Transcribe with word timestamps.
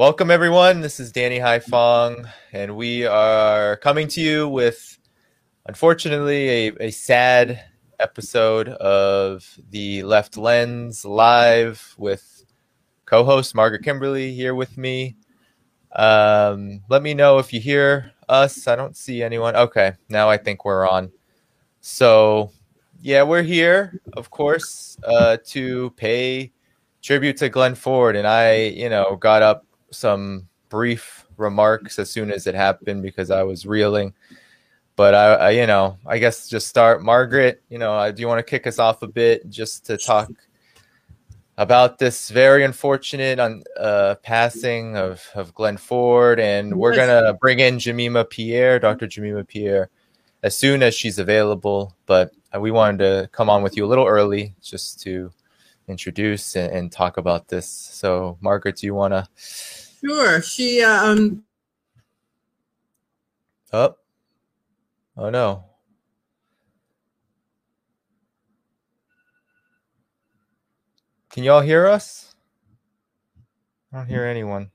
Welcome, 0.00 0.30
everyone. 0.30 0.80
This 0.80 0.98
is 0.98 1.12
Danny 1.12 1.38
Haiphong, 1.40 2.26
and 2.54 2.74
we 2.74 3.04
are 3.04 3.76
coming 3.76 4.08
to 4.08 4.22
you 4.22 4.48
with, 4.48 4.98
unfortunately, 5.66 6.48
a, 6.48 6.84
a 6.86 6.90
sad 6.90 7.62
episode 7.98 8.70
of 8.70 9.46
the 9.68 10.02
Left 10.04 10.38
Lens 10.38 11.04
live 11.04 11.94
with 11.98 12.46
co 13.04 13.24
host 13.24 13.54
Margaret 13.54 13.84
Kimberley 13.84 14.32
here 14.32 14.54
with 14.54 14.78
me. 14.78 15.16
Um, 15.92 16.80
let 16.88 17.02
me 17.02 17.12
know 17.12 17.36
if 17.36 17.52
you 17.52 17.60
hear 17.60 18.12
us. 18.26 18.66
I 18.66 18.76
don't 18.76 18.96
see 18.96 19.22
anyone. 19.22 19.54
Okay, 19.54 19.92
now 20.08 20.30
I 20.30 20.38
think 20.38 20.64
we're 20.64 20.88
on. 20.88 21.12
So, 21.82 22.52
yeah, 23.02 23.22
we're 23.22 23.42
here, 23.42 24.00
of 24.14 24.30
course, 24.30 24.96
uh, 25.04 25.36
to 25.48 25.90
pay 25.90 26.52
tribute 27.02 27.36
to 27.36 27.50
Glen 27.50 27.74
Ford. 27.74 28.16
And 28.16 28.26
I, 28.26 28.54
you 28.54 28.88
know, 28.88 29.16
got 29.16 29.42
up 29.42 29.66
some 29.92 30.48
brief 30.70 31.26
remarks 31.36 31.98
as 31.98 32.10
soon 32.10 32.30
as 32.30 32.46
it 32.46 32.54
happened 32.54 33.02
because 33.02 33.30
I 33.30 33.42
was 33.42 33.66
reeling. 33.66 34.14
But 34.96 35.14
I, 35.14 35.34
I 35.34 35.50
you 35.50 35.66
know, 35.66 35.98
I 36.06 36.18
guess 36.18 36.48
just 36.48 36.68
start. 36.68 37.02
Margaret, 37.02 37.62
you 37.68 37.78
know, 37.78 38.10
do 38.12 38.20
you 38.20 38.28
want 38.28 38.38
to 38.38 38.50
kick 38.50 38.66
us 38.66 38.78
off 38.78 39.02
a 39.02 39.06
bit 39.06 39.48
just 39.50 39.86
to 39.86 39.96
talk 39.96 40.30
about 41.58 41.98
this 41.98 42.30
very 42.30 42.64
unfortunate 42.64 43.38
uh, 43.78 44.14
passing 44.16 44.96
of, 44.96 45.26
of 45.34 45.54
Glen 45.54 45.76
Ford? 45.76 46.38
And 46.38 46.76
we're 46.76 46.94
going 46.94 47.08
to 47.08 47.34
bring 47.34 47.60
in 47.60 47.78
Jemima 47.78 48.24
Pierre, 48.24 48.78
Dr. 48.78 49.06
Jemima 49.06 49.44
Pierre, 49.44 49.90
as 50.42 50.56
soon 50.56 50.82
as 50.82 50.94
she's 50.94 51.18
available. 51.18 51.96
But 52.06 52.32
we 52.58 52.70
wanted 52.70 52.98
to 52.98 53.28
come 53.32 53.48
on 53.48 53.62
with 53.62 53.76
you 53.76 53.86
a 53.86 53.88
little 53.88 54.06
early 54.06 54.54
just 54.60 55.00
to 55.02 55.32
introduce 55.88 56.56
and, 56.56 56.70
and 56.72 56.92
talk 56.92 57.16
about 57.16 57.48
this. 57.48 57.66
So, 57.66 58.36
Margaret, 58.42 58.76
do 58.76 58.86
you 58.86 58.94
want 58.94 59.14
to? 59.14 59.26
Sure. 60.04 60.42
She 60.42 60.82
um. 60.82 61.44
Oh. 63.72 63.96
Oh 65.16 65.30
no. 65.30 65.64
Can 71.30 71.44
y'all 71.44 71.60
hear 71.60 71.86
us? 71.86 72.34
I 73.92 73.98
don't 73.98 74.06
hear 74.06 74.24
anyone. 74.24 74.70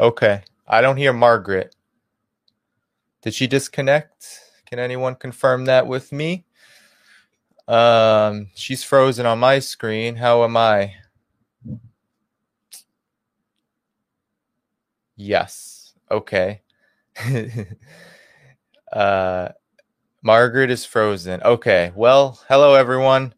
Okay. 0.00 0.42
I 0.66 0.80
don't 0.80 0.96
hear 0.96 1.12
Margaret. 1.12 1.74
Did 3.22 3.34
she 3.34 3.46
disconnect? 3.46 4.26
Can 4.66 4.78
anyone 4.78 5.14
confirm 5.14 5.66
that 5.66 5.86
with 5.86 6.12
me? 6.12 6.44
Um, 7.68 8.48
she's 8.54 8.84
frozen 8.84 9.26
on 9.26 9.38
my 9.38 9.58
screen. 9.58 10.16
How 10.16 10.44
am 10.44 10.56
I? 10.56 10.94
Yes. 15.16 15.94
Okay. 16.10 16.62
uh, 18.92 19.48
Margaret 20.22 20.70
is 20.70 20.84
frozen. 20.84 21.42
Okay. 21.42 21.92
Well, 21.94 22.40
hello 22.48 22.74
everyone. 22.74 23.34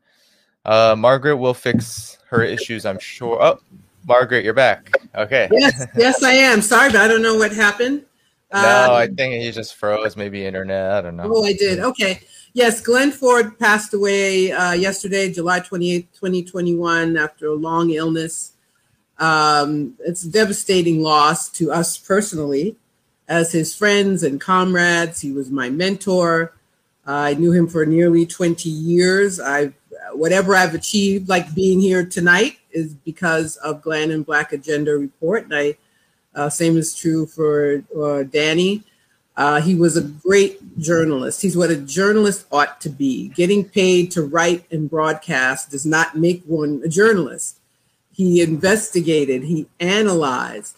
Uh, 0.65 0.95
Margaret 0.97 1.37
will 1.37 1.55
fix 1.55 2.19
her 2.29 2.43
issues, 2.43 2.87
I'm 2.87 2.99
sure. 2.99 3.43
Oh, 3.43 3.59
Margaret, 4.07 4.45
you're 4.45 4.55
back. 4.55 4.93
Okay. 5.15 5.49
Yes, 5.53 5.87
yes, 5.97 6.23
I 6.23 6.33
am. 6.33 6.63
Sorry, 6.63 6.91
but 6.91 7.01
I 7.01 7.09
don't 7.09 7.23
know 7.23 7.37
what 7.37 7.53
happened. 7.53 8.05
No, 8.53 8.85
um, 8.85 8.91
I 8.91 9.07
think 9.09 9.43
he 9.43 9.51
just 9.51 9.75
froze. 9.75 10.17
Maybe 10.17 10.47
internet. 10.47 10.93
I 10.93 11.01
don't 11.01 11.17
know. 11.17 11.31
Oh, 11.35 11.45
I 11.45 11.55
did. 11.55 11.81
Okay. 11.81 12.21
Yes, 12.57 12.81
Glen 12.81 13.11
Ford 13.11 13.59
passed 13.59 13.93
away 13.95 14.53
uh, 14.53 14.75
yesterday, 14.75 15.29
July 15.29 15.59
28, 15.59 16.13
2021, 16.13 17.17
after 17.17 17.49
a 17.49 17.55
long 17.55 17.91
illness. 17.91 18.53
Um, 19.19 19.95
it's 19.99 20.23
a 20.23 20.31
devastating 20.31 21.03
loss 21.03 21.49
to 21.49 21.73
us 21.73 21.99
personally. 21.99 22.77
As 23.27 23.51
his 23.51 23.75
friends 23.75 24.23
and 24.23 24.41
comrades, 24.41 25.21
he 25.21 25.33
was 25.33 25.51
my 25.51 25.69
mentor. 25.69 26.55
Uh, 27.05 27.11
I 27.11 27.35
knew 27.35 27.51
him 27.51 27.67
for 27.67 27.85
nearly 27.87 28.25
20 28.25 28.69
years. 28.69 29.41
I've 29.41 29.75
whatever 30.13 30.55
I've 30.55 30.77
achieved, 30.77 31.29
like 31.29 31.57
being 31.57 31.81
here 31.81 32.07
tonight, 32.07 32.59
is 32.71 32.95
because 32.95 33.57
of 33.57 33.83
Glen 33.83 34.13
and 34.13 34.25
Black 34.25 34.53
Agenda 34.53 34.97
Report. 34.97 35.43
And 35.43 35.57
I, 35.57 35.77
uh, 36.37 36.51
same 36.51 36.77
is 36.77 36.95
true 36.95 37.27
for 37.27 37.83
uh, 38.01 38.23
Danny. 38.23 38.85
Uh, 39.37 39.61
he 39.61 39.75
was 39.75 39.97
a 39.97 40.03
great 40.03 40.79
journalist. 40.79 41.43
He's 41.43 41.57
what 41.57 41.71
a 41.71 41.77
journalist 41.77 42.47
ought 42.53 42.81
to 42.83 42.89
be. 42.89 43.29
Getting 43.31 43.65
paid 43.65 44.11
to 44.13 44.23
write 44.23 44.71
and 44.71 44.89
broadcast 44.89 45.71
does 45.71 45.85
not 45.85 46.17
make 46.17 46.43
one 46.45 46.83
a 46.85 46.89
journalist. 46.89 47.59
He 48.13 48.41
investigated, 48.41 49.43
he 49.43 49.67
analyzed. 49.81 50.77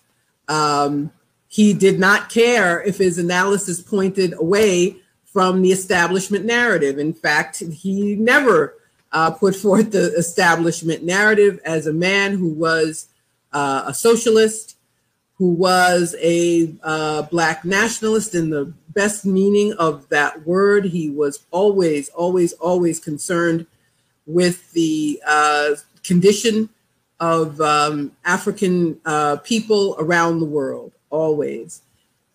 Um, 0.49 1.13
he 1.49 1.75
did 1.75 1.99
not 1.99 2.31
care 2.31 2.83
if 2.83 2.99
his 2.99 3.19
analysis 3.19 3.81
pointed 3.81 4.33
away 4.39 4.97
from 5.25 5.61
the 5.61 5.71
establishment 5.71 6.47
narrative. 6.47 6.99
In 6.99 7.13
fact, 7.13 7.59
he 7.59 8.15
never 8.15 8.75
uh, 9.13 9.31
put 9.31 9.55
forth 9.55 9.93
the 9.93 10.15
establishment 10.15 11.05
narrative 11.05 11.61
as 11.65 11.87
a 11.87 11.93
man 11.93 12.39
who 12.39 12.49
was 12.49 13.09
uh, 13.53 13.85
a 13.87 13.95
socialist 13.95 14.76
who 15.39 15.53
was 15.53 16.15
a 16.21 16.75
uh, 16.83 17.23
black 17.23 17.65
nationalist 17.65 18.35
in 18.35 18.51
the 18.51 18.73
best 18.89 19.27
meaning 19.27 19.75
of 19.75 20.09
that 20.09 20.47
word. 20.47 20.87
He 20.87 21.11
was 21.11 21.45
always, 21.51 22.09
always, 22.11 22.55
always 22.55 22.99
concerned 22.99 23.67
with 24.27 24.73
the 24.73 25.21
uh, 25.27 25.75
condition 26.03 26.71
of 27.21 27.61
um, 27.61 28.13
African 28.25 28.99
uh, 29.05 29.37
people 29.37 29.97
around 29.99 30.41
the 30.41 30.47
world, 30.47 30.93
always. 31.11 31.83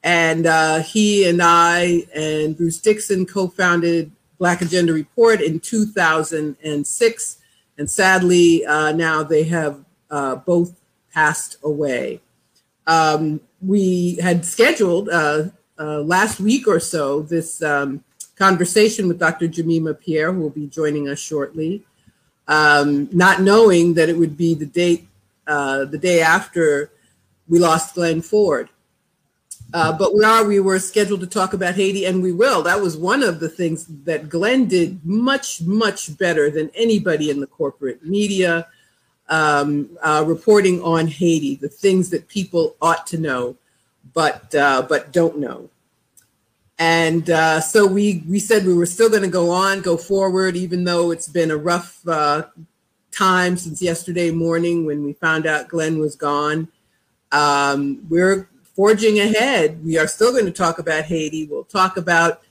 And 0.03 0.47
uh, 0.47 0.79
he 0.79 1.27
and 1.27 1.41
I 1.41 2.03
and 2.15 2.57
Bruce 2.57 2.79
Dixon 2.79 3.25
co 3.25 3.47
founded 3.47 4.11
Black 4.39 4.61
Agenda 4.61 4.93
Report 4.93 5.41
in 5.41 5.59
2006. 5.59 7.37
And 7.77 7.89
sadly, 7.89 8.65
uh, 8.65 8.91
now 8.91 9.23
they 9.23 9.43
have 9.43 9.85
uh, 10.09 10.35
both 10.35 10.73
passed 11.13 11.57
away. 11.63 12.21
Um, 12.87 13.41
we 13.61 14.15
had 14.15 14.45
scheduled 14.45 15.09
uh, 15.09 15.45
uh, 15.79 16.01
last 16.01 16.39
week 16.39 16.67
or 16.67 16.79
so 16.79 17.21
this 17.21 17.61
um, 17.61 18.03
conversation 18.35 19.07
with 19.07 19.19
Dr. 19.19 19.47
Jemima 19.47 19.93
Pierre, 19.93 20.31
who 20.31 20.41
will 20.41 20.49
be 20.49 20.67
joining 20.67 21.07
us 21.07 21.19
shortly, 21.19 21.83
um, 22.47 23.07
not 23.11 23.41
knowing 23.41 23.93
that 23.95 24.09
it 24.09 24.17
would 24.17 24.35
be 24.35 24.53
the 24.53 24.65
date, 24.65 25.07
uh, 25.47 25.85
the 25.85 25.97
day 25.97 26.21
after 26.21 26.91
we 27.47 27.59
lost 27.59 27.95
Glen 27.95 28.21
Ford. 28.21 28.69
Uh, 29.73 29.97
but 29.97 30.13
we 30.13 30.23
are, 30.25 30.43
we 30.43 30.59
were 30.59 30.79
scheduled 30.79 31.21
to 31.21 31.27
talk 31.27 31.53
about 31.53 31.75
Haiti, 31.75 32.05
and 32.05 32.21
we 32.21 32.33
will. 32.33 32.61
That 32.61 32.81
was 32.81 32.97
one 32.97 33.23
of 33.23 33.39
the 33.39 33.47
things 33.47 33.85
that 34.03 34.27
Glen 34.27 34.67
did 34.67 35.05
much, 35.05 35.61
much 35.61 36.17
better 36.17 36.49
than 36.49 36.69
anybody 36.75 37.29
in 37.29 37.39
the 37.39 37.47
corporate 37.47 38.03
media 38.03 38.67
um, 39.31 39.89
uh, 40.03 40.23
reporting 40.27 40.83
on 40.83 41.07
Haiti, 41.07 41.55
the 41.55 41.69
things 41.69 42.09
that 42.11 42.27
people 42.27 42.75
ought 42.81 43.07
to 43.07 43.17
know, 43.17 43.55
but 44.13 44.53
uh, 44.53 44.85
but 44.87 45.11
don't 45.11 45.39
know. 45.39 45.69
And 46.77 47.29
uh, 47.29 47.61
so 47.61 47.87
we 47.87 48.23
we 48.27 48.39
said 48.39 48.65
we 48.65 48.73
were 48.73 48.85
still 48.85 49.09
going 49.09 49.23
to 49.23 49.29
go 49.29 49.49
on, 49.49 49.81
go 49.81 49.97
forward, 49.97 50.55
even 50.55 50.83
though 50.83 51.11
it's 51.11 51.29
been 51.29 51.49
a 51.49 51.57
rough 51.57 52.05
uh, 52.07 52.43
time 53.11 53.55
since 53.55 53.81
yesterday 53.81 54.31
morning 54.31 54.85
when 54.85 55.03
we 55.03 55.13
found 55.13 55.47
out 55.47 55.69
Glen 55.69 55.97
was 55.97 56.15
gone. 56.15 56.67
Um, 57.31 58.05
we're 58.09 58.49
forging 58.75 59.19
ahead. 59.19 59.83
We 59.85 59.97
are 59.97 60.07
still 60.07 60.31
going 60.31 60.45
to 60.45 60.51
talk 60.51 60.77
about 60.77 61.05
Haiti. 61.05 61.47
We'll 61.47 61.63
talk 61.63 61.95
about 61.95 62.41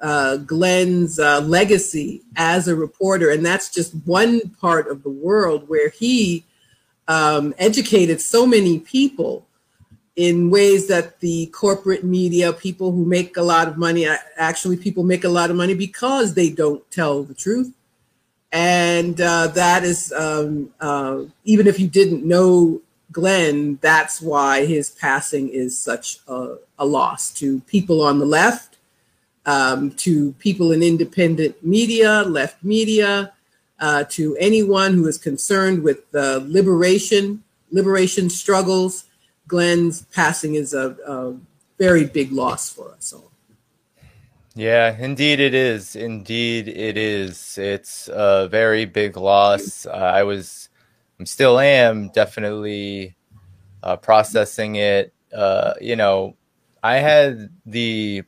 uh, 0.00 0.36
Glen's 0.38 1.18
uh, 1.18 1.40
legacy 1.40 2.22
as 2.36 2.68
a 2.68 2.76
reporter, 2.76 3.30
and 3.30 3.44
that's 3.44 3.70
just 3.70 3.94
one 4.04 4.40
part 4.60 4.88
of 4.88 5.02
the 5.02 5.10
world 5.10 5.68
where 5.68 5.88
he 5.88 6.44
um, 7.08 7.54
educated 7.58 8.20
so 8.20 8.46
many 8.46 8.78
people 8.78 9.46
in 10.16 10.48
ways 10.50 10.86
that 10.86 11.20
the 11.20 11.46
corporate 11.46 12.04
media, 12.04 12.52
people 12.52 12.92
who 12.92 13.04
make 13.04 13.36
a 13.36 13.42
lot 13.42 13.66
of 13.66 13.76
money, 13.76 14.06
actually 14.36 14.76
people 14.76 15.02
make 15.02 15.24
a 15.24 15.28
lot 15.28 15.50
of 15.50 15.56
money 15.56 15.74
because 15.74 16.34
they 16.34 16.50
don't 16.50 16.88
tell 16.90 17.24
the 17.24 17.34
truth. 17.34 17.72
And 18.52 19.20
uh, 19.20 19.48
that 19.48 19.82
is, 19.82 20.12
um, 20.12 20.72
uh, 20.80 21.22
even 21.44 21.66
if 21.66 21.80
you 21.80 21.88
didn't 21.88 22.24
know 22.24 22.80
Glen, 23.10 23.78
that's 23.80 24.20
why 24.20 24.66
his 24.66 24.90
passing 24.90 25.48
is 25.48 25.76
such 25.76 26.18
a, 26.28 26.56
a 26.78 26.86
loss 26.86 27.32
to 27.34 27.60
people 27.62 28.00
on 28.00 28.20
the 28.20 28.26
left 28.26 28.73
um, 29.46 29.90
to 29.92 30.32
people 30.32 30.72
in 30.72 30.82
independent 30.82 31.64
media, 31.64 32.22
left 32.22 32.62
media, 32.64 33.32
uh, 33.80 34.04
to 34.04 34.36
anyone 34.38 34.94
who 34.94 35.06
is 35.06 35.18
concerned 35.18 35.82
with 35.82 36.10
the 36.10 36.44
liberation, 36.46 37.42
liberation 37.70 38.30
struggles. 38.30 39.04
Glen's 39.46 40.02
passing 40.02 40.54
is 40.54 40.72
a, 40.72 40.96
a 41.06 41.36
very 41.78 42.04
big 42.06 42.32
loss 42.32 42.72
for 42.72 42.92
us 42.92 43.12
all. 43.12 43.30
Yeah, 44.54 44.96
indeed 44.96 45.40
it 45.40 45.52
is. 45.52 45.96
Indeed 45.96 46.68
it 46.68 46.96
is. 46.96 47.58
It's 47.58 48.08
a 48.08 48.48
very 48.48 48.84
big 48.84 49.16
loss. 49.16 49.84
Uh, 49.84 49.90
I 49.90 50.22
was, 50.22 50.68
I 51.20 51.24
still 51.24 51.58
am 51.58 52.08
definitely 52.10 53.16
uh, 53.82 53.96
processing 53.96 54.76
it. 54.76 55.12
Uh, 55.34 55.74
you 55.80 55.96
know, 55.96 56.36
I 56.84 56.98
had 56.98 57.50
the 57.66 58.22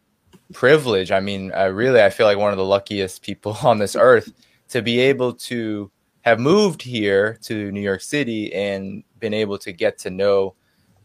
privilege. 0.53 1.11
I 1.11 1.21
mean, 1.21 1.53
I 1.53 1.65
really, 1.65 2.03
I 2.03 2.11
feel 2.11 2.27
like 2.27 2.39
one 2.39 2.53
of 2.53 2.59
the 2.59 2.65
luckiest 2.65 3.23
people 3.23 3.57
on 3.63 3.79
this 3.79 3.97
earth 3.97 4.33
to 4.69 4.83
be 4.83 4.99
able 4.99 5.33
to 5.33 5.91
have 6.23 6.41
moved 6.41 6.83
here 6.83 7.39
to 7.43 7.71
New 7.71 7.81
York 7.81 8.01
City 8.01 8.53
and 8.53 9.05
been 9.21 9.35
able 9.35 9.59
to 9.59 9.73
get 9.73 9.97
to 9.99 10.11
know 10.11 10.55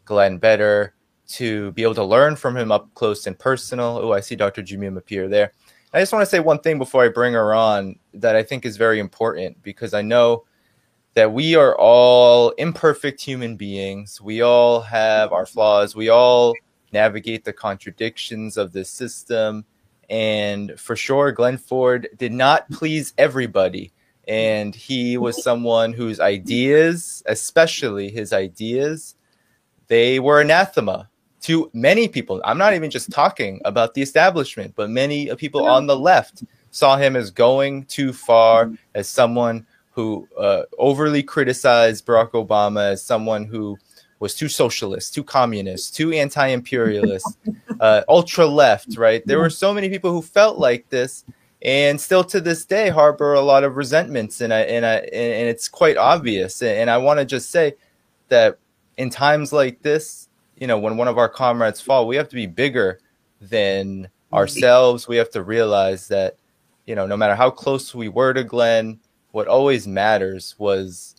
Glen 0.05 0.37
better, 0.37 0.95
to 1.27 1.71
be 1.71 1.83
able 1.83 1.95
to 1.95 2.03
learn 2.03 2.35
from 2.35 2.57
him 2.57 2.71
up 2.71 2.93
close 2.95 3.27
and 3.27 3.37
personal. 3.37 3.99
Oh, 4.01 4.11
I 4.11 4.19
see 4.19 4.35
Dr. 4.35 4.61
Jemima 4.61 5.01
Pierre 5.01 5.29
there. 5.29 5.53
I 5.93 5.99
just 5.99 6.11
want 6.11 6.23
to 6.23 6.29
say 6.29 6.39
one 6.39 6.59
thing 6.59 6.77
before 6.77 7.03
I 7.03 7.09
bring 7.09 7.33
her 7.33 7.53
on 7.53 7.97
that 8.13 8.35
I 8.35 8.43
think 8.43 8.65
is 8.65 8.77
very 8.77 8.99
important 8.99 9.61
because 9.61 9.93
I 9.93 10.01
know 10.01 10.45
that 11.13 11.31
we 11.31 11.55
are 11.55 11.77
all 11.77 12.51
imperfect 12.51 13.21
human 13.21 13.57
beings. 13.57 14.21
We 14.21 14.41
all 14.41 14.81
have 14.81 15.33
our 15.33 15.45
flaws. 15.45 15.95
We 15.95 16.09
all 16.09 16.53
navigate 16.93 17.43
the 17.43 17.53
contradictions 17.53 18.57
of 18.57 18.71
the 18.73 18.85
system. 18.85 19.65
And 20.09 20.79
for 20.79 20.95
sure, 20.95 21.31
Glen 21.31 21.57
Ford 21.57 22.09
did 22.17 22.33
not 22.33 22.69
please 22.71 23.13
everybody. 23.17 23.91
And 24.27 24.75
he 24.75 25.17
was 25.17 25.43
someone 25.43 25.93
whose 25.93 26.19
ideas, 26.19 27.23
especially 27.25 28.09
his 28.09 28.33
ideas, 28.33 29.15
they 29.87 30.19
were 30.19 30.41
anathema 30.41 31.09
to 31.41 31.69
many 31.73 32.07
people. 32.07 32.39
I'm 32.45 32.57
not 32.57 32.73
even 32.73 32.91
just 32.91 33.11
talking 33.11 33.61
about 33.65 33.93
the 33.93 34.01
establishment, 34.01 34.73
but 34.75 34.89
many 34.89 35.33
people 35.35 35.65
on 35.65 35.87
the 35.87 35.97
left 35.97 36.43
saw 36.69 36.97
him 36.97 37.15
as 37.15 37.31
going 37.31 37.85
too 37.85 38.13
far, 38.13 38.71
as 38.95 39.07
someone 39.07 39.65
who 39.91 40.27
uh, 40.37 40.63
overly 40.77 41.23
criticized 41.23 42.05
Barack 42.05 42.31
Obama, 42.31 42.91
as 42.91 43.03
someone 43.03 43.45
who 43.45 43.77
was 44.21 44.35
too 44.35 44.47
socialist, 44.47 45.13
too 45.13 45.23
communist, 45.23 45.95
too 45.95 46.13
anti-imperialist, 46.13 47.37
uh, 47.81 48.03
ultra 48.07 48.45
left. 48.45 48.95
Right? 48.95 49.25
There 49.25 49.39
were 49.39 49.49
so 49.49 49.73
many 49.73 49.89
people 49.89 50.11
who 50.11 50.21
felt 50.21 50.57
like 50.57 50.87
this, 50.89 51.25
and 51.63 51.99
still 51.99 52.23
to 52.25 52.39
this 52.39 52.63
day 52.63 52.89
harbor 52.89 53.33
a 53.33 53.41
lot 53.41 53.65
of 53.65 53.75
resentments, 53.75 54.39
and 54.39 54.53
I, 54.53 54.61
and 54.61 54.85
I, 54.85 54.95
and 54.97 55.49
it's 55.49 55.67
quite 55.67 55.97
obvious. 55.97 56.61
And 56.61 56.89
I 56.89 56.97
want 56.97 57.19
to 57.19 57.25
just 57.25 57.51
say 57.51 57.73
that 58.29 58.57
in 58.97 59.09
times 59.09 59.51
like 59.51 59.81
this, 59.81 60.29
you 60.55 60.67
know, 60.67 60.77
when 60.77 60.95
one 60.95 61.07
of 61.07 61.17
our 61.17 61.29
comrades 61.29 61.81
fall, 61.81 62.07
we 62.07 62.15
have 62.15 62.29
to 62.29 62.35
be 62.35 62.45
bigger 62.45 62.99
than 63.41 64.07
ourselves. 64.31 65.07
We 65.07 65.17
have 65.17 65.31
to 65.31 65.41
realize 65.41 66.07
that, 66.09 66.37
you 66.85 66.93
know, 66.93 67.07
no 67.07 67.17
matter 67.17 67.33
how 67.35 67.49
close 67.49 67.95
we 67.95 68.09
were 68.09 68.33
to 68.33 68.43
Glen, 68.43 68.99
what 69.31 69.47
always 69.47 69.87
matters 69.87 70.55
was 70.59 71.15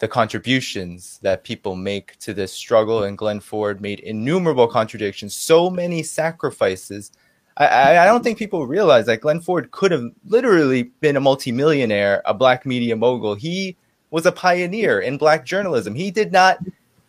the 0.00 0.08
contributions 0.08 1.20
that 1.22 1.44
people 1.44 1.76
make 1.76 2.18
to 2.18 2.34
this 2.34 2.52
struggle. 2.52 3.04
And 3.04 3.16
Glen 3.16 3.38
Ford 3.38 3.80
made 3.80 4.00
innumerable 4.00 4.66
contradictions, 4.66 5.34
so 5.34 5.70
many 5.70 6.02
sacrifices. 6.02 7.12
I, 7.58 7.98
I 7.98 8.06
don't 8.06 8.24
think 8.24 8.38
people 8.38 8.66
realize 8.66 9.06
that 9.06 9.20
Glen 9.20 9.42
Ford 9.42 9.70
could 9.70 9.92
have 9.92 10.10
literally 10.24 10.84
been 11.00 11.16
a 11.16 11.20
multimillionaire, 11.20 12.22
a 12.24 12.32
black 12.32 12.64
media 12.64 12.96
mogul. 12.96 13.34
He 13.34 13.76
was 14.10 14.24
a 14.24 14.32
pioneer 14.32 15.00
in 15.00 15.18
black 15.18 15.44
journalism. 15.44 15.94
He 15.94 16.10
did 16.10 16.32
not 16.32 16.58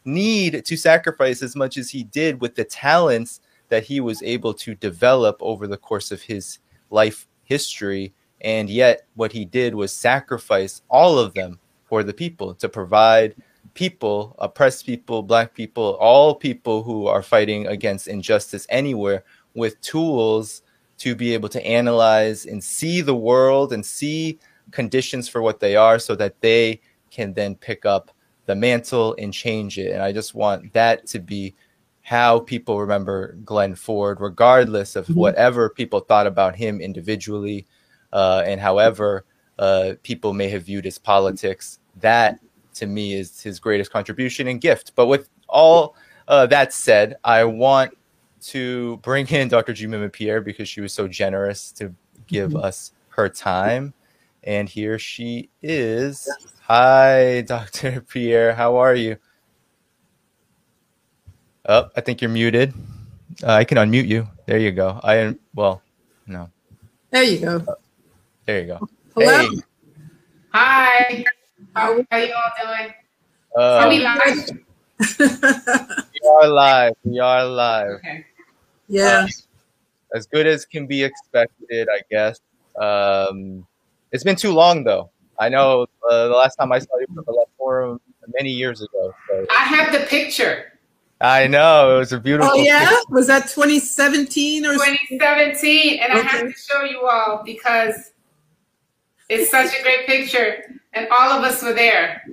need 0.03 0.65
to 0.65 0.75
sacrifice 0.75 1.41
as 1.41 1.55
much 1.55 1.77
as 1.77 1.89
he 1.89 2.03
did 2.03 2.41
with 2.41 2.55
the 2.55 2.65
talents 2.65 3.39
that 3.69 3.85
he 3.85 4.01
was 4.01 4.21
able 4.23 4.53
to 4.55 4.75
develop 4.75 5.37
over 5.39 5.65
the 5.65 5.77
course 5.77 6.11
of 6.11 6.21
his 6.21 6.59
life 6.89 7.27
history. 7.45 8.13
And 8.41 8.69
yet, 8.69 9.07
what 9.15 9.31
he 9.31 9.45
did 9.45 9.75
was 9.75 9.93
sacrifice 9.93 10.81
all 10.89 11.17
of 11.17 11.33
them 11.33 11.60
for 11.91 12.03
the 12.03 12.13
people 12.13 12.53
to 12.53 12.69
provide 12.69 13.35
people, 13.73 14.33
oppressed 14.39 14.85
people, 14.85 15.21
black 15.21 15.53
people, 15.53 15.97
all 15.99 16.33
people 16.33 16.83
who 16.83 17.05
are 17.05 17.21
fighting 17.21 17.67
against 17.67 18.07
injustice 18.07 18.65
anywhere 18.69 19.25
with 19.55 19.81
tools 19.81 20.61
to 20.99 21.15
be 21.15 21.33
able 21.33 21.49
to 21.49 21.61
analyze 21.67 22.45
and 22.45 22.63
see 22.63 23.01
the 23.01 23.13
world 23.13 23.73
and 23.73 23.85
see 23.85 24.39
conditions 24.71 25.27
for 25.27 25.41
what 25.41 25.59
they 25.59 25.75
are 25.75 25.99
so 25.99 26.15
that 26.15 26.39
they 26.39 26.79
can 27.09 27.33
then 27.33 27.55
pick 27.55 27.85
up 27.85 28.09
the 28.45 28.55
mantle 28.55 29.13
and 29.19 29.33
change 29.33 29.77
it. 29.77 29.91
And 29.91 30.01
I 30.01 30.13
just 30.13 30.33
want 30.33 30.71
that 30.71 31.05
to 31.07 31.19
be 31.19 31.53
how 32.03 32.39
people 32.39 32.79
remember 32.79 33.33
Glen 33.43 33.75
Ford, 33.75 34.21
regardless 34.21 34.95
of 34.95 35.07
mm-hmm. 35.07 35.19
whatever 35.19 35.69
people 35.69 35.99
thought 35.99 36.25
about 36.25 36.55
him 36.55 36.79
individually 36.79 37.67
uh, 38.13 38.43
and 38.45 38.61
however 38.61 39.25
uh, 39.59 39.93
people 40.03 40.33
may 40.33 40.47
have 40.47 40.63
viewed 40.63 40.85
his 40.85 40.97
politics. 40.97 41.79
That 41.99 42.39
to 42.75 42.85
me 42.85 43.13
is 43.13 43.41
his 43.41 43.59
greatest 43.59 43.91
contribution 43.91 44.47
and 44.47 44.61
gift. 44.61 44.93
But 44.95 45.07
with 45.07 45.29
all 45.47 45.95
uh, 46.27 46.47
that 46.47 46.73
said, 46.73 47.15
I 47.23 47.43
want 47.43 47.97
to 48.41 48.97
bring 48.97 49.27
in 49.27 49.47
Dr. 49.47 49.73
Jemima 49.73 50.09
Pierre 50.09 50.41
because 50.41 50.67
she 50.67 50.81
was 50.81 50.93
so 50.93 51.07
generous 51.07 51.71
to 51.73 51.93
give 52.27 52.51
mm-hmm. 52.51 52.63
us 52.63 52.93
her 53.09 53.29
time. 53.29 53.93
And 54.43 54.67
here 54.67 54.97
she 54.97 55.49
is. 55.61 56.27
Hi, 56.61 57.41
Dr. 57.41 58.01
Pierre. 58.09 58.53
How 58.53 58.77
are 58.77 58.95
you? 58.95 59.17
Oh, 61.65 61.89
I 61.95 62.01
think 62.01 62.21
you're 62.21 62.31
muted. 62.31 62.73
Uh, 63.43 63.53
I 63.53 63.63
can 63.63 63.77
unmute 63.77 64.07
you. 64.07 64.27
There 64.47 64.57
you 64.57 64.71
go. 64.71 64.99
I 65.03 65.15
am, 65.17 65.39
well, 65.53 65.81
no. 66.25 66.49
There 67.11 67.23
you 67.23 67.39
go. 67.39 67.65
there 68.45 68.61
you 68.61 68.67
go. 68.67 68.87
Hello. 69.15 69.49
Hey. 69.49 69.49
Hi. 70.53 71.25
How, 71.75 72.05
are 72.11 72.19
you 72.19 72.33
all 72.33 72.51
doing? 72.61 72.93
Uh, 73.55 73.87
we 73.89 73.99
live? 73.99 74.49
we 75.19 76.29
are 76.29 76.47
live. 76.47 76.93
We 77.03 77.19
are 77.19 77.45
live. 77.45 77.91
Okay. 77.95 78.25
Yeah. 78.87 79.25
Uh, 79.25 79.27
as 80.15 80.27
good 80.27 80.47
as 80.47 80.65
can 80.65 80.85
be 80.85 81.03
expected, 81.03 81.87
I 81.89 82.01
guess. 82.09 82.39
Um, 82.79 83.65
it's 84.11 84.23
been 84.23 84.35
too 84.35 84.51
long, 84.51 84.83
though. 84.83 85.09
I 85.39 85.49
know 85.49 85.87
uh, 86.09 86.27
the 86.27 86.33
last 86.33 86.55
time 86.55 86.71
I 86.71 86.79
saw 86.79 86.97
you 86.99 87.07
for 87.15 87.23
the 87.23 87.31
left 87.31 87.51
forum 87.57 87.99
many 88.37 88.51
years 88.51 88.81
ago. 88.81 89.13
So. 89.29 89.45
I 89.49 89.63
have 89.63 89.93
the 89.93 90.05
picture. 90.07 90.73
I 91.21 91.47
know 91.47 91.95
it 91.95 91.99
was 91.99 92.13
a 92.13 92.19
beautiful. 92.19 92.51
Oh 92.53 92.61
yeah, 92.61 92.89
picture. 92.89 93.03
was 93.09 93.27
that 93.27 93.47
2017 93.47 94.65
or 94.65 94.73
2017? 94.73 95.99
And 95.99 96.13
okay. 96.13 96.19
I 96.19 96.23
have 96.23 96.41
to 96.41 96.53
show 96.53 96.83
you 96.83 97.07
all 97.07 97.43
because 97.45 98.11
it's 99.29 99.51
such 99.51 99.71
a 99.79 99.83
great 99.83 100.07
picture, 100.07 100.80
and 100.93 101.07
all 101.09 101.31
of 101.31 101.43
us 101.43 101.61
were 101.61 101.73
there. 101.73 102.23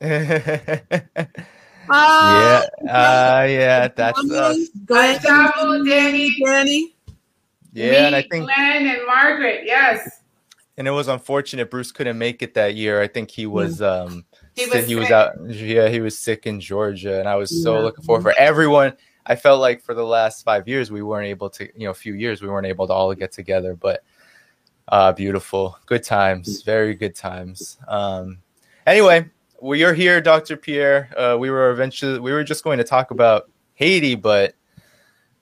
Uh, 0.00 0.06
yeah, 1.90 2.66
uh, 2.82 3.46
yeah, 3.48 3.88
that's 3.88 4.30
us. 4.30 4.68
Glen, 4.86 5.18
Danny, 5.84 6.30
Danny. 6.44 6.96
Yeah, 7.72 7.90
me, 7.90 7.96
and 7.96 8.16
I 8.16 8.22
think 8.22 8.44
Glen 8.44 8.86
and 8.86 9.06
Margaret. 9.06 9.62
Yes 9.64 10.22
and 10.76 10.88
it 10.88 10.90
was 10.90 11.08
unfortunate 11.08 11.70
Bruce 11.70 11.92
couldn't 11.92 12.18
make 12.18 12.42
it 12.42 12.54
that 12.54 12.74
year. 12.74 13.00
I 13.00 13.06
think 13.06 13.30
he 13.30 13.46
was 13.46 13.80
um 13.80 14.24
he 14.54 14.66
was, 14.66 14.86
he 14.86 14.94
was 14.94 15.10
out 15.10 15.32
yeah, 15.48 15.88
he 15.88 16.00
was 16.00 16.18
sick 16.18 16.46
in 16.46 16.60
Georgia 16.60 17.18
and 17.18 17.28
I 17.28 17.36
was 17.36 17.62
so 17.62 17.80
looking 17.80 18.04
forward 18.04 18.22
for 18.22 18.34
everyone. 18.38 18.94
I 19.26 19.36
felt 19.36 19.60
like 19.60 19.82
for 19.82 19.94
the 19.94 20.04
last 20.04 20.44
5 20.44 20.68
years 20.68 20.90
we 20.90 21.02
weren't 21.02 21.26
able 21.26 21.48
to, 21.50 21.64
you 21.78 21.86
know, 21.86 21.90
a 21.90 21.94
few 21.94 22.14
years 22.14 22.42
we 22.42 22.48
weren't 22.48 22.66
able 22.66 22.86
to 22.86 22.92
all 22.92 23.14
get 23.14 23.32
together, 23.32 23.74
but 23.74 24.04
uh 24.88 25.12
beautiful. 25.12 25.78
Good 25.86 26.02
times, 26.02 26.62
very 26.62 26.94
good 26.94 27.14
times. 27.14 27.78
Um 27.88 28.38
anyway, 28.86 29.30
well, 29.60 29.78
you're 29.78 29.94
here 29.94 30.20
Dr. 30.20 30.56
Pierre. 30.56 31.10
Uh 31.16 31.36
we 31.38 31.50
were 31.50 31.70
eventually 31.70 32.18
we 32.18 32.32
were 32.32 32.44
just 32.44 32.64
going 32.64 32.78
to 32.78 32.84
talk 32.84 33.10
about 33.10 33.50
Haiti, 33.74 34.14
but 34.14 34.54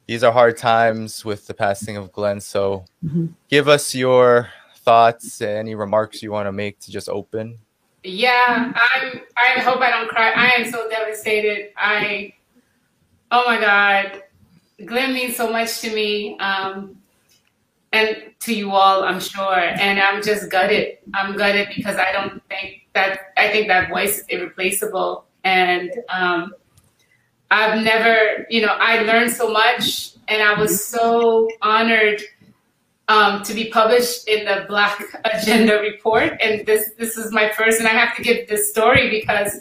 these 0.07 0.25
are 0.25 0.33
hard 0.33 0.57
times 0.57 1.25
with 1.25 1.47
the 1.47 1.55
passing 1.55 1.97
of 1.97 2.13
Glen. 2.13 2.41
So 2.41 2.85
mm-hmm. 3.05 3.27
give 3.49 3.69
us 3.69 3.95
your 3.95 4.51
thoughts, 4.83 5.41
any 5.41 5.75
remarks 5.75 6.23
you 6.23 6.33
want 6.33 6.47
to 6.47 6.53
make 6.53 6.79
to 6.81 6.91
just 6.91 7.09
open? 7.09 7.59
Yeah, 8.05 8.73
I'm. 8.75 9.21
I 9.37 9.61
hope 9.61 9.81
I 9.81 9.91
don't 9.91 10.09
cry. 10.09 10.33
I 10.33 10.61
am 10.61 10.71
so 10.71 10.89
devastated. 10.89 11.71
I, 11.77 12.35
oh 13.31 13.45
my 13.47 13.61
God, 13.61 14.23
Glen 14.85 15.15
means 15.15 15.37
so 15.37 15.51
much 15.51 15.81
to 15.81 15.95
me, 15.95 16.37
um, 16.39 16.97
and 17.93 18.17
to 18.41 18.55
you 18.55 18.73
all, 18.73 19.05
I'm 19.05 19.21
sure. 19.21 19.55
And 19.55 20.01
I'm 20.01 20.23
just 20.23 20.51
gutted. 20.51 20.99
I'm 21.15 21.37
gutted 21.37 21.69
because 21.75 21.97
I 21.97 22.13
don't 22.13 22.43
think 22.49 22.89
that. 22.95 23.33
I 23.37 23.49
think 23.49 23.69
that 23.69 23.91
voice 23.91 24.19
is 24.21 24.25
irreplaceable, 24.29 25.27
and 25.45 25.93
um, 26.09 26.55
I've 27.51 27.83
never, 27.85 28.47
you 28.49 28.63
know, 28.63 28.75
I 28.79 29.03
learned 29.03 29.31
so 29.31 29.51
much, 29.51 30.13
and 30.29 30.43
I 30.43 30.59
was 30.59 30.85
so 30.85 31.49
honored 31.61 32.23
um, 33.09 33.43
to 33.43 33.53
be 33.53 33.69
published 33.69 34.27
in 34.27 34.47
the 34.47 34.65
Black 34.69 35.03
Agenda 35.25 35.79
report. 35.81 36.41
And 36.43 36.67
this 36.67 36.93
this 36.99 37.17
is 37.19 37.33
my 37.33 37.51
first, 37.51 37.79
and 37.79 37.89
I 37.89 37.93
have 37.93 38.17
to 38.17 38.23
give 38.23 38.49
this 38.49 38.71
story 38.71 39.11
because 39.11 39.55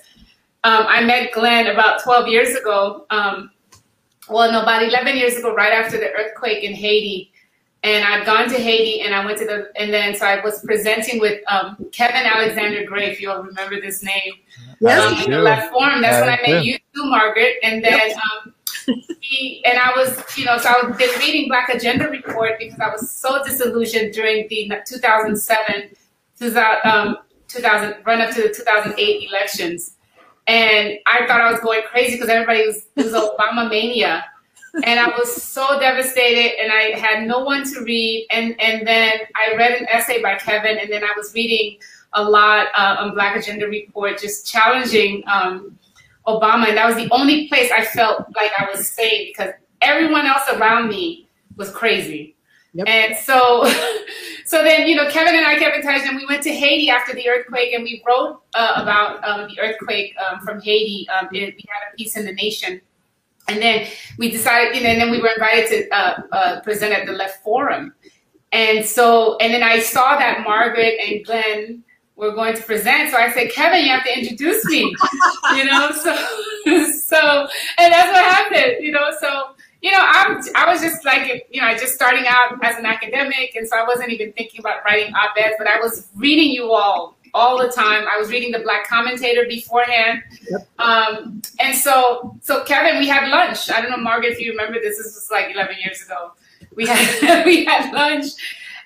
um, 0.64 0.86
I 0.88 1.04
met 1.04 1.34
Glen 1.34 1.68
about 1.68 2.04
12 2.04 2.28
years 2.28 2.56
ago. 2.56 3.06
Um, 3.10 3.52
well, 4.30 4.52
no, 4.52 4.62
about 4.62 4.84
11 4.84 5.18
years 5.18 5.36
ago, 5.36 5.54
right 5.54 5.74
after 5.74 5.98
the 5.98 6.12
earthquake 6.12 6.64
in 6.64 6.74
Haiti. 6.74 7.31
And 7.84 8.06
I've 8.06 8.26
gone 8.26 8.48
to 8.50 8.58
Haiti, 8.58 9.02
and 9.02 9.14
I 9.14 9.26
went 9.26 9.38
to 9.40 9.46
the, 9.46 9.72
and 9.76 9.92
then 9.92 10.16
so 10.16 10.26
I 10.26 10.44
was 10.44 10.64
presenting 10.64 11.20
with 11.20 11.42
um, 11.52 11.86
Kevin 11.92 12.26
Alexander 12.26 12.86
Gray, 12.86 13.12
if 13.12 13.20
you'll 13.20 13.42
remember 13.42 13.82
this 13.82 14.04
name, 14.04 14.34
Yes, 14.80 15.28
um, 15.28 15.32
left 15.32 15.72
forum. 15.72 16.02
That's 16.02 16.18
I 16.18 16.22
when 16.22 16.30
I 16.30 16.42
met 16.42 16.62
do. 16.62 16.68
you 16.68 16.78
too, 16.94 17.06
Margaret, 17.06 17.56
and 17.64 17.84
then. 17.84 18.12
Um, 18.14 18.54
he, 19.22 19.64
and 19.66 19.78
I 19.78 19.92
was, 19.96 20.38
you 20.38 20.46
know, 20.46 20.58
so 20.58 20.70
I 20.70 20.88
was 20.88 20.98
been 20.98 21.20
reading 21.20 21.48
Black 21.48 21.70
Agenda 21.70 22.10
Report 22.10 22.54
because 22.60 22.80
I 22.80 22.90
was 22.90 23.10
so 23.12 23.44
disillusioned 23.44 24.14
during 24.14 24.48
the 24.50 24.72
2007, 24.86 25.92
2000, 26.40 26.92
um, 26.92 27.18
2000 27.48 27.96
run 28.06 28.22
up 28.22 28.34
to 28.36 28.42
the 28.42 28.50
2008 28.50 29.30
elections, 29.30 29.98
and 30.48 30.98
I 31.06 31.26
thought 31.28 31.42
I 31.42 31.52
was 31.52 31.62
going 31.62 31.82
crazy 31.90 32.14
because 32.14 32.30
everybody 32.30 32.66
was 32.66 32.88
it 32.96 33.06
was 33.06 33.14
Obama 33.14 33.70
mania, 33.70 34.26
and 34.74 35.00
I 35.00 35.10
was 35.18 35.42
so 35.42 35.80
devastated, 35.80 36.60
and 36.62 36.72
I 36.72 36.98
had 36.98 37.28
no 37.28 37.40
one 37.40 37.64
to 37.74 37.82
read, 37.82 38.28
and 38.32 38.60
and 38.60 38.88
then 38.88 39.20
I 39.36 39.56
read 39.56 39.80
an 39.80 39.88
essay 39.90 40.22
by 40.22 40.36
Kevin, 40.36 40.78
and 40.78 40.92
then 40.92 41.04
I 41.04 41.14
was 41.16 41.34
reading 41.34 41.78
a 42.14 42.24
lot 42.24 42.68
uh, 42.76 42.98
on 43.00 43.14
Black 43.14 43.36
Agenda 43.38 43.68
Report, 43.68 44.20
just 44.20 44.48
challenging. 44.48 45.24
Um, 45.28 45.78
Obama, 46.28 46.68
and 46.68 46.78
that 46.78 46.86
was 46.86 46.96
the 46.96 47.08
only 47.12 47.48
place 47.48 47.72
I 47.72 47.84
felt 47.84 48.28
like 48.36 48.52
I 48.58 48.70
was 48.70 48.88
safe 48.88 49.30
because 49.36 49.54
everyone 49.82 50.26
else 50.26 50.44
around 50.54 50.90
me 50.90 51.28
was 51.58 51.72
crazy. 51.72 52.36
Yep. 52.74 52.88
And 52.88 53.18
so, 53.18 53.66
so 54.46 54.64
then 54.64 54.88
you 54.88 54.96
know, 54.96 55.10
Kevin 55.10 55.36
and 55.36 55.46
I 55.46 55.58
kept 55.58 55.76
in 55.76 55.82
touch, 55.82 56.02
and 56.06 56.16
we 56.16 56.26
went 56.26 56.44
to 56.44 56.54
Haiti 56.54 56.90
after 56.90 57.14
the 57.14 57.28
earthquake, 57.28 57.74
and 57.74 57.84
we 57.84 58.04
wrote 58.08 58.42
uh, 58.54 58.74
about 58.78 59.24
um, 59.28 59.50
the 59.50 59.60
earthquake 59.60 60.16
um, 60.18 60.40
from 60.42 60.62
Haiti. 60.62 61.08
Um, 61.10 61.28
it, 61.32 61.56
we 61.56 61.66
had 61.68 61.92
a 61.92 61.98
piece 61.98 62.16
in 62.16 62.26
the 62.26 62.34
Nation, 62.34 62.82
and 63.52 63.62
then 63.62 63.88
we 64.18 64.32
decided, 64.32 64.76
you 64.76 64.84
know, 64.84 64.90
and 64.90 65.02
then 65.02 65.12
we 65.12 65.22
were 65.22 65.30
invited 65.30 65.68
to 65.70 65.96
uh, 65.96 66.22
uh, 66.32 66.62
present 66.62 66.94
at 66.94 67.06
the 67.06 67.14
Left 67.14 67.44
Forum, 67.44 67.94
and 68.52 68.86
so, 68.86 69.38
and 69.38 69.54
then 69.54 69.64
I 69.64 69.80
saw 69.80 70.18
that 70.18 70.44
Margaret 70.44 71.00
and 71.00 71.26
Glen 71.26 71.84
were 72.16 72.34
going 72.34 72.56
to 72.56 72.62
present. 72.64 73.10
So 73.10 73.18
I 73.18 73.32
said, 73.32 73.52
Kevin, 73.52 73.84
you 73.84 73.92
have 73.92 74.04
to 74.04 74.18
introduce 74.18 74.64
me, 74.66 74.96
you 75.56 75.66
know? 75.66 75.92
So, 75.92 76.16
so, 76.92 77.48
and 77.78 77.94
that's 77.94 78.12
what 78.12 78.24
happened, 78.24 78.84
you 78.84 78.92
know? 78.92 79.10
So, 79.20 79.56
you 79.82 79.92
know, 79.92 80.00
I'm, 80.00 80.40
I 80.56 80.72
was 80.72 80.82
just 80.82 81.04
like, 81.06 81.48
you 81.50 81.62
know, 81.62 81.72
just 81.74 81.96
starting 81.96 82.26
out 82.28 82.64
as 82.64 82.78
an 82.78 82.86
academic. 82.86 83.56
And 83.56 83.68
so 83.68 83.78
I 83.78 83.88
wasn't 83.88 84.12
even 84.12 84.34
thinking 84.34 84.60
about 84.60 84.84
writing 84.86 85.14
op-eds, 85.16 85.56
but 85.58 85.68
I 85.68 85.80
was 85.80 86.10
reading 86.16 86.52
you 86.52 86.72
all 86.72 87.18
all 87.34 87.58
the 87.58 87.70
time. 87.70 88.06
I 88.12 88.18
was 88.18 88.30
reading 88.30 88.52
the 88.52 88.60
Black 88.60 88.88
Commentator 88.88 89.46
beforehand. 89.48 90.24
Um, 90.80 91.42
and 91.60 91.76
so, 91.76 92.36
so 92.42 92.64
Kevin, 92.64 93.00
we 93.00 93.08
had 93.08 93.30
lunch. 93.30 93.70
I 93.70 93.82
don't 93.82 93.92
know, 93.92 93.98
Margaret, 93.98 94.34
if 94.34 94.40
you 94.40 94.52
remember 94.52 94.80
this, 94.80 94.98
this 94.98 95.16
was 95.16 95.30
like 95.32 95.54
11 95.54 95.76
years 95.84 96.02
ago. 96.02 96.32
We 96.76 96.88
had, 96.88 97.46
we 97.46 97.66
had 97.66 97.94
lunch 97.94 98.32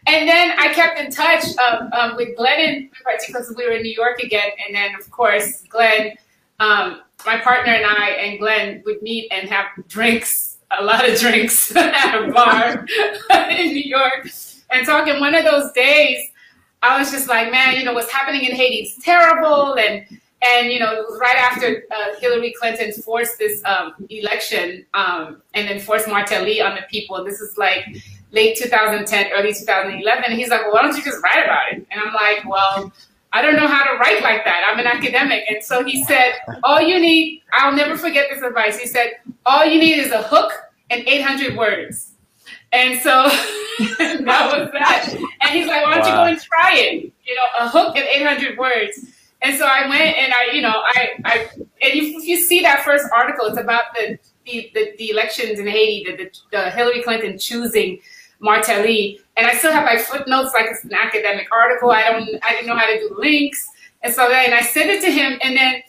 and 0.08 0.30
then 0.30 0.52
I 0.60 0.74
kept 0.74 1.00
in 1.00 1.10
touch 1.10 1.46
um, 1.58 1.90
um, 1.94 2.16
with 2.16 2.38
Glen 2.38 2.60
in 2.60 2.90
particular 2.90 3.40
because 3.40 3.56
we 3.56 3.66
were 3.66 3.74
in 3.74 3.82
New 3.82 3.94
York 3.94 4.20
again. 4.20 4.50
And 4.66 4.76
then, 4.76 4.94
of 4.96 5.10
course, 5.10 5.64
Glen, 5.64 6.16
um, 6.60 7.02
my 7.26 7.38
partner 7.38 7.74
and 7.74 7.86
I 7.86 8.10
and 8.10 8.40
Glen 8.40 8.84
would 8.86 9.02
meet 9.02 9.32
and 9.32 9.50
have 9.50 9.66
drinks, 9.88 10.58
a 10.78 10.84
lot 10.84 11.10
of 11.10 11.20
drinks 11.20 11.76
at 11.76 12.24
a 12.24 12.32
bar 12.32 12.86
in 13.50 13.68
New 13.74 13.84
York 13.84 14.30
and 14.70 14.86
talk. 14.86 15.08
And 15.08 15.20
one 15.20 15.34
of 15.34 15.44
those 15.44 15.72
days, 15.72 16.30
I 16.86 17.00
was 17.00 17.12
just 17.12 17.28
like, 17.28 17.52
man, 17.52 17.76
you 17.76 17.84
know, 17.84 17.94
what's 17.94 18.12
happening 18.12 18.44
in 18.46 18.56
Haiti 18.56 18.84
is 18.84 18.96
terrible. 19.04 19.76
And, 19.78 20.06
and 20.46 20.72
you 20.72 20.80
know, 20.80 21.06
right 21.18 21.38
after 21.38 21.84
uh, 21.92 22.20
Hillary 22.20 22.54
Clinton 22.60 22.92
forced 22.94 23.40
this 23.40 23.64
um, 23.66 23.94
election 24.10 24.86
um, 24.94 25.42
and 25.54 25.68
then 25.68 25.80
forced 25.80 26.08
Martelly 26.08 26.62
on 26.62 26.76
the 26.76 26.84
people. 26.90 27.24
This 27.24 27.42
is 27.42 27.58
like, 27.58 27.86
late 28.36 28.58
2010, 28.58 29.32
early 29.34 29.54
2011. 29.54 30.24
And 30.28 30.34
he's 30.34 30.50
like, 30.50 30.62
well, 30.62 30.74
why 30.74 30.82
don't 30.84 30.96
you 30.96 31.04
just 31.04 31.24
write 31.24 31.44
about 31.44 31.72
it? 31.72 31.88
And 31.90 32.02
I'm 32.02 32.14
like, 32.14 32.48
well, 32.48 32.92
I 33.34 33.42
don't 33.42 33.56
know 33.56 33.68
how 33.68 33.84
to 33.84 33.98
write 33.98 34.22
like 34.22 34.46
that. 34.46 34.64
I'm 34.70 34.80
an 34.80 34.88
academic. 34.88 35.44
And 35.50 35.64
so 35.64 35.84
he 35.84 36.04
said, 36.04 36.34
all 36.64 36.82
you 36.82 37.00
need, 37.00 37.42
I'll 37.54 37.76
never 37.76 37.98
forget 37.98 38.28
this 38.32 38.44
advice. 38.44 38.78
He 38.78 38.88
said, 38.88 39.12
all 39.46 39.66
you 39.66 39.80
need 39.80 40.00
is 40.00 40.12
a 40.12 40.22
hook 40.22 40.52
and 40.90 41.08
800 41.08 41.58
words. 41.58 42.12
And 42.76 43.00
so 43.00 43.10
that 44.26 44.50
was 44.52 44.70
that. 44.74 45.16
And 45.42 45.52
he's 45.52 45.68
like, 45.68 45.84
why 45.86 45.96
don't 45.96 46.06
you 46.06 46.14
go 46.14 46.26
and 46.26 46.42
try 46.42 46.76
it? 46.76 47.14
You 47.26 47.36
know, 47.36 47.42
a 47.60 47.70
hook 47.70 47.96
and 47.96 48.06
800 48.06 48.58
words. 48.58 49.00
And 49.42 49.58
so 49.58 49.66
I 49.66 49.88
went 49.88 50.18
and 50.18 50.34
I, 50.34 50.54
you 50.54 50.62
know, 50.62 50.82
I, 50.84 51.10
I 51.24 51.48
and 51.56 51.70
if 51.82 52.26
you 52.26 52.38
see 52.38 52.62
that 52.62 52.84
first 52.84 53.06
article, 53.16 53.46
it's 53.46 53.58
about 53.58 53.84
the, 53.94 54.18
the, 54.46 54.72
the, 54.74 54.94
the 54.98 55.10
elections 55.10 55.60
in 55.60 55.68
Haiti, 55.68 56.12
the, 56.12 56.18
the, 56.18 56.32
the 56.52 56.70
Hillary 56.72 57.02
Clinton 57.02 57.38
choosing 57.38 58.00
Martelly, 58.40 59.20
and 59.38 59.48
I 59.48 59.54
still 59.54 59.72
have 59.72 59.86
my 59.86 59.98
footnotes, 59.98 60.54
like 60.54 60.66
it's 60.70 60.84
an 60.84 60.94
academic 60.94 61.48
article. 61.52 61.92
I 61.92 62.12
don't, 62.12 62.30
I 62.44 62.52
didn't 62.52 62.68
know 62.68 62.76
how 62.76 62.88
to 62.88 63.00
do 63.00 63.16
links, 63.18 63.68
and 64.04 64.14
so 64.14 64.28
then 64.28 64.54
I 64.54 64.62
sent 64.62 64.90
it 64.90 65.02
to 65.02 65.12
him, 65.12 65.40
and 65.42 65.56
then 65.56 65.82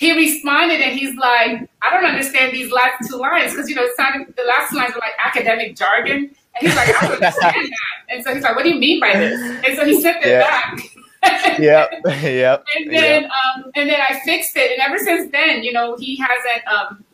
he 0.00 0.16
responded, 0.16 0.80
and 0.80 0.98
he's 0.98 1.14
like, 1.16 1.68
I 1.82 1.90
don't 1.90 2.06
understand 2.06 2.54
these 2.54 2.72
last 2.72 3.06
two 3.06 3.16
lines 3.18 3.52
because 3.52 3.68
you 3.68 3.74
know 3.74 3.86
sounded 3.98 4.34
the 4.34 4.44
last 4.44 4.70
two 4.70 4.78
lines 4.78 4.94
were 4.94 5.00
like 5.00 5.12
academic 5.22 5.76
jargon, 5.76 6.16
and 6.16 6.58
he's 6.58 6.74
like, 6.74 6.88
I 6.88 6.92
don't 7.02 7.12
understand 7.22 7.66
that, 7.70 8.14
and 8.14 8.24
so 8.24 8.32
he's 8.32 8.42
like, 8.42 8.56
What 8.56 8.62
do 8.62 8.70
you 8.70 8.80
mean 8.80 8.98
by 8.98 9.12
this? 9.14 9.38
And 9.62 9.76
so 9.76 9.84
he 9.84 10.00
sent 10.00 10.24
it 10.24 10.30
Yeah. 10.30 10.40
back. 10.40 10.80
Yep. 11.60 11.90
Yep. 12.22 12.64
and 12.76 12.90
then 12.90 13.24
um, 13.26 13.70
and 13.74 13.90
then 13.90 14.00
I 14.00 14.20
fixed 14.24 14.56
it, 14.56 14.72
and 14.72 14.80
ever 14.80 14.96
since 14.96 15.30
then, 15.32 15.62
you 15.62 15.74
know, 15.74 15.98
he 15.98 16.16
hasn't. 16.16 16.66
Um, 16.66 17.04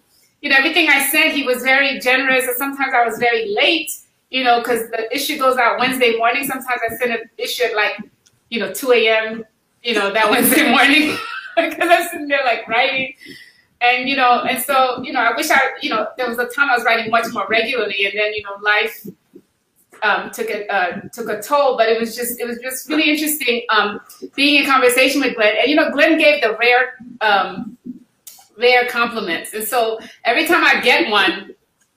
you 0.41 0.51
know, 0.51 0.57
everything 0.57 0.89
I 0.89 1.09
sent, 1.09 1.33
he 1.33 1.43
was 1.43 1.65
very 1.65 1.99
generous, 1.99 2.45
and 2.47 2.57
sometimes 2.57 2.95
I 2.95 3.05
was 3.05 3.19
very 3.19 3.53
late. 3.53 3.91
You 4.31 4.45
know, 4.45 4.61
because 4.61 4.89
the 4.91 5.13
issue 5.13 5.39
goes 5.39 5.57
out 5.57 5.81
Wednesday 5.81 6.17
morning. 6.17 6.47
Sometimes 6.47 6.81
I 6.89 6.95
send 6.95 7.11
an 7.15 7.29
issue 7.37 7.65
at 7.65 7.75
like, 7.75 7.97
you 8.51 8.61
know, 8.61 8.73
two 8.73 8.93
a.m. 8.93 9.45
You 9.83 9.95
know, 9.95 10.13
that 10.13 10.31
Wednesday 10.31 10.71
morning 10.71 11.17
because 11.71 11.89
I'm 11.91 12.09
sitting 12.09 12.29
there 12.29 12.45
like 12.45 12.69
writing, 12.69 13.15
and 13.81 14.09
you 14.09 14.17
know, 14.17 14.43
and 14.43 14.63
so 14.63 15.03
you 15.03 15.13
know, 15.13 15.21
I 15.21 15.35
wish 15.37 15.51
I, 15.51 15.61
you 15.81 15.91
know, 15.91 16.07
there 16.17 16.29
was 16.29 16.39
a 16.39 16.47
time 16.49 16.71
I 16.71 16.77
was 16.77 16.85
writing 16.85 17.11
much 17.11 17.27
more 17.33 17.47
regularly, 17.49 18.05
and 18.07 18.15
then 18.19 18.33
you 18.35 18.43
know, 18.43 18.57
life 18.63 19.07
um, 20.03 20.31
took 20.31 20.51
a 20.51 20.71
uh, 20.73 21.01
took 21.13 21.29
a 21.29 21.41
toll. 21.41 21.77
But 21.77 21.89
it 21.89 21.99
was 21.99 22.15
just 22.15 22.39
it 22.41 22.47
was 22.47 22.59
just 22.59 22.89
really 22.89 23.11
interesting 23.11 23.63
um, 23.71 24.01
being 24.35 24.63
in 24.63 24.71
conversation 24.71 25.21
with 25.21 25.35
Glen. 25.35 25.55
And 25.61 25.69
you 25.71 25.77
know, 25.77 25.91
Glen 25.91 26.19
gave 26.19 26.43
the 26.43 26.57
rare 26.59 26.95
um, 27.23 27.77
rare 28.59 28.87
compliments, 28.89 29.53
and 29.55 29.65
so 29.65 29.99
every 30.25 30.47
time 30.47 30.65
I 30.65 30.81
get 30.81 31.11
one, 31.11 31.55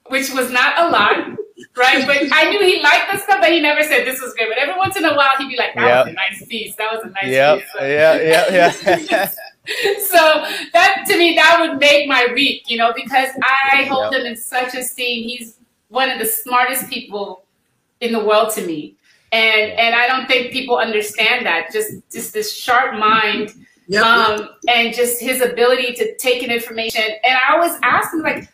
which 0.08 0.30
was 0.32 0.50
not 0.50 0.78
a 0.78 0.90
lot. 0.90 1.36
Right, 1.76 2.04
but 2.06 2.16
I 2.32 2.50
knew 2.50 2.58
he 2.64 2.82
liked 2.82 3.12
the 3.12 3.18
stuff, 3.18 3.38
but 3.40 3.52
he 3.52 3.60
never 3.60 3.82
said 3.82 4.04
this 4.06 4.20
was 4.20 4.32
great. 4.34 4.48
But 4.48 4.58
every 4.58 4.76
once 4.76 4.96
in 4.96 5.04
a 5.04 5.14
while, 5.14 5.28
he'd 5.38 5.48
be 5.48 5.56
like, 5.56 5.74
"That 5.74 5.86
Yep. 5.86 6.06
was 6.06 6.12
a 6.12 6.16
nice 6.16 6.46
piece. 6.48 6.74
That 6.76 6.90
was 6.92 7.04
a 7.04 7.10
nice 7.10 7.26
Yep. 7.26 7.58
piece." 7.58 7.68
So- 7.78 7.84
Yeah. 7.84 8.20
Yeah. 8.50 8.74
Yeah. 9.10 9.30
so 10.08 10.44
that 10.72 11.04
to 11.06 11.16
me 11.18 11.34
that 11.36 11.58
would 11.60 11.78
make 11.78 12.08
my 12.08 12.28
week 12.34 12.62
you 12.66 12.76
know 12.78 12.92
because 12.94 13.28
i 13.42 13.84
hold 13.84 14.12
Yep. 14.12 14.20
him 14.20 14.26
in 14.26 14.36
such 14.36 14.74
esteem. 14.74 15.28
He's 15.28 15.56
one 15.88 16.08
of 16.10 16.18
the 16.18 16.24
smartest 16.24 16.88
people 16.88 17.44
in 18.00 18.12
the 18.12 18.24
world 18.24 18.50
to 18.54 18.66
me. 18.66 18.96
And 19.32 19.70
and 19.72 19.94
i 19.94 20.06
don't 20.08 20.26
think 20.26 20.50
people 20.52 20.76
understand 20.78 21.44
that. 21.46 21.70
Just 21.72 21.92
just 22.10 22.32
this 22.32 22.52
sharp 22.56 22.98
mind 22.98 23.52
Yep. 23.88 24.04
um 24.04 24.48
and 24.68 24.94
just 24.94 25.20
his 25.20 25.40
ability 25.40 25.92
to 25.94 26.16
take 26.16 26.42
in 26.42 26.50
information. 26.50 27.02
And 27.24 27.36
i 27.36 27.52
always 27.54 27.76
ask 27.82 28.12
him 28.14 28.20
like 28.20 28.48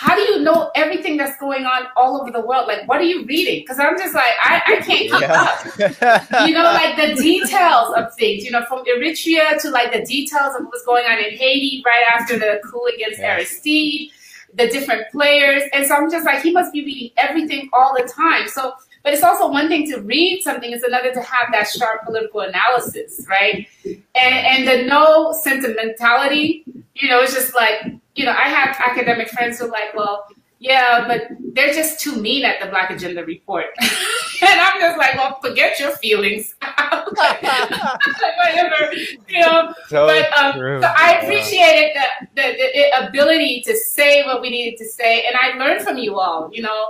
how 0.00 0.14
do 0.14 0.22
you 0.22 0.38
know 0.40 0.70
everything 0.74 1.16
that's 1.16 1.38
going 1.38 1.64
on 1.64 1.82
all 1.96 2.20
over 2.20 2.30
the 2.30 2.40
world 2.40 2.66
like 2.66 2.86
what 2.88 2.98
are 3.00 3.10
you 3.12 3.24
reading 3.26 3.60
because 3.60 3.78
i'm 3.78 3.96
just 3.98 4.14
like 4.14 4.34
i, 4.42 4.62
I 4.66 4.76
can't 4.76 5.10
keep 5.10 5.12
up 5.12 5.50
you 6.46 6.54
know, 6.54 6.62
like 6.62 6.96
the 6.96 7.14
details 7.20 7.94
of 7.96 8.14
things, 8.14 8.44
you 8.44 8.50
know, 8.50 8.64
from 8.66 8.84
Eritrea 8.84 9.60
to 9.62 9.70
like 9.70 9.92
the 9.92 10.04
details 10.04 10.54
of 10.54 10.64
what 10.64 10.72
was 10.72 10.82
going 10.84 11.04
on 11.06 11.18
in 11.18 11.36
Haiti 11.36 11.82
right 11.84 12.04
after 12.12 12.38
the 12.38 12.60
coup 12.64 12.86
against 12.94 13.20
Yeah. 13.20 13.36
Aristide, 13.36 14.10
the 14.54 14.68
different 14.68 15.10
players. 15.12 15.62
And 15.72 15.86
so 15.86 15.94
I'm 15.94 16.10
just 16.10 16.24
like, 16.24 16.42
he 16.42 16.52
must 16.52 16.72
be 16.72 16.84
reading 16.84 17.10
everything 17.16 17.70
all 17.72 17.94
the 17.96 18.04
time. 18.08 18.48
So, 18.48 18.74
but 19.02 19.14
it's 19.14 19.22
also 19.22 19.50
one 19.50 19.68
thing 19.68 19.90
to 19.90 20.00
read 20.00 20.42
something, 20.42 20.72
it's 20.72 20.84
another 20.84 21.12
to 21.12 21.22
have 21.22 21.52
that 21.52 21.68
sharp 21.68 22.04
political 22.04 22.40
analysis, 22.40 23.24
right? 23.28 23.66
And, 23.84 24.06
and 24.14 24.68
the 24.68 24.86
no 24.86 25.32
sentimentality, 25.32 26.64
you 26.94 27.08
know, 27.08 27.20
it's 27.20 27.32
just 27.32 27.54
like, 27.54 27.94
you 28.20 28.26
know, 28.26 28.32
I 28.32 28.48
have 28.50 28.76
academic 28.78 29.28
friends 29.30 29.58
who 29.58 29.64
are 29.64 29.70
like, 29.70 29.94
well, 29.94 30.26
yeah, 30.58 31.06
but 31.08 31.22
they're 31.54 31.72
just 31.72 32.00
too 32.00 32.20
mean 32.20 32.44
at 32.44 32.60
the 32.60 32.66
Black 32.66 32.90
Agenda 32.90 33.24
report. 33.24 33.64
and 33.80 34.60
I'm 34.60 34.78
just 34.78 34.98
like, 34.98 35.14
well, 35.14 35.38
forget 35.40 35.80
your 35.80 35.92
feelings. 35.92 36.54
like, 36.62 37.42
whatever, 37.42 38.92
you 39.28 39.40
know. 39.40 39.72
So 39.88 40.06
but 40.06 40.26
um, 40.38 40.52
so 40.82 40.86
I 40.96 41.12
Yeah. 41.12 41.22
appreciated 41.22 41.96
the, 42.34 42.42
the, 42.42 42.70
the 42.74 43.08
ability 43.08 43.62
to 43.66 43.74
say 43.74 44.22
what 44.24 44.42
we 44.42 44.50
needed 44.50 44.76
to 44.78 44.84
say, 44.84 45.24
and 45.26 45.34
I 45.40 45.56
learned 45.56 45.82
from 45.82 45.96
you 45.96 46.18
all, 46.20 46.50
you 46.52 46.60
know, 46.62 46.88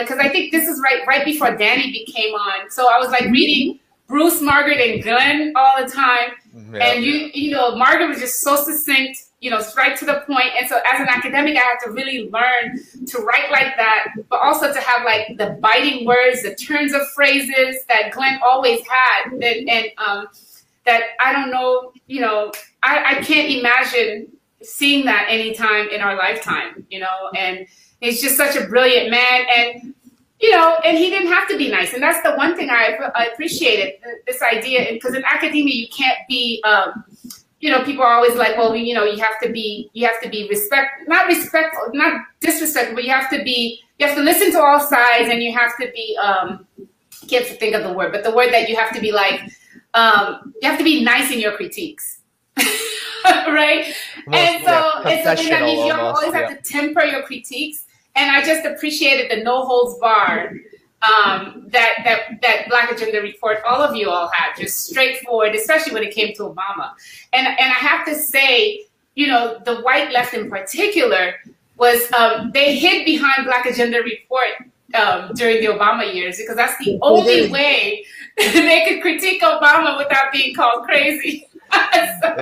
because 0.00 0.18
I 0.18 0.28
think 0.28 0.50
this 0.50 0.66
is 0.66 0.80
right 0.82 1.06
right 1.06 1.24
before 1.24 1.56
Danny 1.56 1.92
became 1.92 2.34
on. 2.34 2.70
So 2.72 2.88
I 2.92 2.98
was 2.98 3.10
like 3.10 3.26
reading 3.30 3.78
Bruce, 4.08 4.40
Margaret, 4.40 4.78
and 4.80 5.00
Glen 5.00 5.52
all 5.54 5.74
the 5.80 5.88
time, 5.90 6.30
Yeah. 6.72 6.86
and 6.86 7.04
you 7.04 7.30
you 7.32 7.52
know 7.52 7.76
Margaret 7.76 8.08
was 8.08 8.18
just 8.18 8.40
so 8.40 8.56
succinct. 8.56 9.16
You 9.44 9.50
know, 9.50 9.60
straight 9.60 9.96
to 9.98 10.06
the 10.06 10.18
point. 10.26 10.50
And 10.58 10.66
so 10.70 10.76
as 10.90 10.98
an 11.04 11.08
academic, 11.18 11.54
I 11.56 11.64
had 11.70 11.78
to 11.84 11.90
really 11.90 12.30
learn 12.30 12.64
to 13.12 13.16
write 13.26 13.50
like 13.50 13.76
that, 13.76 14.02
but 14.30 14.40
also 14.40 14.72
to 14.72 14.80
have 14.80 15.04
like 15.04 15.36
the 15.36 15.58
biting 15.60 16.06
words, 16.06 16.42
the 16.42 16.54
turns 16.54 16.92
of 16.94 17.02
phrases 17.16 17.84
that 17.90 18.12
Glen 18.14 18.40
always 18.42 18.80
had. 18.94 19.32
And, 19.32 19.68
and 19.68 19.86
um, 19.98 20.28
that 20.86 21.02
I 21.20 21.32
don't 21.34 21.50
know, 21.50 21.92
you 22.06 22.20
know, 22.20 22.52
I, 22.82 22.94
I 23.12 23.14
can't 23.22 23.50
imagine 23.50 24.28
seeing 24.62 25.04
that 25.04 25.26
anytime 25.28 25.88
in 25.88 26.00
our 26.00 26.16
lifetime, 26.16 26.86
you 26.88 27.00
know, 27.00 27.16
and 27.36 27.66
he's 28.00 28.22
just 28.22 28.36
such 28.36 28.56
a 28.56 28.66
brilliant 28.66 29.10
man. 29.10 29.44
And 29.56 29.94
you 30.40 30.50
know, 30.50 30.76
and 30.84 30.98
he 30.98 31.10
didn't 31.10 31.32
have 31.32 31.48
to 31.48 31.56
be 31.56 31.70
nice. 31.70 31.94
And 31.94 32.02
that's 32.02 32.22
the 32.22 32.34
one 32.34 32.56
thing 32.56 32.68
I, 32.70 32.98
I 33.14 33.26
appreciated 33.26 33.94
this 34.26 34.42
idea. 34.42 34.92
Because 34.92 35.14
in 35.14 35.24
academia, 35.24 35.74
you 35.74 35.88
can't 35.88 36.18
be, 36.28 36.62
um, 36.64 37.04
you 37.64 37.70
know, 37.70 37.82
people 37.82 38.04
are 38.04 38.12
always 38.12 38.34
like, 38.34 38.58
well, 38.58 38.76
you 38.76 38.92
know, 38.92 39.04
you 39.04 39.18
have 39.22 39.40
to 39.40 39.50
be, 39.50 39.88
you 39.94 40.06
have 40.06 40.20
to 40.20 40.28
be 40.28 40.46
respect, 40.50 41.08
not 41.08 41.26
respectful, 41.26 41.88
not 41.94 42.20
disrespectful, 42.40 42.94
but 42.94 43.04
you 43.04 43.10
have 43.10 43.30
to 43.30 43.42
be, 43.42 43.80
you 43.98 44.06
have 44.06 44.14
to 44.14 44.22
listen 44.22 44.52
to 44.52 44.60
all 44.60 44.78
sides, 44.78 45.30
and 45.30 45.42
you 45.42 45.50
have 45.50 45.74
to 45.80 45.90
be, 45.94 46.14
um, 46.22 46.66
I 46.78 47.26
can't 47.26 47.46
think 47.46 47.74
of 47.74 47.82
the 47.82 47.90
word, 47.94 48.12
but 48.12 48.22
the 48.22 48.34
word 48.34 48.52
that 48.52 48.68
you 48.68 48.76
have 48.76 48.92
to 48.94 49.00
be 49.00 49.12
like, 49.12 49.40
um, 49.94 50.52
you 50.60 50.68
have 50.68 50.76
to 50.76 50.84
be 50.84 51.02
nice 51.02 51.30
in 51.30 51.40
your 51.40 51.56
critiques. 51.56 52.20
right? 53.24 53.86
Most, 54.26 54.38
and 54.38 54.64
so, 54.64 54.70
yeah, 54.70 55.08
and 55.08 55.38
so 55.38 55.48
that 55.48 55.62
means 55.62 55.86
you 55.86 55.94
always 55.94 56.34
have 56.34 56.50
to 56.50 56.70
temper 56.70 57.02
your 57.02 57.22
critiques 57.22 57.86
and 58.14 58.30
I 58.30 58.44
just 58.44 58.64
appreciated 58.64 59.30
the 59.30 59.42
no 59.42 59.64
holds 59.64 59.98
barred 59.98 60.60
um, 61.04 61.66
that 61.68 61.94
that 62.04 62.40
that 62.42 62.68
Black 62.68 62.90
Agenda 62.90 63.20
report 63.20 63.58
all 63.66 63.82
of 63.82 63.94
you 63.94 64.10
all 64.10 64.30
had, 64.32 64.56
just 64.56 64.86
straightforward, 64.86 65.54
especially 65.54 65.92
when 65.92 66.02
it 66.02 66.14
came 66.14 66.34
to 66.34 66.42
Obama. 66.42 66.92
And 67.32 67.46
and 67.46 67.70
I 67.72 67.76
have 67.76 68.06
to 68.06 68.14
say, 68.14 68.86
you 69.14 69.26
know, 69.26 69.58
the 69.64 69.80
white 69.82 70.12
left 70.12 70.34
in 70.34 70.50
particular 70.50 71.34
was 71.76 72.10
um, 72.12 72.50
they 72.52 72.76
hid 72.76 73.04
behind 73.04 73.44
Black 73.44 73.66
Agenda 73.66 73.98
report 74.02 74.70
um, 74.94 75.32
during 75.34 75.60
the 75.60 75.66
Obama 75.66 76.12
years 76.14 76.36
because 76.38 76.56
that's 76.56 76.78
the 76.84 76.98
only 77.02 77.50
way 77.50 78.04
they 78.36 78.84
could 78.88 79.02
critique 79.02 79.42
Obama 79.42 79.98
without 79.98 80.32
being 80.32 80.54
called 80.54 80.84
crazy. 80.84 81.48
so 81.72 82.34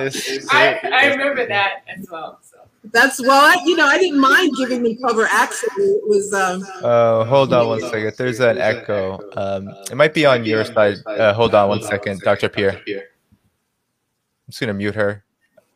I, 0.51 0.79
I 0.93 1.05
remember 1.07 1.47
that 1.47 1.83
as 1.87 2.07
well. 2.09 2.39
So. 2.43 2.52
That's 2.91 3.21
well, 3.21 3.31
I, 3.31 3.61
you 3.65 3.75
know, 3.75 3.85
I 3.85 3.97
didn't 3.97 4.19
mind 4.19 4.55
giving 4.57 4.83
them 4.83 4.97
cover. 4.97 5.25
Actually, 5.31 5.85
it 5.85 6.07
was. 6.07 6.33
Um, 6.33 6.63
uh, 6.83 7.23
hold 7.23 7.53
on 7.53 7.67
one 7.67 7.79
second. 7.79 8.13
There's 8.17 8.39
an 8.41 8.57
echo. 8.57 9.19
Um, 9.37 9.69
it 9.89 9.95
might 9.95 10.13
be 10.13 10.25
on 10.25 10.43
your 10.43 10.65
side. 10.65 10.97
Uh, 11.05 11.33
hold 11.33 11.55
on 11.55 11.69
one 11.69 11.81
second, 11.81 12.21
Dr. 12.21 12.49
Pierre. 12.49 12.81
I'm 12.85 14.49
just 14.49 14.59
gonna 14.59 14.73
mute 14.73 14.95
her. 14.95 15.23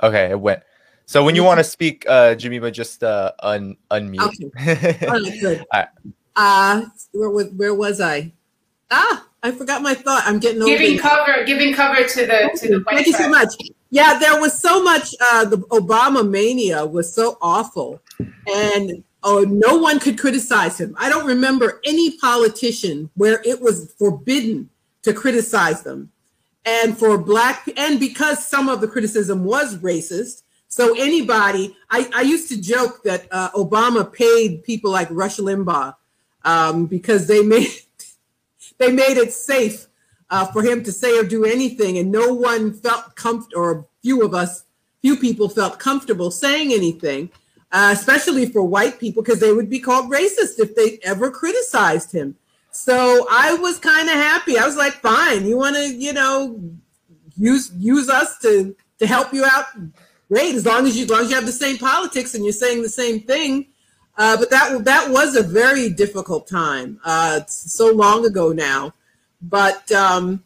Okay, 0.03 0.31
it 0.31 0.39
went. 0.39 0.63
So 1.05 1.23
when 1.23 1.35
you 1.35 1.43
want 1.43 1.59
to 1.59 1.63
speak, 1.63 2.05
uh, 2.09 2.35
Jemima, 2.35 2.69
just 2.69 3.01
uh, 3.01 3.31
un 3.39 3.77
unmute. 3.89 4.19
Okay. 4.19 5.07
All 5.07 5.13
right, 5.13 5.39
good. 5.39 5.59
All 5.73 5.79
right. 5.79 5.87
Uh, 6.35 6.85
where 7.13 7.29
was 7.29 7.47
where 7.51 7.73
was 7.73 8.01
I? 8.01 8.33
Ah, 8.91 9.25
I 9.41 9.51
forgot 9.51 9.81
my 9.81 9.93
thought. 9.93 10.23
I'm 10.25 10.39
getting 10.39 10.65
giving 10.65 10.97
cover, 10.97 11.45
giving 11.45 11.73
cover 11.73 12.03
to 12.03 12.25
the 12.25 12.57
to 12.59 12.67
the. 12.67 12.83
Thank 12.89 13.07
you 13.07 13.13
so 13.13 13.29
much. 13.29 13.53
Yeah, 13.89 14.19
there 14.19 14.39
was 14.39 14.59
so 14.59 14.83
much. 14.83 15.15
Uh, 15.19 15.45
the 15.45 15.57
Obama 15.57 16.27
mania 16.27 16.85
was 16.85 17.13
so 17.13 17.37
awful, 17.41 18.01
and 18.53 19.03
oh, 19.23 19.45
no 19.47 19.77
one 19.77 19.99
could 19.99 20.19
criticize 20.19 20.79
him. 20.79 20.95
I 20.99 21.09
don't 21.09 21.25
remember 21.25 21.79
any 21.85 22.17
politician 22.17 23.09
where 23.15 23.41
it 23.45 23.61
was 23.61 23.93
forbidden 23.97 24.69
to 25.03 25.13
criticize 25.13 25.83
them, 25.83 26.11
and 26.65 26.97
for 26.97 27.17
black 27.17 27.69
and 27.77 27.99
because 27.99 28.45
some 28.45 28.67
of 28.67 28.81
the 28.81 28.87
criticism 28.87 29.45
was 29.45 29.77
racist. 29.77 30.43
So 30.69 30.99
anybody, 30.99 31.75
I, 31.89 32.09
I 32.13 32.21
used 32.23 32.49
to 32.49 32.61
joke 32.61 33.03
that 33.03 33.25
uh, 33.31 33.51
Obama 33.51 34.11
paid 34.11 34.63
people 34.63 34.91
like 34.91 35.07
Rush 35.09 35.37
Limbaugh 35.37 35.95
um, 36.43 36.87
because 36.87 37.25
they 37.27 37.41
made 37.41 37.71
they 38.77 38.91
made 38.91 39.17
it 39.17 39.31
safe 39.31 39.86
uh, 40.29 40.45
for 40.47 40.61
him 40.61 40.83
to 40.83 40.91
say 40.91 41.17
or 41.17 41.23
do 41.23 41.45
anything, 41.45 41.97
and 41.97 42.11
no 42.11 42.33
one 42.33 42.73
felt 42.73 43.15
comfortable, 43.15 43.61
or 43.61 43.87
few 44.01 44.23
of 44.23 44.33
us, 44.33 44.65
few 45.01 45.15
people 45.17 45.49
felt 45.49 45.79
comfortable 45.79 46.31
saying 46.31 46.73
anything, 46.73 47.29
uh, 47.71 47.89
especially 47.93 48.45
for 48.45 48.63
white 48.63 48.99
people, 48.99 49.23
because 49.23 49.39
they 49.39 49.53
would 49.53 49.69
be 49.69 49.79
called 49.79 50.11
racist 50.11 50.59
if 50.59 50.75
they 50.75 50.99
ever 51.03 51.31
criticized 51.31 52.11
him. 52.11 52.35
So 52.71 53.25
I 53.31 53.53
was 53.55 53.79
kind 53.79 54.07
of 54.07 54.15
happy. 54.15 54.57
I 54.57 54.65
was 54.65 54.75
like, 54.75 54.93
fine, 54.95 55.45
you 55.45 55.57
want 55.57 55.75
to, 55.75 55.93
you 55.93 56.13
know, 56.13 56.59
use 57.35 57.71
use 57.77 58.09
us 58.09 58.37
to 58.39 58.75
to 58.99 59.07
help 59.07 59.33
you 59.33 59.45
out. 59.45 59.65
Great, 60.29 60.55
as 60.55 60.65
long 60.65 60.85
as 60.85 60.97
you 60.97 61.05
as 61.05 61.09
long 61.09 61.21
as 61.21 61.29
you 61.29 61.35
have 61.35 61.45
the 61.45 61.51
same 61.51 61.77
politics 61.77 62.35
and 62.35 62.43
you're 62.43 62.53
saying 62.53 62.81
the 62.81 62.89
same 62.89 63.21
thing. 63.21 63.67
Uh, 64.17 64.35
but 64.35 64.49
that 64.49 64.83
that 64.83 65.09
was 65.09 65.35
a 65.35 65.43
very 65.43 65.89
difficult 65.89 66.47
time. 66.47 66.99
Uh, 67.05 67.39
so 67.47 67.93
long 67.93 68.25
ago 68.25 68.51
now 68.51 68.93
but 69.49 69.91
um, 69.91 70.43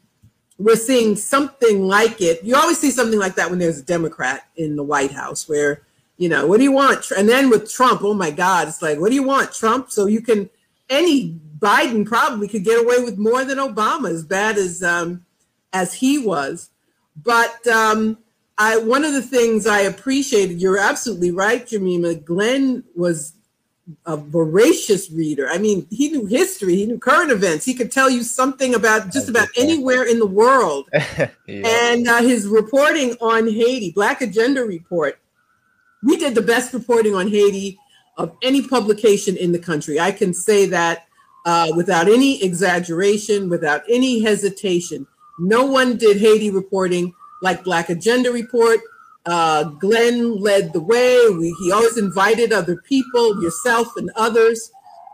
we're 0.58 0.76
seeing 0.76 1.16
something 1.16 1.88
like 1.88 2.22
it. 2.22 2.44
You 2.44 2.56
always 2.56 2.80
see 2.80 2.92
something 2.92 3.20
like 3.20 3.36
that 3.36 3.50
when 3.50 3.60
there's 3.60 3.80
a 3.80 3.84
Democrat 3.84 4.48
in 4.56 4.76
the 4.76 4.84
White 4.84 5.12
House, 5.12 5.48
where 5.48 5.82
you 6.18 6.30
know, 6.30 6.46
what 6.46 6.58
do 6.58 6.64
you 6.64 6.72
want? 6.72 7.10
And 7.10 7.28
then 7.28 7.50
with 7.50 7.74
Trump, 7.74 8.04
oh 8.04 8.14
my 8.14 8.30
God, 8.30 8.68
it's 8.68 8.84
like, 8.84 9.00
what 9.00 9.10
do 9.10 9.16
you 9.16 9.24
want, 9.24 9.54
Trump? 9.54 9.90
So 9.90 10.06
you 10.06 10.22
can 10.22 10.52
any 10.88 11.40
Biden 11.58 12.06
probably 12.06 12.48
could 12.48 12.64
get 12.64 12.84
away 12.84 13.04
with 13.04 13.18
more 13.18 13.44
than 13.44 13.58
Obama, 13.58 14.12
as 14.12 14.24
bad 14.24 14.58
as 14.58 14.84
um, 14.84 15.26
as 15.74 15.96
he 15.96 16.20
was. 16.20 16.70
But 17.16 17.66
um, 17.68 18.20
I 18.58 18.78
one 18.78 19.04
of 19.04 19.14
the 19.14 19.22
things 19.22 19.66
I 19.66 19.80
appreciated, 19.80 20.62
you're 20.62 20.78
absolutely 20.78 21.32
right, 21.32 21.66
Jemima. 21.66 22.16
Glen 22.16 22.84
was 22.96 23.34
a 24.06 24.15
voracious 24.15 25.12
reader. 25.12 25.50
I 25.50 25.58
mean, 25.58 25.88
he 25.89 26.10
knew 26.10 26.26
history, 26.26 26.76
he 26.76 26.86
knew 26.86 27.00
current 27.00 27.32
events. 27.32 27.65
He 27.65 27.74
could 27.74 27.91
tell 27.91 28.10
you 28.10 28.24
something 28.24 28.76
about 28.76 29.12
just 29.12 29.28
about 29.28 29.48
anywhere 29.58 30.04
in 30.04 30.20
the 30.20 30.26
world. 30.26 30.89
yeah. 30.94 31.30
And 31.48 32.08
uh, 32.08 32.22
his 32.22 32.48
reporting 32.48 33.15
on 33.22 33.48
Haiti, 33.48 33.91
Black 33.91 34.22
Agenda 34.22 34.63
Report, 34.63 35.20
we 36.04 36.17
did 36.17 36.36
the 36.36 36.41
best 36.41 36.74
reporting 36.74 37.15
on 37.15 37.28
Haiti 37.28 37.78
of 38.17 38.36
any 38.44 38.67
publication 38.67 39.36
in 39.36 39.52
the 39.52 39.60
country. 39.60 40.00
I 40.00 40.12
can 40.12 40.34
say 40.34 40.65
that 40.67 41.08
uh, 41.46 41.72
without 41.76 42.08
any 42.08 42.44
exaggeration, 42.44 43.50
without 43.50 43.82
any 43.89 44.22
hesitation. 44.22 45.08
No 45.39 45.65
one 45.65 45.98
did 45.98 46.17
Haiti 46.17 46.52
reporting 46.52 47.13
like 47.41 47.63
Black 47.63 47.89
Agenda 47.89 48.32
Report. 48.32 48.80
Uh, 49.26 49.64
Glen 49.64 50.40
led 50.40 50.74
the 50.74 50.82
way. 50.82 51.30
We, 51.30 51.56
he 51.62 51.72
always 51.72 51.98
invited 51.98 52.52
other 52.52 52.78
people, 52.78 53.42
yourself 53.42 53.96
and 53.96 54.10
others, 54.16 54.72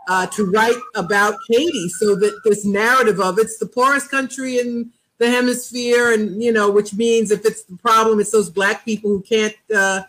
uh, 0.08 0.26
to 0.28 0.50
write 0.50 0.78
about 0.94 1.34
Haiti 1.48 1.88
so 1.90 2.14
that 2.16 2.40
this 2.44 2.64
narrative 2.64 3.20
of 3.20 3.38
it's 3.38 3.58
the 3.58 3.66
poorest 3.66 4.10
country 4.10 4.58
in 4.58 4.90
the 5.18 5.28
hemisphere, 5.28 6.12
and 6.12 6.42
you 6.42 6.52
know, 6.52 6.70
which 6.70 6.94
means 6.94 7.30
if 7.30 7.44
it's 7.44 7.64
the 7.64 7.76
problem, 7.76 8.20
it's 8.20 8.30
those 8.30 8.50
black 8.50 8.84
people 8.84 9.10
who 9.10 9.20
can't 9.20 9.56
uh, 9.74 10.02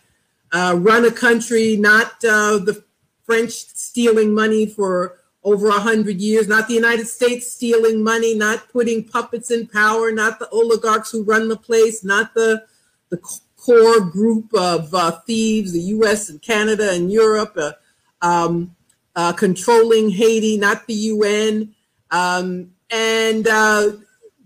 uh 0.52 0.74
run 0.78 1.04
a 1.04 1.10
country, 1.10 1.76
not 1.76 2.12
uh, 2.24 2.58
the 2.58 2.82
French 3.24 3.52
stealing 3.52 4.34
money 4.34 4.66
for 4.66 5.16
over 5.42 5.68
a 5.68 5.80
hundred 5.80 6.20
years, 6.20 6.48
not 6.48 6.68
the 6.68 6.74
United 6.74 7.06
States 7.06 7.50
stealing 7.50 8.02
money, 8.02 8.34
not 8.34 8.68
putting 8.70 9.04
puppets 9.04 9.50
in 9.50 9.66
power, 9.66 10.12
not 10.12 10.38
the 10.38 10.48
oligarchs 10.50 11.10
who 11.10 11.22
run 11.22 11.48
the 11.48 11.56
place, 11.56 12.04
not 12.04 12.32
the 12.34 12.64
the 13.10 13.20
core 13.70 14.00
group 14.00 14.52
of 14.54 14.92
uh, 14.92 15.12
thieves, 15.26 15.72
the 15.72 15.80
U.S. 15.80 16.28
and 16.28 16.42
Canada 16.42 16.90
and 16.92 17.12
Europe, 17.12 17.56
uh, 17.56 17.72
um, 18.20 18.74
uh, 19.14 19.32
controlling 19.32 20.10
Haiti, 20.10 20.56
not 20.56 20.88
the 20.88 20.94
UN. 20.94 21.72
Um, 22.10 22.72
and 22.90 23.46
uh, 23.46 23.92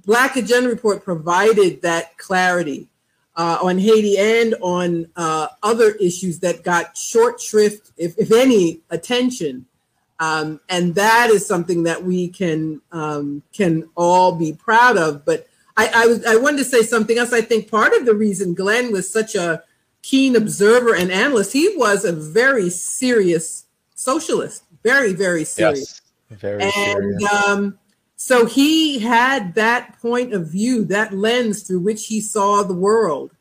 Black 0.04 0.36
Agenda 0.36 0.68
Report 0.68 1.02
provided 1.02 1.80
that 1.80 2.18
clarity 2.18 2.88
uh, 3.34 3.58
on 3.62 3.78
Haiti 3.78 4.18
and 4.18 4.54
on 4.60 5.08
uh, 5.16 5.48
other 5.62 5.92
issues 5.92 6.40
that 6.40 6.62
got 6.62 6.94
short 6.94 7.40
shrift, 7.40 7.92
if, 7.96 8.18
if 8.18 8.30
any, 8.30 8.80
attention. 8.90 9.64
Um, 10.20 10.60
and 10.68 10.94
that 10.96 11.30
is 11.30 11.46
something 11.46 11.84
that 11.84 12.04
we 12.04 12.28
can 12.28 12.82
um, 12.92 13.42
can 13.52 13.88
all 13.96 14.32
be 14.32 14.52
proud 14.52 14.98
of. 14.98 15.24
But 15.24 15.48
I, 15.76 15.90
I, 15.94 16.06
was, 16.06 16.24
I 16.24 16.36
wanted 16.36 16.58
to 16.58 16.64
say 16.64 16.82
something 16.82 17.18
else. 17.18 17.32
I 17.32 17.40
think 17.40 17.70
part 17.70 17.92
of 17.94 18.06
the 18.06 18.14
reason 18.14 18.54
Glen 18.54 18.92
was 18.92 19.10
such 19.10 19.34
a 19.34 19.62
keen 20.02 20.36
observer 20.36 20.94
and 20.94 21.10
analyst, 21.10 21.52
he 21.52 21.74
was 21.76 22.04
a 22.04 22.12
very 22.12 22.70
serious 22.70 23.64
socialist, 23.94 24.64
very, 24.82 25.14
very 25.14 25.44
serious. 25.44 26.02
Yes, 26.30 26.40
very 26.40 26.62
and, 26.62 26.72
serious. 26.72 27.32
Um, 27.32 27.78
so 28.16 28.46
he 28.46 28.98
had 28.98 29.54
that 29.54 29.98
point 30.00 30.32
of 30.32 30.48
view, 30.48 30.84
that 30.86 31.12
lens 31.12 31.62
through 31.62 31.80
which 31.80 32.06
he 32.06 32.20
saw 32.20 32.62
the 32.62 32.74
world. 32.74 33.32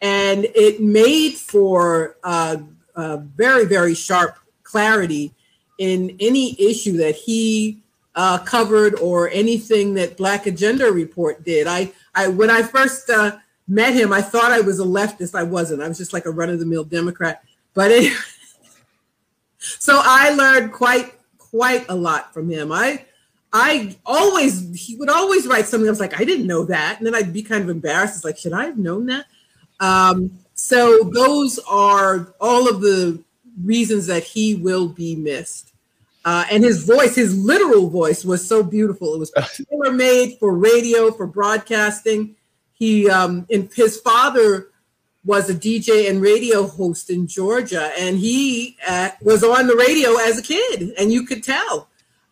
And 0.00 0.46
it 0.54 0.80
made 0.80 1.34
for 1.34 2.16
uh, 2.24 2.58
a 2.94 3.18
very, 3.18 3.64
very 3.64 3.94
sharp 3.94 4.38
clarity 4.62 5.34
in 5.78 6.16
any 6.20 6.60
issue 6.60 6.96
that 6.98 7.14
he 7.14 7.81
uh, 8.14 8.38
covered 8.38 8.98
or 8.98 9.30
anything 9.30 9.94
that 9.94 10.16
Black 10.16 10.46
Agenda 10.46 10.90
Report 10.92 11.42
did. 11.44 11.66
I, 11.66 11.92
I 12.14 12.28
when 12.28 12.50
I 12.50 12.62
first 12.62 13.08
uh, 13.10 13.38
met 13.68 13.94
him, 13.94 14.12
I 14.12 14.20
thought 14.20 14.52
I 14.52 14.60
was 14.60 14.80
a 14.80 14.84
leftist. 14.84 15.34
I 15.34 15.42
wasn't. 15.42 15.82
I 15.82 15.88
was 15.88 15.98
just 15.98 16.12
like 16.12 16.26
a 16.26 16.30
run 16.30 16.50
of 16.50 16.58
the 16.58 16.66
mill 16.66 16.84
Democrat. 16.84 17.42
But 17.74 17.90
anyway, 17.90 18.14
so 19.58 20.00
I 20.02 20.30
learned 20.34 20.72
quite 20.72 21.14
quite 21.38 21.86
a 21.88 21.94
lot 21.94 22.34
from 22.34 22.50
him. 22.50 22.72
I 22.72 23.04
I 23.52 23.96
always 24.06 24.74
he 24.74 24.96
would 24.96 25.10
always 25.10 25.46
write 25.46 25.66
something. 25.66 25.88
I 25.88 25.90
was 25.90 26.00
like, 26.00 26.18
I 26.18 26.24
didn't 26.24 26.46
know 26.46 26.64
that, 26.64 26.98
and 26.98 27.06
then 27.06 27.14
I'd 27.14 27.32
be 27.32 27.42
kind 27.42 27.62
of 27.62 27.70
embarrassed. 27.70 28.16
It's 28.16 28.24
like, 28.24 28.38
should 28.38 28.52
I 28.52 28.64
have 28.66 28.78
known 28.78 29.06
that? 29.06 29.26
Um, 29.80 30.38
so 30.54 31.10
those 31.12 31.58
are 31.68 32.34
all 32.40 32.68
of 32.68 32.80
the 32.80 33.22
reasons 33.62 34.06
that 34.06 34.22
he 34.22 34.54
will 34.54 34.88
be 34.88 35.16
missed. 35.16 35.71
Uh, 36.24 36.44
and 36.50 36.62
his 36.62 36.84
voice, 36.84 37.16
his 37.16 37.36
literal 37.36 37.88
voice, 37.90 38.24
was 38.24 38.46
so 38.46 38.62
beautiful. 38.62 39.14
It 39.14 39.18
was 39.18 39.32
tailor 39.70 39.92
made 39.92 40.38
for 40.38 40.54
radio, 40.54 41.10
for 41.10 41.26
broadcasting. 41.26 42.36
He, 42.72 43.10
um, 43.10 43.46
and 43.50 43.70
his 43.74 44.00
father 44.00 44.68
was 45.24 45.48
a 45.48 45.54
DJ 45.54 46.08
and 46.10 46.20
radio 46.20 46.66
host 46.66 47.10
in 47.10 47.26
Georgia, 47.26 47.92
and 47.98 48.18
he 48.18 48.76
uh, 48.86 49.10
was 49.20 49.44
on 49.44 49.66
the 49.66 49.76
radio 49.76 50.16
as 50.16 50.38
a 50.38 50.42
kid, 50.42 50.92
and 50.98 51.12
you 51.12 51.24
could 51.24 51.42
tell. 51.42 51.88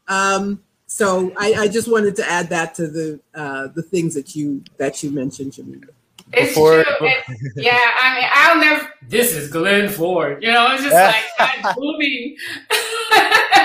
Um, 0.09 0.63
so 0.87 1.33
I, 1.37 1.55
I, 1.55 1.69
just 1.69 1.89
wanted 1.89 2.17
to 2.17 2.29
add 2.29 2.49
that 2.49 2.75
to 2.77 2.89
the 2.89 3.21
uh, 3.33 3.69
the 3.69 3.83
things 3.83 4.15
that 4.15 4.35
you 4.35 4.65
that 4.77 5.05
you 5.05 5.13
mentioned, 5.13 5.53
Jemima. 5.53 5.87
It's 6.33 6.51
Before, 6.51 6.85
true. 6.85 6.95
It's, 7.01 7.57
yeah, 7.57 7.79
I 8.03 8.15
mean, 8.15 8.29
I'll 8.33 8.61
never. 8.61 8.89
This 9.09 9.35
is 9.35 9.51
Glen 9.51 9.89
Ford. 9.89 10.43
You 10.43 10.53
know, 10.53 10.69
it's 10.73 10.83
just 10.83 10.95
like 10.95 11.25
that 11.39 11.75
booming, 11.77 12.37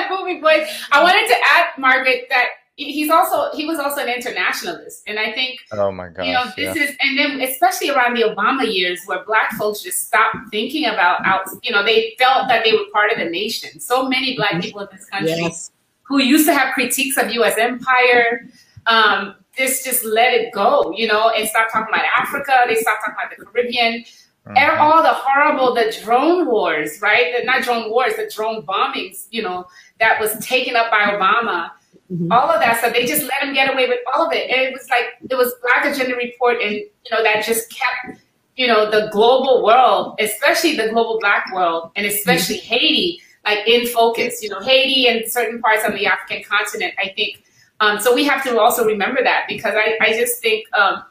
booming 0.09 0.41
voice. 0.41 0.67
I 0.91 1.03
wanted 1.03 1.27
to 1.27 1.35
add, 1.53 1.67
Margaret, 1.77 2.25
that 2.29 2.47
he's 2.75 3.09
also 3.09 3.55
he 3.55 3.65
was 3.65 3.79
also 3.79 4.01
an 4.01 4.09
internationalist, 4.09 5.03
and 5.07 5.19
I 5.19 5.31
think. 5.31 5.59
Oh 5.71 5.91
my 5.91 6.09
god! 6.09 6.25
You 6.25 6.33
know, 6.33 6.45
this 6.57 6.75
yeah. 6.75 6.83
is, 6.83 6.95
and 6.99 7.17
then 7.17 7.41
especially 7.41 7.91
around 7.91 8.15
the 8.15 8.23
Obama 8.23 8.71
years, 8.71 9.01
where 9.05 9.23
Black 9.25 9.51
folks 9.53 9.81
just 9.81 10.07
stopped 10.07 10.37
thinking 10.51 10.85
about 10.85 11.25
out. 11.25 11.47
You 11.63 11.71
know, 11.71 11.83
they 11.83 12.15
felt 12.17 12.47
that 12.47 12.63
they 12.63 12.71
were 12.71 12.85
part 12.91 13.11
of 13.11 13.19
the 13.19 13.29
nation. 13.29 13.79
So 13.79 14.07
many 14.07 14.35
Black 14.35 14.51
mm-hmm. 14.51 14.61
people 14.61 14.81
in 14.81 14.87
this 14.91 15.05
country 15.05 15.29
yes. 15.29 15.71
who 16.03 16.21
used 16.21 16.47
to 16.47 16.53
have 16.53 16.73
critiques 16.73 17.17
of 17.17 17.31
U.S. 17.31 17.57
empire. 17.57 18.47
Um, 18.87 19.35
this 19.57 19.83
just 19.83 20.03
let 20.05 20.33
it 20.33 20.53
go, 20.53 20.93
you 20.95 21.07
know, 21.07 21.29
and 21.29 21.47
stop 21.47 21.71
talking 21.71 21.93
about 21.93 22.05
Africa. 22.17 22.63
They 22.67 22.75
stop 22.75 22.99
talking 22.99 23.15
about 23.17 23.37
the 23.37 23.45
Caribbean. 23.45 24.03
Mm-hmm. 24.03 24.57
And 24.57 24.79
all 24.79 25.01
the 25.01 25.13
horrible, 25.13 25.73
the 25.73 25.95
drone 26.03 26.45
wars, 26.45 27.01
right? 27.01 27.33
The, 27.35 27.45
not 27.45 27.63
drone 27.63 27.89
wars, 27.89 28.15
the 28.15 28.29
drone 28.33 28.63
bombings, 28.63 29.25
you 29.31 29.41
know, 29.41 29.65
that 29.99 30.19
was 30.19 30.37
taken 30.45 30.75
up 30.75 30.91
by 30.91 30.99
Obama. 30.99 31.71
Mm-hmm. 32.11 32.31
All 32.31 32.51
of 32.51 32.59
that 32.59 32.77
stuff, 32.77 32.93
they 32.93 33.07
just 33.07 33.23
let 33.23 33.41
him 33.41 33.55
get 33.55 33.73
away 33.73 33.87
with 33.87 33.99
all 34.13 34.27
of 34.27 34.33
it. 34.33 34.51
And 34.51 34.61
it 34.61 34.71
was 34.71 34.87
like, 34.91 35.05
it 35.27 35.35
was 35.35 35.51
Black 35.63 35.91
Agenda 35.91 36.15
Report, 36.15 36.61
and, 36.61 36.73
you 36.73 37.11
know, 37.11 37.23
that 37.23 37.43
just 37.43 37.71
kept, 37.71 38.21
you 38.55 38.67
know, 38.67 38.91
the 38.91 39.09
global 39.11 39.63
world, 39.63 40.15
especially 40.19 40.75
the 40.75 40.89
global 40.89 41.19
Black 41.19 41.51
world, 41.51 41.89
and 41.95 42.05
especially 42.05 42.57
mm-hmm. 42.57 42.75
Haiti, 42.75 43.21
like 43.43 43.67
in 43.67 43.87
focus. 43.87 44.43
You 44.43 44.49
know, 44.49 44.59
Haiti 44.59 45.07
and 45.07 45.27
certain 45.29 45.59
parts 45.59 45.83
on 45.83 45.95
the 45.95 46.05
African 46.05 46.43
continent, 46.43 46.93
I 46.99 47.11
think 47.15 47.43
um, 47.79 47.99
so 47.99 48.13
we 48.13 48.23
have 48.25 48.43
to 48.43 48.59
also 48.59 48.85
remember 48.85 49.23
that 49.23 49.45
because 49.47 49.73
I, 49.75 49.97
I 50.01 50.13
just 50.13 50.41
think, 50.41 50.65
um, 50.75 51.03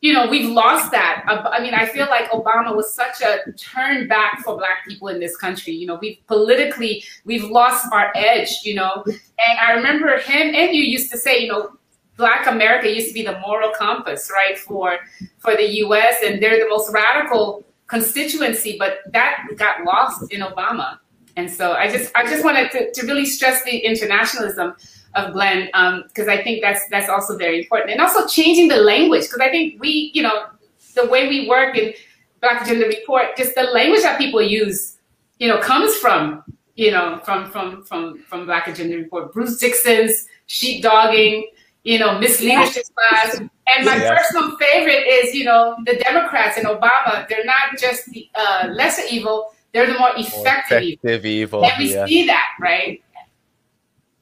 you 0.00 0.12
know, 0.12 0.28
we've 0.28 0.48
lost 0.48 0.90
that. 0.92 1.24
I 1.26 1.60
mean, 1.60 1.74
I 1.74 1.86
feel 1.86 2.06
like 2.06 2.30
Obama 2.30 2.76
was 2.76 2.92
such 2.94 3.22
a 3.22 3.50
turn 3.52 4.06
back 4.06 4.40
for 4.44 4.56
Black 4.56 4.86
people 4.86 5.08
in 5.08 5.18
this 5.18 5.36
country. 5.36 5.72
You 5.72 5.86
know, 5.86 5.98
we've 6.00 6.18
politically, 6.26 7.02
we've 7.24 7.44
lost 7.44 7.86
our 7.92 8.12
edge, 8.14 8.60
you 8.62 8.74
know. 8.74 9.04
And 9.06 9.58
I 9.60 9.72
remember 9.72 10.18
him 10.18 10.54
and 10.54 10.74
you 10.74 10.82
used 10.82 11.10
to 11.12 11.18
say, 11.18 11.40
you 11.40 11.48
know, 11.48 11.70
Black 12.16 12.46
America 12.46 12.90
used 12.90 13.08
to 13.08 13.14
be 13.14 13.22
the 13.22 13.38
moral 13.40 13.72
compass, 13.76 14.30
right, 14.32 14.58
for 14.58 14.98
for 15.38 15.56
the 15.56 15.68
U.S. 15.84 16.16
and 16.24 16.42
they're 16.42 16.58
the 16.58 16.68
most 16.68 16.92
radical 16.92 17.64
constituency, 17.88 18.76
but 18.78 18.98
that 19.12 19.46
got 19.56 19.84
lost 19.84 20.32
in 20.32 20.40
Obama. 20.40 20.98
And 21.36 21.50
so 21.50 21.72
I 21.72 21.90
just 21.90 22.10
I 22.16 22.24
just 22.26 22.44
wanted 22.44 22.70
to, 22.72 22.92
to 22.92 23.06
really 23.06 23.26
stress 23.26 23.62
the 23.64 23.78
internationalism 23.78 24.76
of 25.16 25.32
Glen 25.32 25.66
because 25.66 26.28
um, 26.28 26.30
I 26.30 26.42
think 26.42 26.62
that's 26.62 26.88
that's 26.88 27.08
also 27.08 27.36
very 27.36 27.62
important, 27.62 27.90
and 27.90 28.00
also 28.00 28.26
changing 28.26 28.68
the 28.68 28.76
language 28.76 29.22
because 29.22 29.40
I 29.40 29.50
think 29.50 29.80
we, 29.80 30.12
you 30.14 30.22
know, 30.22 30.46
the 30.94 31.06
way 31.06 31.28
we 31.28 31.48
work 31.48 31.76
in 31.76 31.94
Black 32.40 32.62
Agenda 32.62 32.86
Report, 32.86 33.36
just 33.36 33.54
the 33.54 33.64
language 33.64 34.02
that 34.02 34.18
people 34.18 34.42
use, 34.42 34.98
you 35.38 35.48
know, 35.48 35.58
comes 35.58 35.96
from 35.96 36.44
you 36.76 36.90
know 36.90 37.20
from 37.24 37.50
from 37.50 37.82
from 37.84 38.18
from 38.28 38.46
Black 38.46 38.68
Agenda 38.68 38.96
Report. 38.96 39.32
Bruce 39.32 39.58
Dixon's 39.58 40.26
sheepdogging, 40.48 41.44
you 41.84 41.98
know, 41.98 42.20
misleadership 42.20 42.84
class. 42.94 43.40
And 43.40 43.84
my 43.84 43.96
yeah. 43.96 44.16
personal 44.16 44.56
favorite 44.58 45.06
is, 45.08 45.34
you 45.34 45.44
know, 45.44 45.76
the 45.86 45.96
Democrats 45.96 46.56
and 46.56 46.66
Obama. 46.66 47.26
They're 47.28 47.44
not 47.44 47.78
just 47.80 48.06
the 48.12 48.28
uh, 48.34 48.68
lesser 48.72 49.02
evil; 49.10 49.52
they're 49.72 49.86
the 49.86 49.98
more 49.98 50.12
effective, 50.16 50.36
more 50.36 50.46
effective 50.46 51.26
evil. 51.26 51.60
evil. 51.60 51.64
And 51.64 51.72
we 51.78 51.94
yeah. 51.94 52.06
see 52.06 52.26
that, 52.26 52.48
right? 52.60 53.02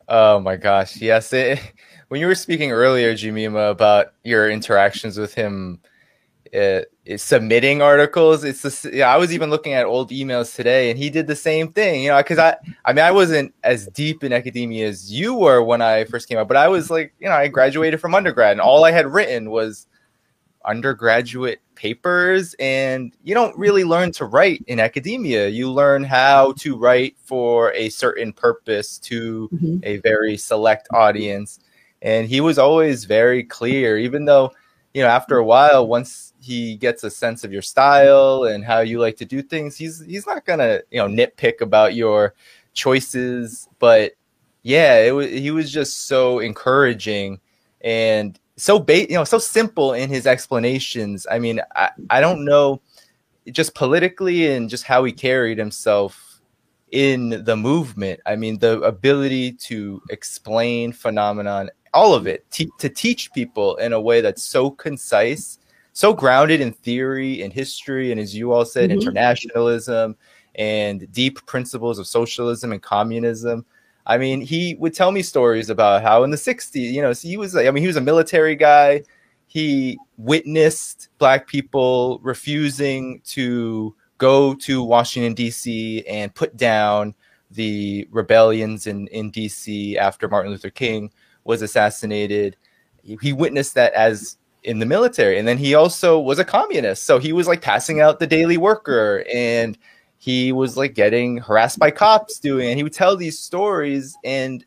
Oh 0.08 0.40
my 0.40 0.56
gosh, 0.56 1.00
yes. 1.00 1.32
It, 1.32 1.60
when 2.08 2.20
you 2.20 2.26
were 2.26 2.34
speaking 2.34 2.72
earlier, 2.72 3.14
Jemima, 3.14 3.70
about 3.70 4.14
your 4.22 4.50
interactions 4.50 5.18
with 5.18 5.34
him, 5.34 5.80
uh, 6.54 6.82
submitting 7.16 7.82
articles. 7.82 8.44
It's 8.44 8.62
the, 8.62 8.90
yeah, 8.92 9.12
I 9.12 9.16
was 9.16 9.32
even 9.32 9.50
looking 9.50 9.72
at 9.72 9.86
old 9.86 10.10
emails 10.10 10.54
today, 10.54 10.90
and 10.90 10.98
he 10.98 11.10
did 11.10 11.26
the 11.26 11.36
same 11.36 11.72
thing. 11.72 12.02
You 12.04 12.10
know, 12.10 12.18
because 12.18 12.38
I, 12.38 12.56
I 12.84 12.92
mean, 12.92 13.04
I 13.04 13.10
wasn't 13.10 13.54
as 13.64 13.88
deep 13.88 14.22
in 14.24 14.32
academia 14.32 14.88
as 14.88 15.12
you 15.12 15.34
were 15.34 15.62
when 15.62 15.82
I 15.82 16.04
first 16.04 16.28
came 16.28 16.38
out, 16.38 16.48
but 16.48 16.56
I 16.56 16.68
was 16.68 16.90
like, 16.90 17.14
you 17.18 17.28
know, 17.28 17.34
I 17.34 17.48
graduated 17.48 18.00
from 18.00 18.14
undergrad, 18.14 18.52
and 18.52 18.60
all 18.60 18.84
I 18.84 18.92
had 18.92 19.06
written 19.06 19.50
was 19.50 19.86
undergraduate 20.64 21.60
papers 21.74 22.54
and 22.58 23.14
you 23.24 23.34
don't 23.34 23.56
really 23.58 23.84
learn 23.84 24.12
to 24.12 24.24
write 24.24 24.64
in 24.66 24.80
academia. 24.80 25.48
You 25.48 25.70
learn 25.70 26.04
how 26.04 26.52
to 26.58 26.76
write 26.76 27.16
for 27.18 27.72
a 27.74 27.88
certain 27.90 28.32
purpose 28.32 28.98
to 29.00 29.48
mm-hmm. 29.52 29.78
a 29.82 29.98
very 29.98 30.36
select 30.36 30.88
audience. 30.92 31.60
And 32.02 32.28
he 32.28 32.40
was 32.40 32.58
always 32.58 33.04
very 33.04 33.42
clear 33.42 33.98
even 33.98 34.24
though 34.24 34.52
you 34.92 35.02
know 35.02 35.08
after 35.08 35.38
a 35.38 35.44
while 35.44 35.86
once 35.86 36.34
he 36.40 36.76
gets 36.76 37.02
a 37.02 37.10
sense 37.10 37.42
of 37.42 37.52
your 37.52 37.62
style 37.62 38.44
and 38.44 38.64
how 38.64 38.80
you 38.80 39.00
like 39.00 39.16
to 39.16 39.24
do 39.24 39.42
things 39.42 39.76
he's 39.76 40.04
he's 40.04 40.26
not 40.26 40.44
gonna 40.44 40.80
you 40.90 40.98
know 40.98 41.08
nitpick 41.08 41.60
about 41.60 41.94
your 41.94 42.34
choices. 42.74 43.68
But 43.78 44.12
yeah 44.62 45.00
it 45.00 45.10
was 45.10 45.30
he 45.30 45.50
was 45.50 45.70
just 45.72 46.06
so 46.06 46.38
encouraging. 46.38 47.40
And 47.80 48.38
so 48.56 48.78
ba- 48.78 49.08
you 49.10 49.14
know 49.14 49.24
so 49.24 49.38
simple 49.38 49.92
in 49.94 50.08
his 50.08 50.26
explanations. 50.26 51.26
I 51.30 51.38
mean 51.38 51.60
I, 51.74 51.90
I 52.10 52.20
don't 52.20 52.44
know 52.44 52.80
just 53.50 53.74
politically 53.74 54.52
and 54.52 54.70
just 54.70 54.84
how 54.84 55.04
he 55.04 55.12
carried 55.12 55.58
himself 55.58 56.40
in 56.92 57.44
the 57.44 57.56
movement. 57.56 58.20
I 58.26 58.36
mean 58.36 58.58
the 58.58 58.80
ability 58.82 59.52
to 59.52 60.00
explain 60.10 60.92
phenomenon 60.92 61.70
all 61.92 62.14
of 62.14 62.26
it 62.26 62.48
te- 62.50 62.70
to 62.78 62.88
teach 62.88 63.32
people 63.32 63.76
in 63.76 63.92
a 63.92 64.00
way 64.00 64.20
that's 64.20 64.42
so 64.42 64.70
concise 64.70 65.58
so 65.92 66.12
grounded 66.12 66.60
in 66.60 66.72
theory 66.72 67.42
and 67.42 67.52
history 67.52 68.10
and 68.10 68.20
as 68.20 68.34
you 68.34 68.52
all 68.52 68.64
said 68.64 68.90
mm-hmm. 68.90 68.98
internationalism 68.98 70.16
and 70.56 71.10
deep 71.12 71.44
principles 71.46 72.00
of 72.00 72.06
socialism 72.06 72.72
and 72.72 72.82
communism 72.82 73.64
I 74.06 74.18
mean, 74.18 74.40
he 74.40 74.74
would 74.78 74.94
tell 74.94 75.12
me 75.12 75.22
stories 75.22 75.70
about 75.70 76.02
how 76.02 76.24
in 76.24 76.30
the 76.30 76.36
60s, 76.36 76.92
you 76.92 77.00
know, 77.00 77.12
so 77.12 77.26
he 77.26 77.36
was 77.36 77.56
I 77.56 77.70
mean, 77.70 77.82
he 77.82 77.86
was 77.86 77.96
a 77.96 78.02
military 78.02 78.56
guy. 78.56 79.02
He 79.46 79.98
witnessed 80.18 81.08
black 81.18 81.46
people 81.46 82.18
refusing 82.22 83.20
to 83.26 83.94
go 84.18 84.54
to 84.54 84.82
Washington 84.82 85.34
D.C. 85.34 86.06
and 86.06 86.34
put 86.34 86.56
down 86.56 87.14
the 87.50 88.06
rebellions 88.10 88.86
in 88.86 89.06
in 89.08 89.30
D.C. 89.30 89.96
after 89.96 90.28
Martin 90.28 90.50
Luther 90.52 90.70
King 90.70 91.10
was 91.44 91.62
assassinated. 91.62 92.56
He, 93.02 93.18
he 93.22 93.32
witnessed 93.32 93.74
that 93.74 93.92
as 93.94 94.36
in 94.64 94.78
the 94.78 94.86
military, 94.86 95.38
and 95.38 95.46
then 95.46 95.58
he 95.58 95.74
also 95.74 96.18
was 96.18 96.38
a 96.38 96.44
communist. 96.44 97.04
So 97.04 97.18
he 97.18 97.32
was 97.32 97.46
like 97.46 97.60
passing 97.60 98.00
out 98.00 98.18
the 98.18 98.26
Daily 98.26 98.56
Worker 98.56 99.24
and 99.32 99.78
he 100.24 100.52
was 100.52 100.76
like 100.76 100.94
getting 100.94 101.36
harassed 101.36 101.78
by 101.78 101.90
cops 101.90 102.38
doing 102.38 102.68
and 102.68 102.76
he 102.76 102.82
would 102.82 102.92
tell 102.92 103.16
these 103.16 103.38
stories 103.38 104.16
and 104.24 104.64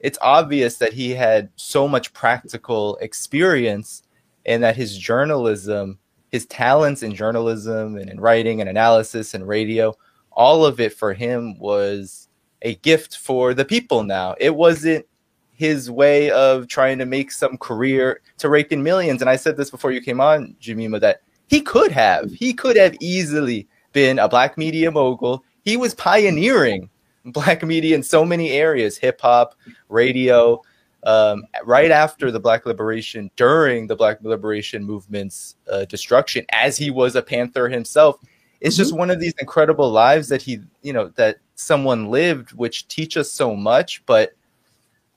it's 0.00 0.18
obvious 0.20 0.78
that 0.78 0.92
he 0.92 1.10
had 1.10 1.48
so 1.56 1.88
much 1.88 2.12
practical 2.12 2.96
experience 3.00 4.02
and 4.46 4.62
that 4.62 4.76
his 4.76 4.96
journalism 4.96 5.98
his 6.30 6.46
talents 6.46 7.02
in 7.02 7.14
journalism 7.14 7.96
and 7.96 8.08
in 8.10 8.20
writing 8.20 8.60
and 8.60 8.70
analysis 8.70 9.34
and 9.34 9.48
radio 9.48 9.94
all 10.32 10.64
of 10.64 10.80
it 10.80 10.92
for 10.92 11.12
him 11.12 11.58
was 11.58 12.28
a 12.62 12.76
gift 12.76 13.18
for 13.18 13.54
the 13.54 13.64
people 13.64 14.02
now. 14.02 14.34
It 14.38 14.54
wasn't 14.54 15.06
his 15.54 15.90
way 15.90 16.30
of 16.30 16.66
trying 16.66 16.98
to 16.98 17.06
make 17.06 17.30
some 17.30 17.58
career 17.58 18.20
to 18.38 18.48
rake 18.48 18.72
in 18.72 18.82
millions. 18.82 19.20
And 19.20 19.30
i 19.30 19.36
said 19.36 19.56
this 19.56 19.70
before 19.70 19.92
you 19.92 20.00
came 20.00 20.20
on 20.20 20.56
Jemima 20.58 20.98
that 21.00 21.22
he 21.48 21.60
could 21.60 21.92
have. 21.92 22.32
He 22.32 22.54
could 22.54 22.76
have 22.76 22.96
easily 23.00 23.68
been 23.92 24.18
a 24.18 24.28
black 24.28 24.56
media 24.58 24.90
mogul. 24.90 25.44
He 25.64 25.76
was 25.76 25.94
pioneering 25.94 26.90
black 27.24 27.62
media 27.62 27.94
in 27.94 28.02
so 28.02 28.24
many 28.24 28.50
areas 28.50 28.98
hip 28.98 29.20
hop, 29.20 29.54
radio, 29.88 30.60
um, 31.04 31.44
right 31.64 31.90
after 31.90 32.30
the 32.30 32.40
Black 32.40 32.66
Liberation, 32.66 33.30
during 33.36 33.86
the 33.86 33.96
Black 33.96 34.18
Liberation 34.22 34.84
movement's 34.84 35.56
uh, 35.70 35.84
destruction, 35.86 36.44
as 36.50 36.76
he 36.76 36.90
was 36.90 37.16
a 37.16 37.22
Panther 37.22 37.68
himself. 37.68 38.16
It's 38.60 38.74
mm-hmm. 38.74 38.82
just 38.82 38.94
one 38.94 39.10
of 39.10 39.20
these 39.20 39.34
incredible 39.40 39.90
lives 39.90 40.28
that 40.28 40.42
he, 40.42 40.60
you 40.82 40.92
know, 40.92 41.08
that 41.16 41.38
someone 41.54 42.10
lived, 42.10 42.52
which 42.52 42.88
teach 42.88 43.16
us 43.16 43.30
so 43.30 43.56
much. 43.56 44.04
But 44.06 44.32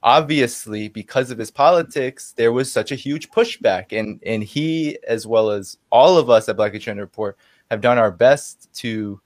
obviously, 0.01 0.89
because 0.89 1.29
of 1.29 1.37
his 1.37 1.51
politics, 1.51 2.33
there 2.35 2.51
was 2.51 2.71
such 2.71 2.91
a 2.91 2.95
huge 2.95 3.29
pushback, 3.29 3.97
and 3.97 4.19
and 4.25 4.43
he, 4.43 4.97
as 5.07 5.27
well 5.27 5.51
as 5.51 5.77
all 5.91 6.17
of 6.17 6.29
us 6.29 6.49
at 6.49 6.57
Black 6.57 6.73
Agenda 6.73 7.03
Report, 7.03 7.37
have 7.71 7.81
done 7.81 7.97
our 7.97 8.11
best 8.11 8.73
to 8.75 9.19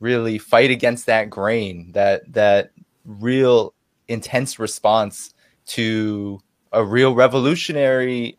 really 0.00 0.38
fight 0.38 0.70
against 0.70 1.06
that 1.06 1.30
grain, 1.30 1.92
that 1.92 2.30
that 2.32 2.70
real 3.04 3.74
intense 4.08 4.58
response 4.58 5.34
to 5.66 6.40
a 6.72 6.84
real 6.84 7.14
revolutionary 7.14 8.36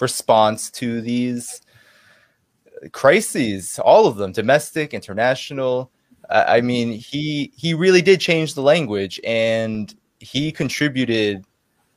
response 0.00 0.70
to 0.70 1.00
these 1.00 1.60
crises, 2.92 3.78
all 3.78 4.06
of 4.06 4.16
them, 4.16 4.32
domestic, 4.32 4.94
international. 4.94 5.90
I 6.30 6.60
mean, 6.60 6.92
he 6.92 7.52
he 7.56 7.74
really 7.74 8.02
did 8.02 8.20
change 8.20 8.54
the 8.54 8.62
language, 8.62 9.20
and 9.24 9.94
he 10.18 10.50
contributed 10.50 11.44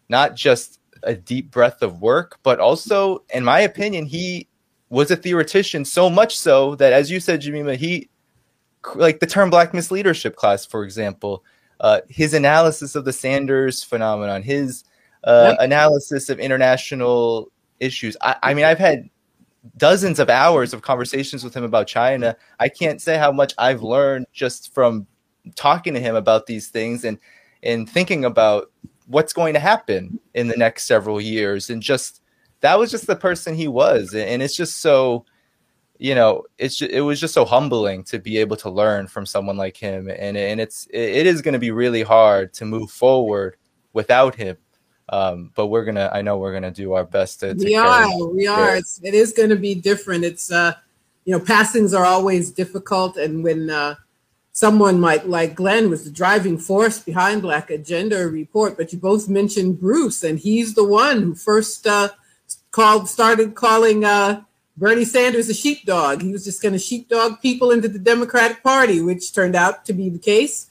not 0.09 0.35
just 0.35 0.79
a 1.03 1.15
deep 1.15 1.51
breadth 1.51 1.81
of 1.81 2.01
work, 2.01 2.39
but 2.43 2.59
also, 2.59 3.23
in 3.33 3.43
my 3.43 3.61
opinion, 3.61 4.05
he 4.05 4.47
was 4.89 5.11
a 5.11 5.15
theoretician 5.15 5.85
so 5.85 6.09
much 6.09 6.37
so 6.37 6.75
that, 6.75 6.93
as 6.93 7.09
you 7.09 7.19
said, 7.19 7.41
Jemima, 7.41 7.75
he 7.75 8.09
like 8.95 9.19
the 9.19 9.25
term 9.25 9.49
Black 9.49 9.71
misleadership 9.71 10.35
class, 10.35 10.65
for 10.65 10.83
example 10.83 11.43
uh, 11.79 12.01
his 12.07 12.33
analysis 12.33 12.95
of 12.95 13.05
the 13.05 13.13
Sanders 13.13 13.83
phenomenon, 13.83 14.41
his 14.41 14.83
uh, 15.23 15.55
analysis 15.59 16.29
of 16.29 16.39
international 16.39 17.51
issues. 17.79 18.15
I, 18.21 18.35
I, 18.43 18.53
mean, 18.53 18.65
I've 18.65 18.79
had 18.79 19.09
dozens 19.77 20.19
of 20.19 20.29
hours 20.29 20.73
of 20.73 20.81
conversations 20.81 21.43
with 21.43 21.55
him 21.55 21.63
about 21.63 21.87
China. 21.87 22.35
I 22.59 22.69
can't 22.69 23.01
say 23.01 23.17
how 23.17 23.31
much 23.31 23.53
I've 23.57 23.83
learned 23.83 24.27
just 24.31 24.73
from 24.73 25.07
talking 25.55 25.93
to 25.93 25.99
him 25.99 26.15
about 26.15 26.45
these 26.47 26.69
things 26.69 27.05
and 27.05 27.19
and 27.61 27.89
thinking 27.89 28.25
about 28.25 28.71
what's 29.07 29.33
going 29.33 29.53
to 29.55 29.59
happen 29.59 30.19
in 30.35 30.47
the 30.47 30.57
next 30.57 30.85
several 30.85 31.19
years. 31.19 31.69
And 31.69 31.81
just 31.81 32.21
that 32.65 32.79
was 32.79 32.89
just 32.89 33.05
the 33.05 33.15
person 33.15 33.53
he 33.53 33.67
was, 33.67 34.15
and 34.15 34.41
it's 34.41 34.55
just 34.55 34.81
so 34.81 35.23
you 35.99 36.15
know 36.15 36.43
it's 36.57 36.75
just, 36.75 36.91
it 36.91 37.01
was 37.01 37.19
just 37.19 37.33
so 37.33 37.45
humbling 37.45 38.03
to 38.03 38.17
be 38.17 38.37
able 38.37 38.57
to 38.57 38.69
learn 38.69 39.07
from 39.07 39.25
someone 39.25 39.55
like 39.55 39.77
him 39.77 40.09
and 40.09 40.35
and 40.35 40.59
it's 40.59 40.87
it 40.91 41.25
is 41.25 41.41
going 41.41 41.53
to 41.53 41.59
be 41.59 41.71
really 41.71 42.01
hard 42.03 42.51
to 42.53 42.65
move 42.65 42.91
forward 42.91 43.55
without 43.93 44.35
him 44.35 44.57
um, 45.09 45.51
but 45.55 45.67
we're 45.67 45.85
gonna 45.85 46.09
i 46.13 46.21
know 46.21 46.37
we're 46.37 46.51
gonna 46.51 46.71
do 46.71 46.93
our 46.93 47.05
best 47.05 47.39
to, 47.39 47.53
to 47.53 47.63
we 47.63 47.75
are 47.75 48.27
we 48.27 48.47
are. 48.47 48.75
it's, 48.75 48.99
it 49.03 49.13
is 49.13 49.31
going 49.31 49.49
to 49.49 49.55
be 49.55 49.75
different. 49.75 50.25
It's 50.25 50.51
uh 50.51 50.73
you 51.23 51.31
know 51.31 51.39
passings 51.39 51.93
are 51.93 52.05
always 52.05 52.51
difficult 52.51 53.15
and 53.15 53.43
when 53.43 53.69
uh 53.69 53.95
someone 54.51 54.99
might 54.99 55.29
like 55.29 55.55
glen 55.55 55.89
was 55.89 56.03
the 56.03 56.11
driving 56.11 56.57
force 56.57 56.99
behind 56.99 57.41
black 57.41 57.69
agenda 57.69 58.27
report 58.27 58.77
but 58.77 58.93
you 58.93 58.99
both 58.99 59.27
mentioned 59.27 59.79
bruce 59.79 60.23
and 60.23 60.39
he's 60.39 60.75
the 60.75 60.83
one 60.83 61.21
who 61.21 61.35
first 61.35 61.85
uh 61.85 62.07
called 62.75 63.07
started 63.07 63.55
calling 63.55 64.03
uh 64.03 64.43
Bernie 64.75 65.05
Sanders 65.05 65.47
a 65.47 65.53
sheepdog. 65.53 66.21
He 66.21 66.33
was 66.33 66.43
just 66.43 66.61
going 66.61 66.73
to 66.73 66.79
sheepdog 66.79 67.41
people 67.41 67.71
into 67.71 67.87
the 67.87 67.97
Democratic 67.97 68.61
Party, 68.61 68.99
which 68.99 69.33
turned 69.33 69.55
out 69.55 69.85
to 69.85 69.93
be 69.93 70.09
the 70.09 70.19
case. 70.19 70.69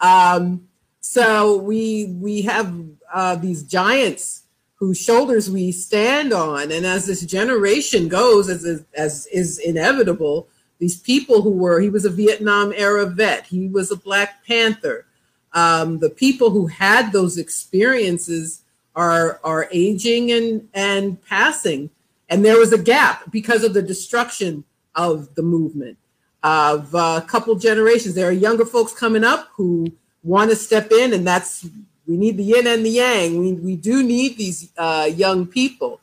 Um, 0.00 0.68
so 1.00 1.58
we 1.58 2.06
we 2.18 2.42
have 2.42 2.74
uh, 3.12 3.34
these 3.36 3.62
giants 3.64 4.44
whose 4.76 4.98
shoulders 4.98 5.50
we 5.50 5.70
stand 5.70 6.32
on, 6.32 6.72
and 6.72 6.86
as 6.86 7.06
this 7.06 7.20
generation 7.26 8.08
goes, 8.08 8.48
as 8.48 8.84
as 8.94 9.26
is 9.26 9.58
inevitable, 9.58 10.48
these 10.78 10.98
people 10.98 11.42
who 11.42 11.50
were 11.50 11.80
he 11.80 11.90
was 11.90 12.06
a 12.06 12.10
Vietnam 12.10 12.72
era 12.74 13.04
vet, 13.04 13.44
he 13.46 13.68
was 13.68 13.90
a 13.90 13.96
Black 13.96 14.42
Panther. 14.46 15.04
Um, 15.52 15.98
the 15.98 16.08
people 16.08 16.48
who 16.48 16.66
had 16.68 17.12
those 17.12 17.36
experiences 17.36 18.61
are 18.94 19.40
are 19.42 19.68
aging 19.72 20.30
and 20.32 20.68
and 20.74 21.22
passing 21.24 21.90
and 22.28 22.44
there 22.44 22.58
was 22.58 22.72
a 22.72 22.78
gap 22.78 23.30
because 23.30 23.62
of 23.62 23.74
the 23.74 23.82
destruction 23.82 24.64
of 24.94 25.34
the 25.34 25.42
movement 25.42 25.98
of 26.42 26.94
a 26.94 27.22
couple 27.26 27.54
generations. 27.56 28.14
There 28.14 28.26
are 28.26 28.32
younger 28.32 28.64
folks 28.64 28.92
coming 28.92 29.22
up 29.22 29.50
who 29.54 29.92
want 30.22 30.50
to 30.50 30.56
step 30.56 30.90
in, 30.92 31.12
and 31.12 31.26
that's 31.26 31.66
we 32.06 32.16
need 32.16 32.38
the 32.38 32.44
yin 32.44 32.66
and 32.66 32.84
the 32.84 32.90
yang. 32.90 33.38
We, 33.38 33.52
we 33.52 33.76
do 33.76 34.02
need 34.02 34.38
these 34.38 34.72
uh, 34.76 35.10
young 35.14 35.46
people 35.46 36.00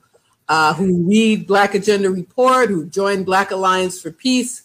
uh, 0.48 0.74
who 0.76 1.08
read 1.08 1.48
Black 1.48 1.74
Agenda 1.74 2.10
Report, 2.10 2.70
who 2.70 2.86
join 2.86 3.24
Black 3.24 3.52
Alliance 3.52 4.00
for 4.00 4.12
Peace. 4.12 4.64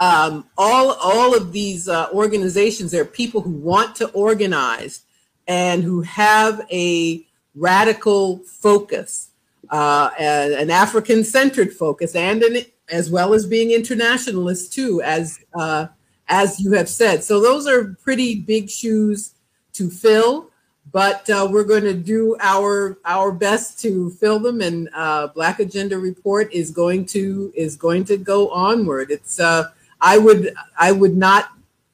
Um, 0.00 0.48
all, 0.56 0.92
all 0.92 1.36
of 1.36 1.52
these 1.52 1.86
uh, 1.86 2.08
organizations, 2.12 2.90
there 2.90 3.02
are 3.02 3.06
people 3.06 3.42
who 3.42 3.50
want 3.50 3.94
to 3.96 4.08
organize 4.12 5.02
and 5.50 5.82
who 5.82 6.00
have 6.02 6.64
a 6.70 7.26
radical 7.56 8.38
focus 8.46 9.30
uh, 9.70 10.10
an 10.18 10.70
African 10.70 11.24
centered 11.24 11.72
focus, 11.72 12.14
and 12.14 12.42
an, 12.42 12.64
as 12.88 13.10
well 13.10 13.34
as 13.34 13.46
being 13.46 13.70
internationalist 13.70 14.72
too, 14.72 15.00
as 15.02 15.38
uh, 15.54 15.86
as 16.28 16.60
you 16.60 16.72
have 16.72 16.88
said. 16.88 17.22
So 17.22 17.40
those 17.40 17.66
are 17.66 17.96
pretty 18.02 18.40
big 18.40 18.68
shoes 18.68 19.34
to 19.74 19.90
fill, 19.90 20.50
but 20.92 21.28
uh, 21.30 21.48
we're 21.50 21.64
going 21.64 21.84
to 21.84 21.94
do 21.94 22.36
our 22.40 22.98
our 23.04 23.30
best 23.30 23.80
to 23.80 24.10
fill 24.10 24.40
them. 24.40 24.60
And 24.60 24.88
uh, 24.94 25.28
Black 25.28 25.60
Agenda 25.60 25.98
Report 25.98 26.52
is 26.52 26.70
going 26.70 27.06
to 27.06 27.52
is 27.54 27.76
going 27.76 28.04
to 28.06 28.16
go 28.16 28.48
onward. 28.50 29.10
It's 29.10 29.38
uh, 29.38 29.70
I 30.00 30.18
would 30.18 30.52
I 30.76 30.90
would 30.92 31.16
not 31.16 31.50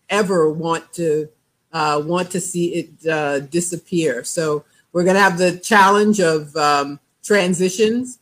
ever 0.09 0.51
want 0.51 0.93
to 0.95 1.29
uh, 1.77 2.01
want 2.01 2.31
to 2.31 2.41
see 2.41 2.67
it 2.75 3.51
disappear. 3.51 4.25
So 4.25 4.65
we're 4.93 5.05
going 5.05 5.17
to 5.17 5.21
have 5.29 5.37
the 5.37 5.59
challenge 5.59 6.21
of 6.21 6.57
um, 6.57 6.99
transitions. 7.23 8.19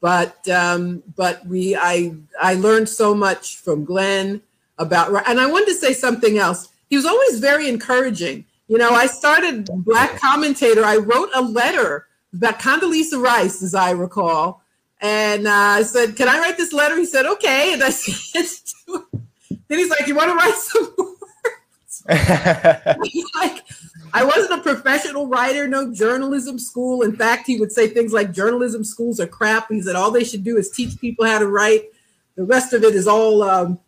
But 0.00 0.46
um, 0.48 1.02
but 1.16 1.44
we 1.46 1.76
I 1.76 2.14
I 2.40 2.54
learned 2.54 2.88
so 2.88 3.14
much 3.14 3.56
from 3.58 3.84
Glen 3.84 4.40
about 4.78 5.08
and 5.28 5.40
I 5.40 5.46
wanted 5.46 5.66
to 5.66 5.74
say 5.74 5.92
something 5.92 6.38
else. 6.38 6.68
He 6.88 6.96
was 6.96 7.06
always 7.06 7.38
very 7.38 7.68
encouraging. 7.68 8.44
You 8.68 8.78
know, 8.78 8.90
I 8.90 9.06
started 9.06 9.68
Black 9.84 10.18
Commentator. 10.20 10.84
I 10.84 10.96
wrote 10.96 11.30
a 11.34 11.42
letter 11.42 12.06
about 12.32 12.60
Condoleezza 12.60 13.20
Rice, 13.20 13.62
as 13.62 13.74
I 13.74 13.90
recall, 13.90 14.62
and 15.00 15.48
uh, 15.48 15.78
I 15.80 15.82
said, 15.82 16.16
"Can 16.16 16.28
I 16.28 16.38
write 16.38 16.56
this 16.56 16.72
letter?" 16.72 16.96
He 16.96 17.04
said, 17.04 17.26
"Okay," 17.26 17.72
and 17.72 17.82
I 17.82 17.90
said, 17.90 18.46
"Then 19.68 19.78
he's 19.78 19.90
like, 19.90 20.06
you 20.06 20.14
want 20.14 20.30
to 20.30 20.36
write 20.36 20.54
some 20.54 21.16
words?" 22.06 22.20
like, 23.34 23.64
I 24.12 24.24
wasn't 24.24 24.60
a 24.60 24.62
professional 24.62 25.26
writer, 25.26 25.68
no 25.68 25.92
journalism 25.92 26.58
school. 26.58 27.02
In 27.02 27.14
fact, 27.14 27.46
he 27.46 27.60
would 27.60 27.72
say 27.72 27.88
things 27.88 28.12
like 28.12 28.32
journalism 28.32 28.84
schools 28.84 29.20
are 29.20 29.26
crap. 29.26 29.68
He 29.70 29.82
said 29.82 29.96
all 29.96 30.10
they 30.10 30.24
should 30.24 30.44
do 30.44 30.56
is 30.56 30.70
teach 30.70 30.98
people 31.00 31.26
how 31.26 31.38
to 31.38 31.46
write. 31.46 31.84
The 32.36 32.44
rest 32.44 32.72
of 32.72 32.82
it 32.84 32.94
is 32.94 33.06
all 33.06 33.42
um, 33.42 33.78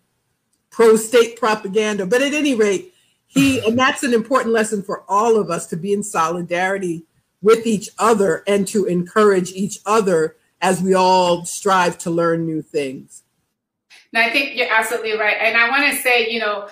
pro 0.70 0.96
state 0.96 1.38
propaganda. 1.38 2.06
But 2.06 2.22
at 2.22 2.34
any 2.34 2.54
rate, 2.54 2.92
he, 3.26 3.60
and 3.66 3.78
that's 3.78 4.02
an 4.02 4.14
important 4.14 4.52
lesson 4.52 4.82
for 4.82 5.04
all 5.08 5.36
of 5.36 5.50
us 5.50 5.66
to 5.68 5.76
be 5.76 5.92
in 5.92 6.02
solidarity 6.02 7.04
with 7.40 7.66
each 7.66 7.90
other 7.98 8.44
and 8.46 8.66
to 8.68 8.86
encourage 8.86 9.52
each 9.52 9.80
other 9.84 10.36
as 10.60 10.80
we 10.80 10.94
all 10.94 11.44
strive 11.44 11.98
to 11.98 12.10
learn 12.10 12.46
new 12.46 12.62
things. 12.62 13.24
And 14.14 14.22
I 14.22 14.30
think 14.30 14.56
you're 14.56 14.72
absolutely 14.72 15.18
right. 15.18 15.36
And 15.40 15.56
I 15.56 15.68
want 15.70 15.90
to 15.90 16.00
say, 16.00 16.30
you 16.30 16.38
know, 16.38 16.68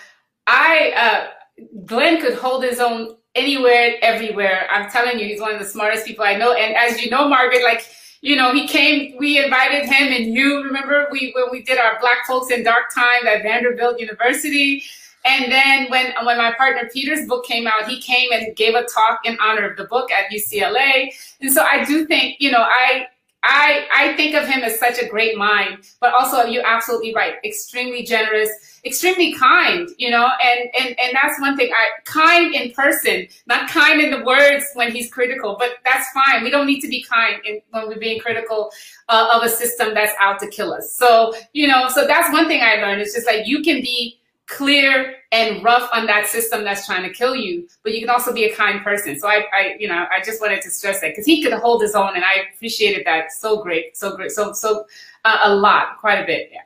I, 0.47 0.93
uh, 0.97 1.65
Glen 1.85 2.21
could 2.21 2.35
hold 2.35 2.65
his 2.65 2.81
own 2.81 3.17
anywhere, 3.35 3.95
everywhere. 4.03 4.67
I'm 4.71 4.91
telling 4.91 5.19
you, 5.19 5.27
he's 5.27 5.41
one 5.41 5.53
of 5.53 5.59
the 5.59 5.67
smartest 5.67 6.07
people 6.07 6.25
I 6.25 6.37
know. 6.37 6.53
And 6.53 6.75
as 6.75 7.03
you 7.03 7.11
know, 7.11 7.29
Margaret, 7.29 7.63
like, 7.63 7.89
you 8.23 8.37
know, 8.37 8.53
he 8.53 8.67
came, 8.67 9.17
we 9.19 9.43
invited 9.43 9.87
him 9.87 10.09
and 10.09 10.35
you 10.35 10.63
remember 10.63 11.09
we, 11.11 11.33
when 11.35 11.47
we 11.51 11.63
did 11.63 11.79
our 11.79 11.99
Black 12.01 12.27
Folks 12.27 12.51
in 12.51 12.63
Dark 12.63 12.93
Time 12.95 13.27
at 13.27 13.43
Vanderbilt 13.43 13.99
University. 13.99 14.83
And 15.25 15.53
then 15.53 15.91
when, 15.91 16.13
when 16.25 16.39
my 16.39 16.53
partner 16.53 16.89
Peter's 16.93 17.27
book 17.27 17.45
came 17.45 17.67
out, 17.67 17.89
he 17.89 18.01
came 18.01 18.31
and 18.33 18.55
gave 18.57 18.75
a 18.75 18.85
talk 18.85 19.21
in 19.25 19.39
honor 19.41 19.71
of 19.71 19.77
the 19.77 19.85
book 19.85 20.11
at 20.11 20.31
UCLA. 20.31 21.13
And 21.41 21.53
so 21.53 21.63
I 21.63 21.85
do 21.85 22.07
think, 22.07 22.37
you 22.41 22.51
know, 22.51 22.63
I, 22.63 23.07
I, 23.43 23.87
I 23.95 24.17
think 24.17 24.35
of 24.35 24.47
him 24.47 24.63
as 24.63 24.79
such 24.79 24.99
a 24.99 25.07
great 25.09 25.37
mind, 25.37 25.85
but 26.01 26.13
also 26.13 26.45
you're 26.45 26.67
absolutely 26.67 27.15
right, 27.15 27.35
extremely 27.45 28.03
generous, 28.03 28.51
extremely 28.85 29.33
kind, 29.35 29.89
you 29.99 30.11
know, 30.11 30.29
and, 30.43 30.71
and, 30.79 30.99
and 30.99 31.15
that's 31.15 31.41
one 31.41 31.57
thing. 31.57 31.73
I 31.73 31.89
kind 32.05 32.55
in 32.55 32.73
person, 32.73 33.27
not 33.47 33.69
kind 33.69 34.01
in 34.01 34.11
the 34.11 34.25
words 34.25 34.65
when 34.75 34.91
he's 34.93 35.13
critical, 35.13 35.57
but 35.59 35.77
that's 35.85 36.09
fine. 36.13 36.43
We 36.43 36.51
don't 36.51 36.67
need 36.67 36.81
to 36.81 36.89
be 36.89 37.03
kind 37.03 37.41
in, 37.45 37.61
when 37.71 37.89
we're 37.89 37.99
being 37.99 38.21
critical 38.21 38.71
uh, 39.09 39.33
of 39.35 39.43
a 39.43 39.49
system 39.49 39.95
that's 39.95 40.13
out 40.21 40.39
to 40.41 40.49
kill 40.49 40.73
us. 40.73 40.95
So, 40.97 41.35
you 41.53 41.69
know, 41.69 41.89
so 41.89 42.07
that's 42.07 42.33
one 42.33 42.47
thing 42.49 42.63
I 42.63 42.77
learned. 42.77 43.01
It's 43.03 43.15
just 43.15 43.27
like 43.27 43.47
you 43.47 43.63
can 43.63 43.83
be 43.83 44.21
clear 44.47 45.15
and 45.33 45.63
rough 45.63 45.89
on 45.93 46.07
that 46.07 46.27
system 46.27 46.65
that's 46.65 46.85
trying 46.85 47.05
to 47.05 47.11
kill 47.11 47.37
you, 47.37 47.69
but 47.85 47.95
you 47.95 48.01
can 48.01 48.11
also 48.11 48.33
be 48.33 48.45
a 48.45 48.55
kind 48.55 48.83
person. 48.83 49.19
So 49.19 49.29
I, 49.29 49.45
I 49.55 49.77
you 49.79 49.87
know, 49.89 50.07
I 50.11 50.21
just 50.25 50.41
wanted 50.41 50.61
to 50.63 50.71
stress 50.71 51.01
that 51.01 51.11
because 51.11 51.25
he 51.25 51.43
could 51.43 51.53
hold 51.53 51.83
his 51.83 51.95
own, 51.95 52.17
and 52.17 52.25
I 52.25 52.47
appreciated 52.55 53.07
that 53.07 53.31
so 53.31 53.63
great, 53.63 53.97
so 53.97 54.17
great, 54.17 54.33
so 54.33 54.53
so 54.53 54.87
uh, 55.25 55.39
a 55.45 55.55
lot, 55.55 55.99
quite 55.99 56.19
a 56.19 56.27
bit. 56.27 56.51
Yeah. 56.53 56.63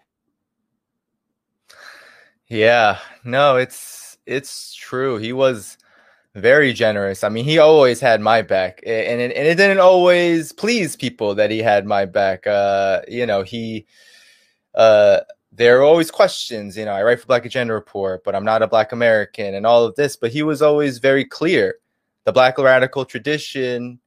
Yeah. 2.48 2.98
No, 3.24 3.56
it's 3.56 4.18
it's 4.26 4.74
true. 4.74 5.16
He 5.18 5.32
was 5.32 5.78
very 6.34 6.72
generous. 6.72 7.24
I 7.24 7.28
mean, 7.28 7.44
he 7.44 7.58
always 7.58 8.00
had 8.00 8.20
my 8.20 8.42
back, 8.42 8.80
and 8.86 9.20
it, 9.20 9.32
and 9.36 9.46
it 9.46 9.56
didn't 9.56 9.80
always 9.80 10.52
please 10.52 10.96
people 10.96 11.34
that 11.36 11.50
he 11.50 11.60
had 11.60 11.86
my 11.86 12.04
back. 12.06 12.46
Uh, 12.46 13.02
you 13.08 13.26
know, 13.26 13.42
he 13.42 13.86
uh 14.74 15.20
there 15.52 15.78
are 15.80 15.84
always 15.84 16.10
questions. 16.10 16.76
You 16.76 16.84
know, 16.86 16.92
I 16.92 17.02
write 17.02 17.20
for 17.20 17.26
Black 17.26 17.44
Agenda 17.46 17.74
Report, 17.74 18.24
but 18.24 18.34
I'm 18.34 18.44
not 18.44 18.62
a 18.62 18.66
Black 18.68 18.92
American 18.92 19.54
and 19.54 19.66
all 19.66 19.84
of 19.84 19.94
this. 19.96 20.16
But 20.16 20.32
he 20.32 20.42
was 20.42 20.62
always 20.62 20.98
very 20.98 21.24
clear. 21.24 21.76
The 22.24 22.32
Black 22.32 22.58
radical 22.58 23.04
tradition 23.04 24.00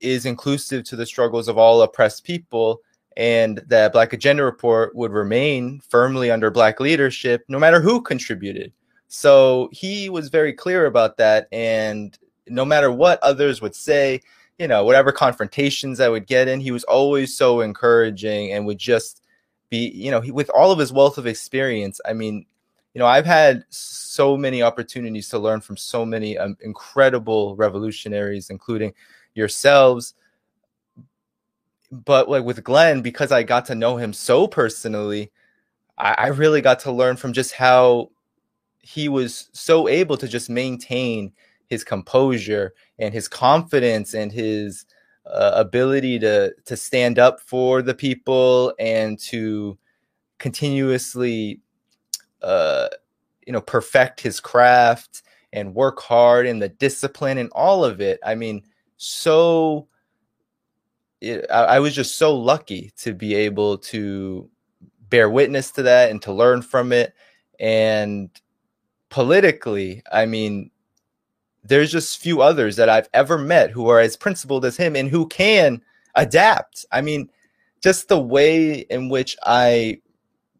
is 0.00 0.26
inclusive 0.26 0.84
to 0.84 0.96
the 0.96 1.06
struggles 1.06 1.48
of 1.48 1.58
all 1.58 1.82
oppressed 1.82 2.24
people, 2.24 2.80
and 3.16 3.62
that 3.66 3.92
Black 3.92 4.12
Agenda 4.12 4.44
Report 4.44 4.94
would 4.94 5.12
remain 5.12 5.80
firmly 5.88 6.30
under 6.30 6.50
Black 6.50 6.80
leadership 6.80 7.44
no 7.48 7.58
matter 7.58 7.80
who 7.80 8.00
contributed. 8.00 8.72
So 9.08 9.68
he 9.72 10.08
was 10.08 10.30
very 10.30 10.52
clear 10.52 10.86
about 10.86 11.18
that. 11.18 11.46
And 11.52 12.18
no 12.48 12.64
matter 12.64 12.90
what 12.90 13.22
others 13.22 13.60
would 13.60 13.74
say, 13.74 14.20
you 14.58 14.68
know, 14.68 14.84
whatever 14.84 15.12
confrontations 15.12 16.00
I 16.00 16.08
would 16.08 16.26
get 16.26 16.48
in, 16.48 16.60
he 16.60 16.70
was 16.70 16.84
always 16.84 17.36
so 17.36 17.60
encouraging 17.60 18.52
and 18.52 18.64
would 18.66 18.78
just 18.78 19.22
be, 19.70 19.90
you 19.90 20.10
know, 20.10 20.20
he, 20.20 20.30
with 20.30 20.50
all 20.50 20.70
of 20.70 20.78
his 20.78 20.92
wealth 20.92 21.18
of 21.18 21.26
experience, 21.26 22.00
I 22.06 22.12
mean, 22.12 22.46
you 22.94 22.98
know, 22.98 23.06
I've 23.06 23.26
had 23.26 23.64
so 23.70 24.36
many 24.36 24.62
opportunities 24.62 25.28
to 25.30 25.38
learn 25.38 25.62
from 25.62 25.76
so 25.76 26.04
many 26.04 26.36
um, 26.36 26.56
incredible 26.60 27.56
revolutionaries, 27.56 28.50
including 28.50 28.92
yourselves. 29.34 30.14
But 31.92 32.28
like 32.30 32.44
with 32.44 32.64
Glen, 32.64 33.02
because 33.02 33.32
I 33.32 33.44
got 33.44 33.66
to 33.66 33.74
know 33.76 33.96
him 33.98 34.14
so 34.14 34.48
personally, 34.48 35.30
I, 35.98 36.14
I 36.18 36.26
really 36.28 36.60
got 36.62 36.80
to 36.80 36.92
learn 36.92 37.16
from 37.16 37.32
just 37.34 37.52
how 37.54 38.10
he 38.80 39.08
was 39.08 39.48
so 39.52 39.88
able 39.88 40.16
to 40.18 40.28
just 40.28 40.50
maintain 40.50 41.32
his 41.68 41.84
composure 41.84 42.74
and 42.98 43.14
his 43.14 43.28
confidence 43.28 44.14
and 44.14 44.32
his 44.32 44.86
uh, 45.26 45.52
ability 45.54 46.18
to 46.20 46.54
to 46.66 46.76
stand 46.76 47.18
up 47.18 47.40
for 47.40 47.82
the 47.82 47.94
people 47.94 48.74
and 48.80 49.18
to 49.18 49.78
continuously 50.38 51.60
uh, 52.42 52.88
you 53.46 53.52
know 53.52 53.60
perfect 53.60 54.20
his 54.20 54.40
craft 54.40 55.22
and 55.52 55.74
work 55.74 56.00
hard 56.00 56.46
and 56.46 56.62
the 56.62 56.68
discipline 56.70 57.38
and 57.38 57.50
all 57.52 57.84
of 57.84 58.00
it. 58.00 58.20
I 58.24 58.34
mean 58.36 58.62
so 58.98 59.88
it, 61.22 61.46
I, 61.50 61.64
I 61.64 61.80
was 61.80 61.94
just 61.94 62.16
so 62.16 62.34
lucky 62.34 62.92
to 62.98 63.14
be 63.14 63.34
able 63.34 63.78
to 63.78 64.50
bear 65.08 65.30
witness 65.30 65.70
to 65.72 65.82
that 65.84 66.10
and 66.10 66.20
to 66.22 66.32
learn 66.32 66.62
from 66.62 66.92
it 66.92 67.14
and 67.60 68.30
politically 69.10 70.02
i 70.10 70.24
mean 70.24 70.70
there's 71.64 71.92
just 71.92 72.20
few 72.20 72.42
others 72.42 72.76
that 72.76 72.88
I've 72.88 73.08
ever 73.14 73.38
met 73.38 73.70
who 73.70 73.88
are 73.88 74.00
as 74.00 74.16
principled 74.16 74.64
as 74.64 74.76
him 74.76 74.96
and 74.96 75.08
who 75.08 75.28
can 75.28 75.80
adapt. 76.14 76.84
I 76.90 77.00
mean, 77.00 77.30
just 77.80 78.08
the 78.08 78.20
way 78.20 78.80
in 78.90 79.08
which 79.08 79.36
I 79.42 80.00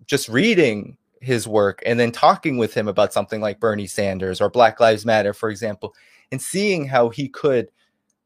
just 0.07 0.29
reading 0.29 0.96
his 1.20 1.46
work 1.46 1.83
and 1.87 1.98
then 1.98 2.12
talking 2.12 2.59
with 2.59 2.75
him 2.75 2.88
about 2.88 3.12
something 3.12 3.40
like 3.40 3.61
Bernie 3.61 3.87
Sanders 3.87 4.40
or 4.40 4.51
Black 4.51 4.81
Lives 4.81 5.07
Matter, 5.07 5.33
for 5.33 5.51
example, 5.51 5.94
and 6.31 6.40
seeing 6.40 6.87
how 6.87 7.09
he 7.09 7.29
could 7.29 7.70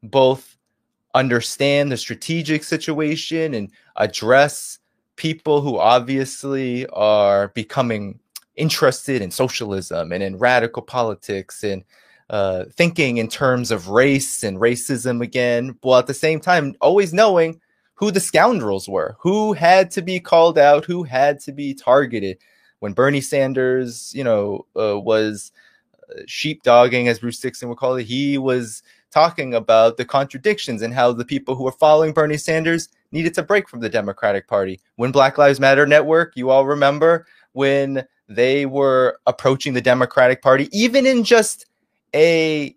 both 0.03 0.56
understand 1.17 1.91
the 1.91 1.97
strategic 1.97 2.63
situation 2.63 3.55
and 3.55 3.71
address 3.97 4.79
people 5.17 5.63
who 5.63 5.79
obviously 5.79 6.87
are 6.89 7.49
becoming 7.49 8.21
interested 8.57 9.23
in 9.23 9.31
socialism 9.31 10.13
and 10.13 10.23
in 10.23 10.39
radical 10.39 10.83
politics 10.83 11.65
and 11.65 11.83
uh, 12.29 12.65
thinking 12.73 13.17
in 13.17 13.29
terms 13.29 13.71
of 13.71 13.89
race 13.89 14.43
and 14.43 14.59
racism 14.59 15.23
again, 15.23 15.77
while 15.81 15.99
at 15.99 16.07
the 16.07 16.15
same 16.15 16.39
time 16.39 16.75
always 16.81 17.15
knowing 17.15 17.59
who 17.95 18.11
the 18.11 18.21
scoundrels 18.21 18.89
were, 18.89 19.17
who 19.19 19.55
had 19.55 19.91
to 19.91 20.03
be 20.03 20.21
called 20.21 20.59
out, 20.59 20.85
who 20.85 21.03
had 21.03 21.41
to 21.41 21.53
be 21.53 21.73
targeted. 21.73 22.37
When 22.81 22.93
Bernie 22.93 23.23
Sanders, 23.23 24.13
you 24.15 24.23
know, 24.23 24.67
uh, 24.79 25.01
was 25.01 25.51
uh, 26.11 26.21
sheepdogging, 26.27 27.09
as 27.09 27.21
Bruce 27.21 27.41
Dixon 27.41 27.71
would 27.71 27.79
call 27.79 27.97
it, 27.97 28.05
he 28.05 28.37
was 28.37 28.83
talking 29.17 29.55
about 29.55 29.97
the 29.97 30.05
contradictions 30.05 30.83
and 30.83 30.93
how 30.93 31.11
the 31.11 31.25
people 31.25 31.55
who 31.55 31.65
were 31.65 31.73
following 31.73 32.13
Bernie 32.13 32.37
Sanders 32.37 32.91
needed 33.13 33.33
to 33.33 33.43
break 33.43 33.67
from 33.67 33.81
the 33.81 33.89
Democratic 33.89 34.47
Party. 34.47 34.79
When 34.97 35.11
Black 35.11 35.39
Lives 35.39 35.59
Matter 35.59 35.87
Network, 35.87 36.37
you 36.37 36.51
all 36.51 36.67
remember 36.67 37.27
when 37.53 38.05
they 38.29 38.67
were 38.67 39.19
approaching 39.27 39.73
the 39.73 39.81
Democratic 39.81 40.43
Party, 40.43 40.69
even 40.71 41.07
in 41.07 41.25
just 41.25 41.65
a 42.15 42.77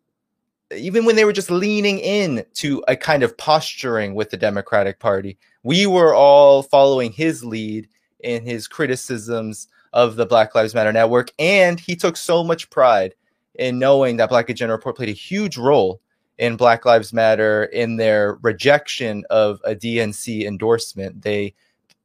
even 0.73 1.03
when 1.03 1.17
they 1.17 1.25
were 1.25 1.33
just 1.33 1.51
leaning 1.51 1.99
in 1.99 2.45
to 2.53 2.81
a 2.87 2.95
kind 2.95 3.21
of 3.21 3.37
posturing 3.37 4.15
with 4.15 4.29
the 4.29 4.37
Democratic 4.37 4.97
Party, 4.97 5.37
we 5.63 5.85
were 5.87 6.15
all 6.15 6.63
following 6.63 7.11
his 7.11 7.43
lead 7.43 7.85
in 8.21 8.45
his 8.45 8.65
criticisms 8.65 9.67
of 9.91 10.15
the 10.15 10.25
Black 10.25 10.55
Lives 10.55 10.73
Matter 10.73 10.93
network. 10.93 11.33
And 11.37 11.81
he 11.81 11.97
took 11.97 12.15
so 12.15 12.45
much 12.45 12.69
pride 12.69 13.13
in 13.55 13.77
knowing 13.77 14.15
that 14.15 14.29
Black 14.29 14.49
Agenda 14.49 14.73
Report 14.73 14.95
played 14.95 15.09
a 15.09 15.11
huge 15.11 15.57
role 15.57 15.99
in 16.39 16.55
Black 16.55 16.85
Lives 16.85 17.13
Matter 17.13 17.65
in 17.65 17.97
their 17.97 18.39
rejection 18.41 19.25
of 19.29 19.59
a 19.65 19.75
DNC 19.75 20.47
endorsement. 20.47 21.21
They, 21.21 21.53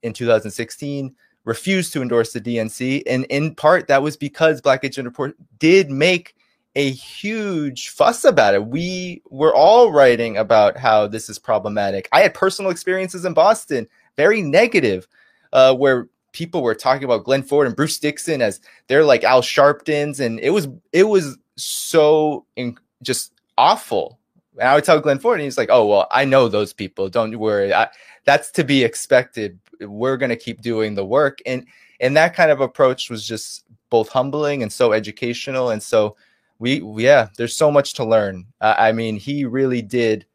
in 0.03 0.12
2016, 0.12 1.14
refused 1.44 1.92
to 1.92 2.03
endorse 2.03 2.33
the 2.33 2.40
DNC. 2.40 3.05
And 3.07 3.25
in 3.27 3.55
part, 3.55 3.87
that 3.88 4.03
was 4.03 4.16
because 4.16 4.61
Black 4.61 4.83
Agenda 4.83 5.11
Report 5.11 5.37
did 5.59 5.90
make 5.90 6.35
a 6.75 6.90
huge 6.90 7.90
fuss 7.90 8.25
about 8.25 8.55
it. 8.55 8.66
We 8.66 9.23
were 9.31 9.55
all 9.55 9.92
writing 9.92 10.37
about 10.37 10.77
how 10.77 11.07
this 11.07 11.29
is 11.29 11.38
problematic. 11.38 12.09
I 12.11 12.20
had 12.20 12.35
personal 12.35 12.73
experiences 12.73 13.25
in 13.25 13.35
Boston, 13.35 13.87
very 14.16 14.42
negative, 14.42 15.07
uh, 15.53 15.75
where 15.77 16.09
people 16.33 16.62
were 16.62 16.75
talking 16.75 17.05
about 17.05 17.23
Glen 17.23 17.44
Ford 17.44 17.68
and 17.68 17.77
Bruce 17.77 18.01
Dixon 18.01 18.42
as 18.42 18.61
they're 18.88 19.05
like 19.05 19.23
Al 19.23 19.40
Sharptons, 19.40 20.18
and 20.18 20.40
it 20.40 20.51
was 20.51 20.66
it 20.92 21.05
was 21.05 21.38
so 21.57 22.44
in, 22.57 22.77
just 23.03 23.33
awful. 23.57 24.18
And 24.58 24.68
I 24.68 24.74
would 24.74 24.84
tell 24.84 25.00
Glen 25.00 25.18
Ford, 25.18 25.38
and 25.38 25.44
he's 25.44 25.58
like, 25.58 25.70
"Oh 25.70 25.86
well, 25.86 26.06
I 26.10 26.24
know 26.24 26.48
those 26.48 26.72
people. 26.72 27.08
Don't 27.08 27.38
worry. 27.38 27.72
I, 27.74 27.88
that's 28.24 28.50
to 28.52 28.64
be 28.64 28.84
expected. 28.84 29.58
We're 29.80 30.16
going 30.16 30.30
to 30.30 30.36
keep 30.36 30.62
doing 30.62 30.94
the 30.94 31.04
work." 31.04 31.38
And 31.46 31.66
and 32.00 32.16
that 32.16 32.34
kind 32.34 32.50
of 32.50 32.60
approach 32.60 33.10
was 33.10 33.26
just 33.26 33.64
both 33.90 34.08
humbling 34.08 34.62
and 34.62 34.72
so 34.72 34.92
educational, 34.92 35.70
and 35.70 35.82
so 35.82 36.16
we 36.58 36.82
yeah 36.96 37.28
there's 37.36 37.56
so 37.56 37.70
much 37.70 37.94
to 37.94 38.04
learn 38.04 38.46
uh, 38.60 38.74
i 38.78 38.92
mean 38.92 39.16
he 39.16 39.44
really 39.44 39.82
did 39.82 40.26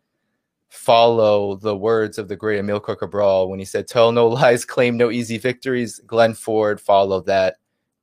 follow 0.69 1.55
the 1.55 1.75
words 1.75 2.17
of 2.17 2.27
the 2.27 2.35
great 2.35 2.61
amilcar 2.61 2.97
cabral 2.97 3.49
when 3.49 3.59
he 3.59 3.65
said 3.65 3.87
tell 3.87 4.11
no 4.11 4.27
lies 4.27 4.65
claim 4.73 4.97
no 4.97 5.09
easy 5.11 5.37
victories 5.37 5.99
glen 6.05 6.33
ford 6.33 6.79
followed 6.79 7.25
that 7.25 7.57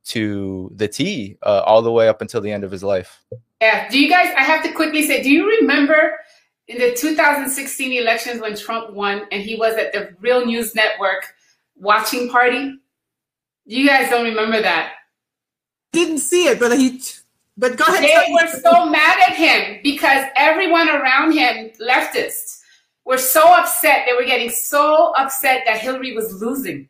to 0.05 0.71
the 0.75 0.89
t 0.89 1.37
uh, 1.43 1.63
all 1.67 1.83
the 1.83 1.93
way 1.93 2.09
up 2.09 2.21
until 2.21 2.41
the 2.41 2.51
end 2.51 2.65
of 2.65 2.71
his 2.71 2.83
life 2.83 3.23
yeah 3.61 3.89
do 3.89 3.99
you 3.99 4.09
guys 4.09 4.33
i 4.37 4.43
have 4.43 4.63
to 4.63 4.73
quickly 4.73 5.07
say 5.07 5.23
do 5.23 5.31
you 5.31 5.47
remember 5.61 6.19
in 6.69 6.79
the 6.79 6.95
2016 6.95 7.93
elections 7.93 8.41
when 8.41 8.57
trump 8.57 8.93
won 8.93 9.27
and 9.31 9.43
he 9.43 9.55
was 9.55 9.75
at 9.75 9.93
the 9.93 10.15
real 10.21 10.45
news 10.45 10.75
network 10.75 11.35
watching 11.77 12.29
party 12.29 12.79
you 13.65 13.87
guys 13.87 14.09
don't 14.11 14.25
remember 14.25 14.61
that 14.61 14.93
didn't 15.93 16.19
see 16.19 16.47
it 16.49 16.59
but 16.59 16.77
he 16.77 17.01
but 17.57 17.77
go 17.77 17.85
ahead. 17.85 18.03
They 18.03 18.33
were 18.33 18.49
so 18.61 18.87
mad 18.87 19.19
at 19.29 19.35
him 19.35 19.81
because 19.83 20.27
everyone 20.37 20.89
around 20.89 21.33
him, 21.33 21.71
leftists, 21.81 22.61
were 23.05 23.19
so 23.19 23.55
upset. 23.55 24.05
They 24.07 24.13
were 24.13 24.27
getting 24.27 24.51
so 24.51 25.15
upset 25.17 25.63
that 25.65 25.79
Hillary 25.79 26.15
was 26.15 26.41
losing. 26.41 26.89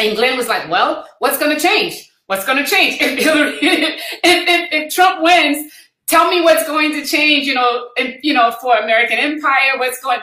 And 0.00 0.16
Glen 0.16 0.36
was 0.36 0.48
like, 0.48 0.68
well, 0.68 1.06
what's 1.20 1.38
going 1.38 1.54
to 1.54 1.62
change? 1.62 2.10
What's 2.26 2.44
going 2.44 2.58
to 2.58 2.68
change? 2.68 2.98
If 3.00 3.18
Hillary, 3.18 3.58
if, 3.62 4.00
if, 4.24 4.68
if 4.72 4.94
Trump 4.94 5.22
wins, 5.22 5.72
tell 6.06 6.30
me 6.30 6.42
what's 6.42 6.66
going 6.66 6.92
to 6.92 7.04
change, 7.04 7.46
you 7.46 7.54
know, 7.54 7.88
you 8.22 8.34
know, 8.34 8.52
for 8.60 8.76
American 8.76 9.18
empire, 9.18 9.78
what's 9.78 10.00
going, 10.02 10.20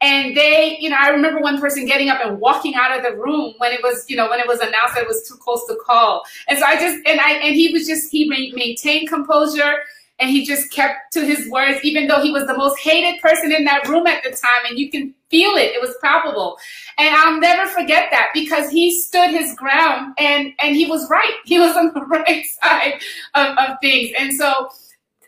and 0.00 0.34
they, 0.36 0.78
you 0.80 0.88
know, 0.88 0.96
I 0.98 1.10
remember 1.10 1.40
one 1.40 1.60
person 1.60 1.84
getting 1.84 2.08
up 2.08 2.20
and 2.24 2.40
walking 2.40 2.74
out 2.74 2.96
of 2.96 3.02
the 3.02 3.16
room 3.20 3.54
when 3.58 3.72
it 3.72 3.82
was, 3.82 4.08
you 4.08 4.16
know, 4.16 4.30
when 4.30 4.40
it 4.40 4.48
was 4.48 4.60
announced 4.60 4.94
that 4.94 5.02
it 5.02 5.08
was 5.08 5.28
too 5.28 5.34
close 5.34 5.66
to 5.66 5.76
call. 5.84 6.22
And 6.48 6.58
so 6.58 6.64
I 6.64 6.76
just, 6.76 7.06
and 7.06 7.20
I, 7.20 7.32
and 7.32 7.54
he 7.54 7.72
was 7.72 7.86
just, 7.86 8.10
he 8.10 8.28
maintained 8.54 9.08
composure 9.08 9.74
and 10.18 10.30
he 10.30 10.44
just 10.44 10.70
kept 10.70 11.12
to 11.12 11.24
his 11.24 11.48
words, 11.50 11.80
even 11.82 12.06
though 12.06 12.22
he 12.22 12.30
was 12.30 12.46
the 12.46 12.56
most 12.56 12.78
hated 12.78 13.20
person 13.20 13.52
in 13.52 13.64
that 13.64 13.88
room 13.88 14.06
at 14.06 14.22
the 14.22 14.30
time, 14.30 14.66
and 14.68 14.78
you 14.78 14.90
can 14.90 15.14
feel 15.30 15.52
it. 15.52 15.72
It 15.72 15.80
was 15.80 15.94
palpable. 16.02 16.58
And 16.98 17.14
I'll 17.14 17.40
never 17.40 17.68
forget 17.70 18.10
that 18.10 18.28
because 18.34 18.70
he 18.70 18.98
stood 19.00 19.30
his 19.30 19.54
ground 19.54 20.14
and, 20.18 20.52
and 20.62 20.76
he 20.76 20.86
was 20.86 21.08
right. 21.08 21.34
He 21.44 21.58
was 21.58 21.74
on 21.76 21.92
the 21.94 22.00
right 22.06 22.44
side 22.62 23.00
of, 23.34 23.56
of 23.56 23.76
things. 23.80 24.10
And 24.18 24.34
so 24.34 24.70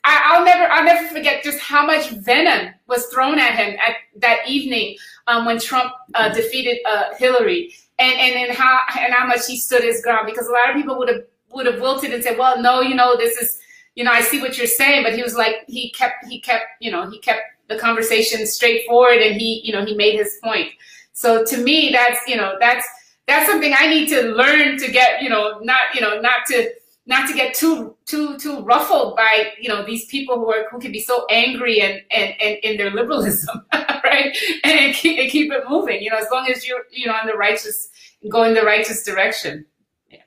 I, 0.05 0.39
will 0.39 0.45
never, 0.45 0.65
I'll 0.65 0.85
never 0.85 1.07
forget 1.09 1.45
just 1.45 1.61
how 1.61 1.87
much 1.87 2.11
venom 2.11 2.75
was 2.89 3.07
thrown 3.07 3.39
at 3.39 3.55
him 3.55 3.79
at 3.87 3.97
that 4.17 4.49
evening 4.49 4.97
um, 5.27 5.47
when 5.47 5.61
Trump 5.61 5.93
uh, 6.15 6.33
defeated 6.33 6.79
uh, 6.89 7.15
Hillary, 7.19 7.75
and, 7.99 8.19
and 8.19 8.49
and 8.49 8.57
how 8.57 8.81
and 8.99 9.13
how 9.13 9.27
much 9.27 9.47
he 9.47 9.57
stood 9.57 9.85
his 9.85 10.03
ground. 10.03 10.27
Because 10.27 10.49
a 10.49 10.53
lot 10.53 10.71
of 10.71 10.77
people 10.77 10.99
would 10.99 11.09
have 11.09 11.23
would 11.51 11.67
have 11.67 11.81
wilted 11.81 12.13
and 12.13 12.23
said, 12.23 12.37
"Well, 12.37 12.61
no, 12.61 12.81
you 12.81 12.95
know, 12.95 13.17
this 13.17 13.37
is, 13.37 13.61
you 13.95 14.03
know, 14.03 14.11
I 14.11 14.23
see 14.23 14.41
what 14.41 14.59
you're 14.59 14.67
saying," 14.67 15.05
but 15.05 15.15
he 15.15 15.23
was 15.23 15.37
like, 15.37 15.57
he 15.69 15.91
kept, 15.91 16.25
he 16.27 16.41
kept, 16.41 16.65
you 16.81 16.91
know, 16.91 17.09
he 17.09 17.19
kept 17.21 17.43
the 17.69 17.79
conversation 17.79 18.47
straightforward, 18.47 19.19
and 19.19 19.41
he, 19.41 19.61
you 19.65 19.73
know, 19.73 19.85
he 19.85 19.95
made 19.95 20.17
his 20.17 20.39
point. 20.43 20.73
So 21.13 21.45
to 21.45 21.59
me, 21.59 21.91
that's, 21.93 22.19
you 22.27 22.37
know, 22.37 22.57
that's 22.59 22.87
that's 23.29 23.49
something 23.49 23.73
I 23.79 23.87
need 23.87 24.09
to 24.09 24.23
learn 24.23 24.79
to 24.79 24.91
get, 24.91 25.23
you 25.23 25.29
know, 25.29 25.61
not, 25.61 25.95
you 25.95 26.01
know, 26.01 26.21
not 26.21 26.47
to 26.49 26.71
not 27.13 27.29
to 27.29 27.35
get 27.35 27.55
too 27.55 27.95
too 28.07 28.39
too 28.39 28.61
ruffled 28.63 29.15
by 29.17 29.53
you 29.61 29.69
know 29.69 29.85
these 29.85 30.07
people 30.07 30.37
who 30.37 30.51
are 30.51 30.67
who 30.71 30.81
can 30.81 30.91
be 30.91 31.01
so 31.01 31.27
angry 31.31 31.81
and 31.81 32.01
and, 32.11 32.35
and 32.41 32.57
in 32.63 32.77
their 32.79 32.91
liberalism 32.91 33.65
right? 33.73 34.35
And 34.65 34.95
keep, 34.95 35.19
and 35.19 35.31
keep 35.31 35.53
it 35.53 35.63
moving 35.69 36.03
you 36.03 36.11
know 36.11 36.17
as 36.17 36.27
long 36.33 36.49
as 36.49 36.67
you're 36.67 36.85
you 36.91 37.07
know 37.07 37.17
in 37.21 37.27
the 37.27 37.35
righteous 37.35 37.91
go 38.31 38.45
in 38.45 38.55
the 38.55 38.63
righteous 38.63 39.05
direction. 39.05 39.67
Yeah. 40.11 40.21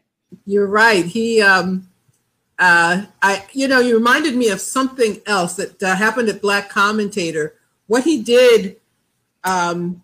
you're 0.45 0.67
right. 0.67 1.05
He 1.05 1.41
um 1.41 1.89
uh 2.57 3.05
i 3.21 3.45
you 3.51 3.67
know 3.67 3.79
you 3.81 3.95
reminded 3.95 4.33
me 4.33 4.47
of 4.47 4.61
something 4.61 5.19
else 5.25 5.55
that 5.55 5.83
uh, 5.83 5.95
happened 5.95 6.29
at 6.29 6.41
black 6.41 6.69
commentator. 6.69 7.55
What 7.88 8.03
he 8.03 8.21
did 8.21 8.77
um 9.43 10.03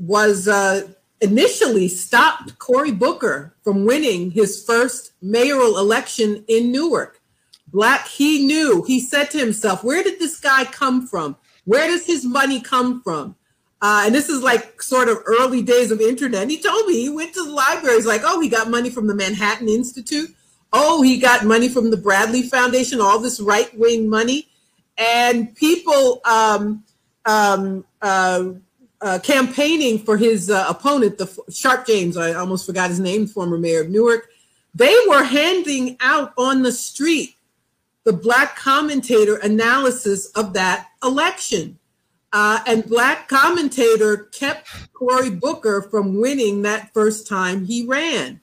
was 0.00 0.48
uh 0.48 0.88
initially 1.22 1.88
stopped 1.88 2.58
Cory 2.58 2.90
Booker 2.90 3.54
from 3.62 3.86
winning 3.86 4.32
his 4.32 4.62
first 4.64 5.12
mayoral 5.22 5.78
election 5.78 6.44
in 6.48 6.72
Newark. 6.72 7.20
Black, 7.68 8.06
he 8.06 8.44
knew, 8.44 8.82
he 8.82 9.00
said 9.00 9.30
to 9.30 9.38
himself, 9.38 9.82
Where 9.82 10.02
did 10.02 10.18
this 10.18 10.38
guy 10.38 10.64
come 10.64 11.06
from? 11.06 11.36
Where 11.64 11.86
does 11.86 12.06
his 12.06 12.24
money 12.24 12.60
come 12.60 13.02
from? 13.02 13.36
Uh, 13.80 14.02
and 14.06 14.14
this 14.14 14.28
is 14.28 14.42
like 14.42 14.82
sort 14.82 15.08
of 15.08 15.18
early 15.24 15.62
days 15.62 15.90
of 15.90 16.00
internet. 16.00 16.50
He 16.50 16.60
told 16.60 16.86
me 16.86 17.00
he 17.00 17.08
went 17.08 17.34
to 17.34 17.44
the 17.44 17.50
library. 17.50 17.96
He's 17.96 18.06
like, 18.06 18.22
oh, 18.24 18.40
he 18.40 18.48
got 18.48 18.70
money 18.70 18.90
from 18.90 19.06
the 19.06 19.14
Manhattan 19.14 19.68
Institute. 19.68 20.30
Oh, 20.72 21.02
he 21.02 21.18
got 21.18 21.44
money 21.44 21.68
from 21.68 21.90
the 21.90 21.96
Bradley 21.96 22.42
Foundation, 22.42 23.00
all 23.00 23.18
this 23.18 23.40
right 23.40 23.76
wing 23.76 24.08
money. 24.08 24.48
And 24.98 25.54
people 25.56 26.20
um, 26.24 26.84
um, 27.24 27.84
uh, 28.00 28.50
uh, 29.02 29.18
campaigning 29.18 29.98
for 29.98 30.16
his 30.16 30.50
uh, 30.50 30.66
opponent, 30.68 31.18
the 31.18 31.44
Sharpe 31.50 31.86
James, 31.86 32.16
I 32.16 32.34
almost 32.34 32.66
forgot 32.66 32.90
his 32.90 33.00
name, 33.00 33.26
former 33.26 33.58
mayor 33.58 33.82
of 33.82 33.90
Newark, 33.90 34.28
they 34.74 34.96
were 35.08 35.24
handing 35.24 35.96
out 36.00 36.32
on 36.38 36.62
the 36.62 36.72
street 36.72 37.36
the 38.04 38.12
black 38.12 38.56
commentator 38.56 39.36
analysis 39.36 40.26
of 40.30 40.54
that 40.54 40.88
election. 41.02 41.78
Uh, 42.32 42.60
and 42.66 42.86
black 42.86 43.28
commentator 43.28 44.16
kept 44.32 44.68
Cory 44.94 45.30
Booker 45.30 45.82
from 45.82 46.18
winning 46.20 46.62
that 46.62 46.92
first 46.94 47.28
time 47.28 47.66
he 47.66 47.86
ran. 47.86 48.40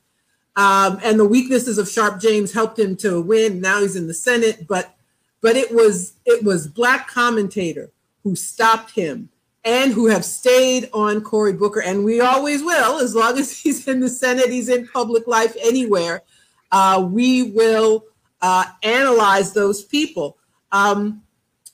Um, 0.56 1.00
and 1.04 1.20
the 1.20 1.26
weaknesses 1.26 1.78
of 1.78 1.90
Sharpe 1.90 2.22
James 2.22 2.52
helped 2.54 2.78
him 2.78 2.96
to 2.98 3.22
win. 3.22 3.62
Now 3.62 3.82
he's 3.82 3.96
in 3.96 4.08
the 4.08 4.14
Senate, 4.14 4.68
but 4.68 4.96
but 5.42 5.56
it 5.56 5.74
was 5.74 6.14
it 6.26 6.44
was 6.44 6.68
black 6.68 7.08
commentator 7.08 7.92
who 8.24 8.36
stopped 8.36 8.92
him 8.92 9.30
and 9.66 9.92
who 9.92 10.08
have 10.08 10.24
stayed 10.24 10.90
on 10.94 11.22
Cory 11.22 11.54
Booker, 11.54 11.82
and 11.82 12.06
we 12.06 12.22
always 12.22 12.64
will, 12.64 13.00
as 13.00 13.14
long 13.14 13.38
as 13.38 13.58
he's 13.62 13.88
in 13.88 14.00
the 14.00 14.10
Senate, 14.10 14.50
he's 14.50 14.70
in 14.70 14.88
public 14.88 15.28
life 15.28 15.56
anywhere. 15.62 16.24
Uh, 16.72 17.08
we 17.12 17.52
will 17.52 18.06
uh, 18.42 18.66
analyze 18.84 19.54
those 19.54 19.84
people. 19.84 20.38
Um, 20.72 21.24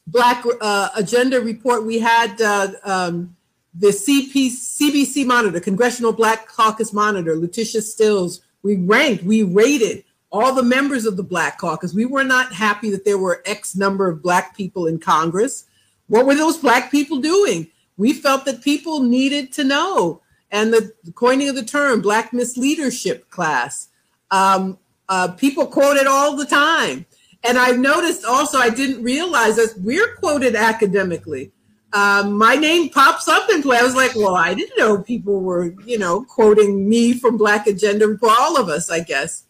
Black 0.08 0.44
uh, 0.62 0.90
Agenda 0.96 1.42
Report, 1.42 1.86
we 1.86 2.00
had 2.00 2.40
uh, 2.42 2.72
um, 2.84 3.36
the 3.74 3.88
CP, 3.88 4.52
CBC 4.52 5.26
Monitor, 5.26 5.60
Congressional 5.60 6.14
Black 6.14 6.48
Caucus 6.48 6.94
Monitor, 6.94 7.36
Leutisha 7.36 7.82
Stills. 7.82 8.42
We 8.62 8.78
ranked, 8.78 9.24
we 9.24 9.44
rated 9.44 10.04
all 10.32 10.54
the 10.54 10.64
members 10.64 11.06
of 11.06 11.18
the 11.18 11.24
Black 11.24 11.58
Caucus. 11.58 11.94
We 11.94 12.06
were 12.06 12.24
not 12.24 12.54
happy 12.54 12.90
that 12.92 13.06
there 13.06 13.18
were 13.18 13.42
X 13.46 13.76
number 13.76 14.08
of 14.08 14.22
Black 14.22 14.56
people 14.56 14.86
in 14.86 15.00
Congress. 15.00 15.66
What 16.08 16.26
were 16.26 16.36
those 16.36 16.58
Black 16.58 16.92
people 16.92 17.20
doing? 17.20 17.68
We 17.98 18.14
felt 18.14 18.46
that 18.46 18.62
people 18.62 19.02
needed 19.02 19.52
to 19.54 19.64
know. 19.64 20.22
And 20.52 20.74
the, 20.74 20.94
coining 21.16 21.50
of 21.50 21.56
the 21.56 21.66
term 21.66 22.02
Black 22.02 22.32
Misleadership 22.32 23.30
class, 23.30 23.90
um, 24.32 24.78
uh, 25.10 25.30
people 25.30 25.68
quote 25.68 25.98
it 25.98 26.08
all 26.08 26.36
the 26.36 26.46
time. 26.46 27.06
And 27.44 27.58
I've 27.58 27.78
noticed 27.78 28.26
also, 28.26 28.58
I 28.58 28.70
didn't 28.70 29.04
realize 29.04 29.58
that 29.58 29.76
we're 29.80 30.16
quoted 30.16 30.56
academically. 30.56 31.52
Um, 31.94 32.34
my 32.34 32.56
name 32.56 32.90
pops 32.90 33.28
up 33.28 33.50
in 33.50 33.62
play. 33.62 33.78
I 33.78 33.84
was 33.84 33.96
like, 33.96 34.16
well, 34.16 34.36
I 34.36 34.54
didn't 34.54 34.78
know 34.78 35.02
people 35.02 35.42
were, 35.42 35.74
you 35.86 35.98
know, 35.98 36.24
quoting 36.24 36.90
me 36.90 37.14
from 37.14 37.38
Black 37.38 37.68
Agenda 37.68 38.18
for 38.18 38.30
all 38.30 38.58
of 38.58 38.68
us, 38.68 38.90
I 38.90 39.02
guess. 39.02 39.44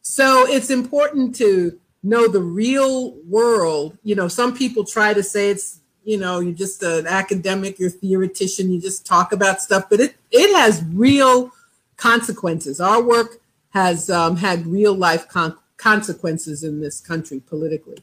So 0.00 0.46
it's 0.48 0.70
important 0.70 1.34
to 1.36 1.78
know 2.02 2.26
the 2.26 2.42
real 2.42 3.12
world. 3.28 3.96
You 4.02 4.16
know, 4.16 4.28
some 4.28 4.56
people 4.56 4.84
try 4.84 5.14
to 5.14 5.22
say 5.22 5.50
it's 5.50 5.80
you 6.04 6.18
know 6.18 6.40
you're 6.40 6.54
just 6.54 6.82
an 6.82 7.06
academic 7.06 7.78
you're 7.78 7.88
a 7.88 7.92
theoretician 7.92 8.70
you 8.70 8.80
just 8.80 9.06
talk 9.06 9.32
about 9.32 9.60
stuff 9.60 9.84
but 9.88 10.00
it 10.00 10.16
it 10.30 10.54
has 10.56 10.84
real 10.92 11.52
consequences. 11.96 12.80
Our 12.80 13.00
work 13.00 13.38
has 13.70 14.10
um, 14.10 14.36
had 14.36 14.66
real 14.66 14.94
life 14.94 15.28
con- 15.28 15.56
consequences 15.76 16.64
in 16.64 16.80
this 16.80 17.00
country 17.00 17.40
politically. 17.40 17.98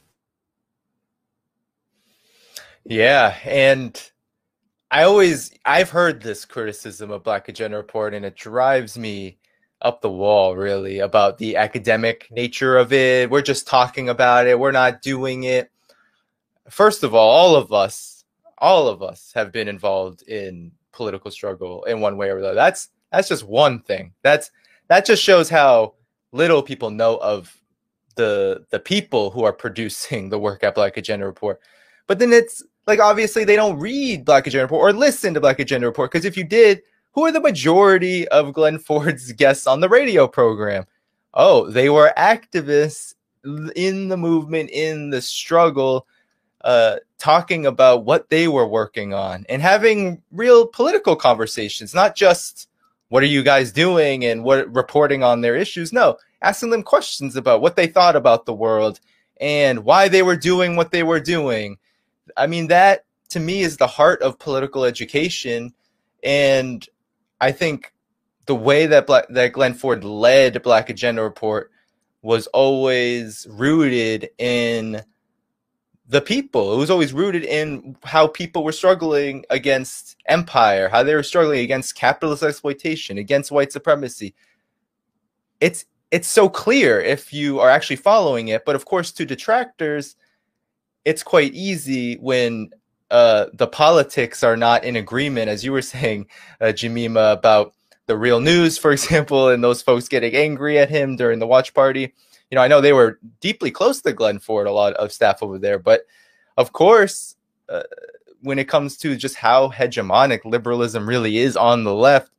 Yeah 2.86 3.36
and 3.43 4.02
i 4.89 5.04
always 5.04 5.52
i've 5.66 5.91
heard 5.91 6.20
this 6.20 6.45
criticism 6.45 7.12
of 7.12 7.24
black 7.24 7.47
agenda 7.47 7.78
report 7.78 8.16
and 8.16 8.26
it 8.26 8.36
drives 8.36 8.97
me 8.97 9.38
up 9.82 10.02
the 10.02 10.10
wall 10.10 10.56
really 10.56 11.00
about 11.00 11.38
the 11.38 11.56
academic 11.56 12.28
nature 12.32 12.78
of 12.78 12.91
it. 12.91 13.30
We're 13.30 13.41
just 13.41 13.68
talking 13.68 14.10
about 14.10 14.47
it. 14.47 14.60
We're 14.60 14.72
not 14.72 15.02
doing 15.02 15.43
it 15.43 15.72
first 16.70 17.03
of 17.03 17.13
all, 17.13 17.30
all 17.30 17.55
of 17.55 17.72
us, 17.74 18.26
all 18.57 18.88
of 18.88 19.01
us 19.01 19.32
have 19.36 19.51
been 19.51 19.67
involved 19.67 20.22
in 20.24 20.72
political 20.91 21.32
struggle 21.32 21.84
in 21.86 22.01
one 22.01 22.17
way 22.17 22.30
or 22.30 22.38
another. 22.38 22.55
That's 22.55 22.89
that's 23.11 23.30
just 23.30 23.45
one 23.45 23.82
thing. 23.82 24.13
That's 24.22 24.51
that 24.88 25.05
just 25.05 25.24
shows 25.24 25.49
how 25.49 25.95
little 26.32 26.61
people 26.61 26.89
know 26.89 27.17
of 27.17 27.55
the 28.15 28.65
the 28.70 28.80
people 28.80 29.32
who 29.32 29.43
are 29.43 29.53
producing 29.65 30.30
the 30.30 30.39
work 30.39 30.63
at 30.63 30.76
Black 30.76 30.97
Agenda 30.97 31.26
Report. 31.26 31.59
But 32.07 32.20
then 32.20 32.34
it's 32.34 32.63
like 32.88 32.99
obviously 32.99 33.43
they 33.43 33.55
don't 33.55 33.80
read 33.80 34.26
Black 34.26 34.47
Agenda 34.47 34.65
Report 34.65 34.93
or 34.93 34.97
listen 34.97 35.34
to 35.34 35.41
Black 35.41 35.59
Agenda 35.59 35.88
Report 35.88 36.11
because 36.11 36.26
if 36.26 36.38
you 36.38 36.43
did, 36.43 36.82
who 37.13 37.26
are 37.26 37.32
the 37.32 37.39
majority 37.39 38.28
of 38.30 38.53
Glen 38.53 38.80
Ford's 38.88 39.32
guests 39.32 39.67
on 39.67 39.80
the 39.80 39.89
radio 39.89 40.28
program? 40.28 40.86
Oh, 41.34 41.70
they 41.70 41.89
were 41.89 42.11
activists 42.17 43.13
in 43.76 44.09
the 44.09 44.17
movement, 44.17 44.72
in 44.72 45.11
the 45.11 45.22
struggle 45.22 46.07
uh, 46.62 46.97
talking 47.18 47.66
about 47.66 48.05
what 48.05 48.30
they 48.30 48.47
were 48.47 48.68
working 48.68 49.14
on 49.14 49.45
and 49.49 49.62
having 49.62 50.22
real 50.32 50.68
political 50.68 51.16
conversations, 51.16 51.93
not 51.93 52.16
just 52.16 52.68
what 53.10 53.24
are 53.24 53.28
you 53.28 53.43
guys 53.43 53.72
doing 53.72 54.24
and 54.26 54.43
what 54.43 54.74
reporting 54.74 55.24
on 55.24 55.41
their 55.41 55.55
issues. 55.55 55.91
No, 55.91 56.18
asking 56.41 56.70
them 56.70 56.84
questions 56.84 57.36
about 57.36 57.62
what 57.62 57.76
they 57.76 57.88
thought 57.88 58.16
about 58.16 58.45
the 58.45 58.53
world 58.53 58.99
and 59.39 59.84
why 59.84 60.07
they 60.07 60.22
were 60.22 60.36
doing 60.36 60.76
what 60.76 60.91
they 60.91 61.03
were 61.03 61.20
doing. 61.20 61.78
I 62.38 62.47
mean, 62.47 62.68
that 62.68 63.05
to 63.30 63.39
me 63.39 63.62
is 63.62 63.78
the 63.78 63.88
heart 63.88 64.22
of 64.22 64.39
political 64.39 64.86
education. 64.86 65.74
And 66.24 66.88
I 67.39 67.51
think 67.51 67.93
the 68.45 68.55
way 68.55 68.88
that 68.88 69.07
Black, 69.07 69.28
that 69.30 69.53
Glen 69.53 69.74
Ford 69.74 70.03
led 70.03 70.62
Black 70.64 70.89
Agenda 70.89 71.24
Report 71.24 71.72
was 72.22 72.47
always 72.47 73.47
rooted 73.49 74.30
in 74.38 75.01
the 76.10 76.22
people. 76.22 76.74
It 76.74 76.78
was 76.78 76.89
always 76.89 77.14
rooted 77.14 77.43
in 77.43 77.95
how 78.03 78.28
people 78.28 78.64
were 78.64 78.72
struggling 78.72 79.45
against 79.51 80.18
empire, 80.26 80.89
how 80.89 81.03
they 81.03 81.14
were 81.14 81.24
struggling 81.24 81.60
against 81.60 81.95
capitalist 81.95 82.41
exploitation, 82.41 83.20
against 83.20 83.51
white 83.51 83.72
supremacy. 83.72 84.34
It's 85.62 85.86
it's 86.12 86.28
so 86.28 86.49
clear 86.49 86.99
if 86.99 87.32
you 87.32 87.60
are 87.60 87.70
actually 87.70 87.97
following 87.97 88.47
it, 88.47 88.66
but 88.66 88.76
of 88.76 88.86
course, 88.86 89.12
to 89.12 89.26
detractors, 89.26 90.16
it's 91.05 91.22
quite 91.22 91.53
easy 91.53 92.16
when 92.16 92.72
uh, 93.12 93.45
the 93.53 93.68
politics 93.68 94.43
are 94.43 94.57
not 94.57 94.84
in 94.84 94.95
agreement, 94.95 95.49
as 95.49 95.64
you 95.64 95.72
were 95.72 95.82
saying, 95.93 96.28
uh, 96.60 96.72
Jemima, 96.72 97.36
about 97.38 97.76
the 98.07 98.18
real 98.18 98.39
news, 98.39 98.80
for 98.80 98.91
example, 98.97 99.49
and 99.49 99.64
those 99.64 99.84
folks 99.84 100.07
getting 100.07 100.34
angry 100.34 100.80
at 100.80 100.89
him 100.89 101.16
during 101.16 101.38
the 101.38 101.45
watch 101.45 101.76
party 101.76 102.16
you 102.50 102.56
know, 102.56 102.62
I 102.62 102.68
know 102.68 102.82
they 102.82 102.93
were 102.93 103.20
deeply 103.41 103.72
close 103.72 104.02
to 104.02 104.14
Glen 104.14 104.39
Ford, 104.39 104.68
a 104.68 104.72
lot 104.72 104.93
of 104.93 105.12
staff 105.12 105.43
over 105.43 105.58
there, 105.58 105.80
but 105.80 106.02
of 106.58 106.74
course, 106.74 107.36
uh, 107.70 107.84
when 108.41 108.60
it 108.60 108.68
comes 108.68 108.97
to 108.97 109.16
just 109.16 109.36
how 109.36 109.70
hegemonic 109.70 110.45
liberalism 110.45 111.08
really 111.08 111.38
is 111.38 111.56
on 111.56 111.84
the 111.84 111.93
left, 111.93 112.32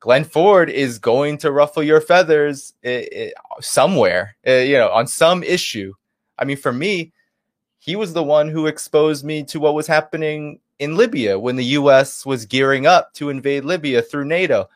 Glen 0.00 0.24
Ford 0.24 0.70
is 0.70 0.98
going 0.98 1.36
to 1.38 1.52
ruffle 1.52 1.82
your 1.82 2.00
feathers 2.00 2.74
eh, 2.84 3.04
eh, 3.12 3.30
somewhere, 3.60 4.36
eh, 4.44 4.62
you 4.62 4.78
know, 4.78 4.88
on 4.90 5.06
some 5.06 5.42
issue. 5.42 5.92
I 6.38 6.44
mean, 6.46 6.56
for 6.56 6.72
me, 6.72 7.12
he 7.78 7.96
was 7.96 8.14
the 8.14 8.22
one 8.22 8.48
who 8.48 8.66
exposed 8.66 9.24
me 9.24 9.42
to 9.44 9.60
what 9.60 9.74
was 9.74 9.86
happening 9.86 10.60
in 10.78 10.96
Libya 10.96 11.38
when 11.38 11.56
the 11.56 11.64
US 11.64 12.24
was 12.24 12.46
gearing 12.46 12.86
up 12.86 13.12
to 13.14 13.28
invade 13.28 13.64
Libya 13.64 14.00
through 14.00 14.24
NATO. 14.24 14.68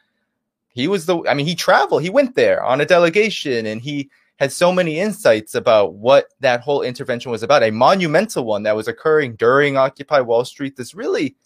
He 0.68 0.88
was 0.88 1.06
the, 1.06 1.22
I 1.26 1.34
mean, 1.34 1.46
he 1.46 1.54
traveled, 1.54 2.02
he 2.02 2.10
went 2.10 2.34
there 2.34 2.62
on 2.62 2.80
a 2.82 2.86
delegation 2.86 3.64
and 3.64 3.80
he 3.80 4.10
had 4.38 4.52
so 4.52 4.72
many 4.72 4.98
insights 4.98 5.54
about 5.54 5.94
what 5.94 6.26
that 6.40 6.60
whole 6.60 6.82
intervention 6.82 7.30
was 7.30 7.42
about, 7.42 7.62
a 7.62 7.70
monumental 7.70 8.44
one 8.44 8.64
that 8.64 8.76
was 8.76 8.88
occurring 8.88 9.36
during 9.36 9.76
Occupy 9.76 10.20
Wall 10.20 10.44
Street. 10.44 10.76
This 10.76 10.94
really, 10.94 11.36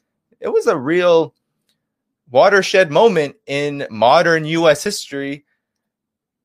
it 0.41 0.49
was 0.49 0.67
a 0.67 0.77
real 0.77 1.35
watershed 2.31 2.91
moment 2.91 3.37
in 3.47 3.87
modern 3.91 4.45
US 4.45 4.83
history. 4.83 5.45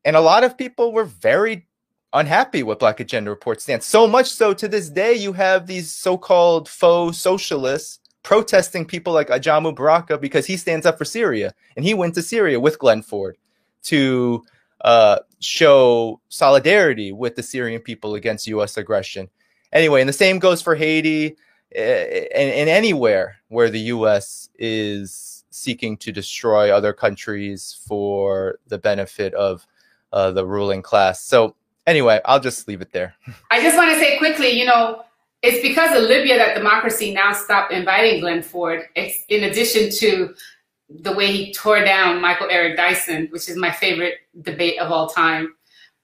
And 0.06 0.16
a 0.16 0.22
lot 0.22 0.44
of 0.44 0.58
people 0.58 0.91
were 0.91 1.06
very 1.06 1.68
unhappy 2.12 2.62
with 2.62 2.80
Black 2.80 3.00
Agenda 3.00 3.30
Report's 3.30 3.64
stance. 3.64 3.86
So 3.86 4.06
much 4.06 4.30
so 4.30 4.54
to 4.54 4.68
this 4.68 4.89
day, 4.89 5.14
you 5.14 5.34
have 5.34 5.66
these 5.66 5.94
so 5.94 6.18
called 6.18 6.68
faux 6.68 7.18
socialists 7.18 8.00
protesting 8.22 8.86
people 8.86 9.14
like 9.14 9.30
Ajamu 9.30 9.76
Baraka 9.76 10.18
because 10.18 10.46
he 10.46 10.58
stands 10.58 10.86
up 10.86 10.98
for 10.98 11.06
Syria. 11.06 11.54
And 11.76 11.86
he 11.86 11.94
went 11.94 12.16
to 12.16 12.22
Syria 12.22 12.60
with 12.60 12.80
Glen 12.80 13.02
Ford 13.02 13.38
to 13.84 14.44
uh, 14.84 15.20
show 15.40 16.20
solidarity 16.30 17.12
with 17.12 17.36
the 17.36 17.44
Syrian 17.44 17.82
people 17.82 18.16
against 18.16 18.48
U.S. 18.48 18.78
aggression. 18.78 19.30
Anyway, 19.72 20.02
and 20.02 20.10
the 20.10 20.14
same 20.14 20.40
goes 20.40 20.62
for 20.62 20.76
Haiti 20.76 21.36
and, 21.76 22.52
and 22.52 22.70
anywhere 22.70 23.38
where 23.48 23.70
the 23.70 23.80
U.S. 23.80 24.50
is 24.60 25.44
seeking 25.50 25.98
to 25.98 26.12
destroy 26.12 26.72
other 26.72 26.94
countries 26.94 27.82
for 27.88 28.60
the 28.68 28.78
benefit 28.78 29.34
of 29.34 29.66
uh, 30.12 30.32
the 30.32 30.46
ruling 30.46 30.82
class. 30.82 31.22
So, 31.22 31.56
anyway, 31.88 32.20
I'll 32.26 32.40
just 32.40 32.68
leave 32.68 32.82
it 32.82 32.92
there. 32.92 33.16
I 33.52 33.62
just 33.62 33.78
want 33.78 33.92
to 33.92 34.00
say 34.00 34.18
quickly, 34.18 34.50
you 34.50 34.66
know, 34.66 35.04
it's 35.42 35.62
because 35.62 35.96
of 35.96 36.04
Libya 36.04 36.38
that 36.38 36.56
democracy 36.56 37.14
now 37.14 37.34
stopped 37.34 37.74
inviting 37.74 38.22
Glen 38.22 38.42
Ford. 38.42 38.84
In 38.96 39.44
addition 39.44 39.90
to 39.98 40.34
the 41.02 41.14
way 41.14 41.32
he 41.32 41.54
tore 41.54 41.84
down 41.84 42.22
Michael 42.22 42.48
Eric 42.50 42.78
Dyson, 42.78 43.28
which 43.32 43.50
is 43.50 43.58
my 43.58 43.72
favorite 43.72 44.16
debate 44.41 44.80
of 44.80 44.91
all 44.91 45.10
time, 45.10 45.56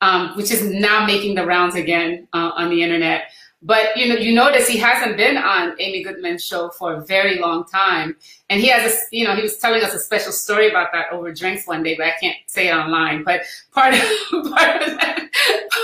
um, 0.01 0.35
which 0.35 0.51
is 0.51 0.63
now 0.63 1.05
making 1.05 1.35
the 1.35 1.45
rounds 1.45 1.75
again 1.75 2.27
uh, 2.33 2.51
on 2.55 2.69
the 2.69 2.81
internet. 2.81 3.23
But 3.61 3.97
you 3.97 4.07
know, 4.07 4.15
you 4.15 4.33
notice 4.33 4.67
he 4.67 4.77
hasn't 4.77 5.17
been 5.17 5.35
on 5.35 5.75
Amy 5.79 6.01
Goodman's 6.01 6.45
show 6.45 6.69
for 6.69 6.93
a 6.93 7.01
very 7.01 7.39
long 7.39 7.65
time, 7.65 8.15
and 8.49 8.61
he 8.61 8.69
has 8.69 8.93
a, 8.93 8.97
you 9.11 9.27
know, 9.27 9.35
he 9.35 9.41
was 9.41 9.57
telling 9.57 9.83
us 9.83 9.93
a 9.93 9.99
special 9.99 10.31
story 10.31 10.69
about 10.69 10.93
that 10.93 11.11
over 11.11 11.33
drinks 11.33 11.67
one 11.67 11.83
day, 11.83 11.95
but 11.97 12.07
I 12.07 12.13
can't 12.21 12.37
say 12.45 12.69
it 12.69 12.73
online. 12.73 13.23
But 13.25 13.41
part 13.73 13.93
of 13.93 13.99
part 14.31 14.81
of 14.81 14.97
that, 14.97 15.29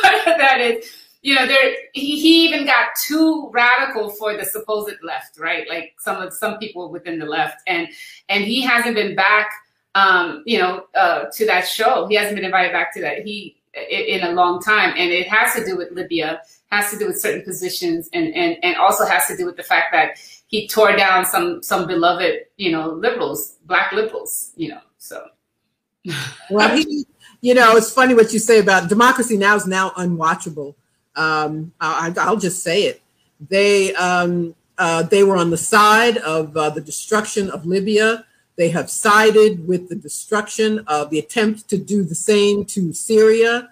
part 0.01 0.27
of 0.27 0.37
that 0.37 0.61
is 0.61 1.04
you 1.25 1.33
know, 1.33 1.47
there 1.47 1.75
he, 1.93 2.21
he 2.21 2.45
even 2.45 2.67
got 2.67 2.89
too 3.03 3.49
radical 3.51 4.11
for 4.11 4.37
the 4.37 4.45
supposed 4.45 4.97
left, 5.01 5.39
right? 5.39 5.67
Like 5.67 5.95
some 5.97 6.21
of 6.21 6.31
some 6.31 6.59
people 6.59 6.91
within 6.91 7.17
the 7.17 7.25
left, 7.25 7.63
and 7.65 7.87
and 8.29 8.43
he 8.43 8.61
hasn't 8.61 8.93
been 8.93 9.15
back, 9.15 9.49
um, 9.95 10.43
you 10.45 10.59
know, 10.59 10.85
uh, 10.93 11.25
to 11.33 11.45
that 11.47 11.67
show. 11.67 12.05
He 12.05 12.13
hasn't 12.13 12.35
been 12.35 12.45
invited 12.45 12.73
back 12.73 12.93
to 12.93 13.01
that 13.01 13.25
he 13.25 13.57
in 13.89 14.21
a 14.21 14.33
long 14.33 14.61
time, 14.61 14.93
and 14.95 15.11
it 15.11 15.27
has 15.27 15.55
to 15.55 15.65
do 15.65 15.75
with 15.75 15.91
Libya, 15.93 16.41
has 16.67 16.91
to 16.91 16.99
do 16.99 17.07
with 17.07 17.19
certain 17.19 17.41
positions, 17.41 18.07
and 18.13 18.31
and 18.35 18.63
and 18.63 18.75
also 18.77 19.03
has 19.03 19.25
to 19.25 19.35
do 19.35 19.47
with 19.47 19.57
the 19.57 19.63
fact 19.63 19.93
that 19.93 20.19
he 20.45 20.67
tore 20.67 20.95
down 20.95 21.25
some 21.25 21.63
some 21.63 21.87
beloved, 21.87 22.41
you 22.57 22.71
know, 22.71 22.91
liberals, 22.91 23.55
black 23.65 23.91
liberals, 23.93 24.51
you 24.57 24.69
know, 24.69 24.81
so. 24.99 25.25
well, 26.51 26.77
he, 26.77 27.07
you 27.41 27.55
know, 27.55 27.75
it's 27.75 27.91
funny 27.91 28.13
what 28.13 28.31
you 28.31 28.37
say 28.37 28.59
about 28.59 28.89
democracy 28.89 29.37
now 29.37 29.55
is 29.55 29.65
now 29.65 29.89
unwatchable 29.97 30.75
um, 31.15 31.71
I, 31.79 32.09
will 32.09 32.37
just 32.37 32.63
say 32.63 32.83
it. 32.83 33.01
They 33.49 33.93
um, 33.95 34.55
uh, 34.77 35.03
they 35.03 35.23
were 35.23 35.37
on 35.37 35.49
the 35.49 35.57
side 35.57 36.17
of 36.17 36.55
uh, 36.55 36.69
the 36.69 36.81
destruction 36.81 37.49
of 37.49 37.65
Libya. 37.65 38.25
They 38.57 38.69
have 38.69 38.89
sided 38.89 39.67
with 39.67 39.89
the 39.89 39.95
destruction 39.95 40.79
of 40.87 41.09
the 41.09 41.19
attempt 41.19 41.69
to 41.69 41.77
do 41.77 42.03
the 42.03 42.15
same 42.15 42.65
to 42.65 42.93
Syria, 42.93 43.69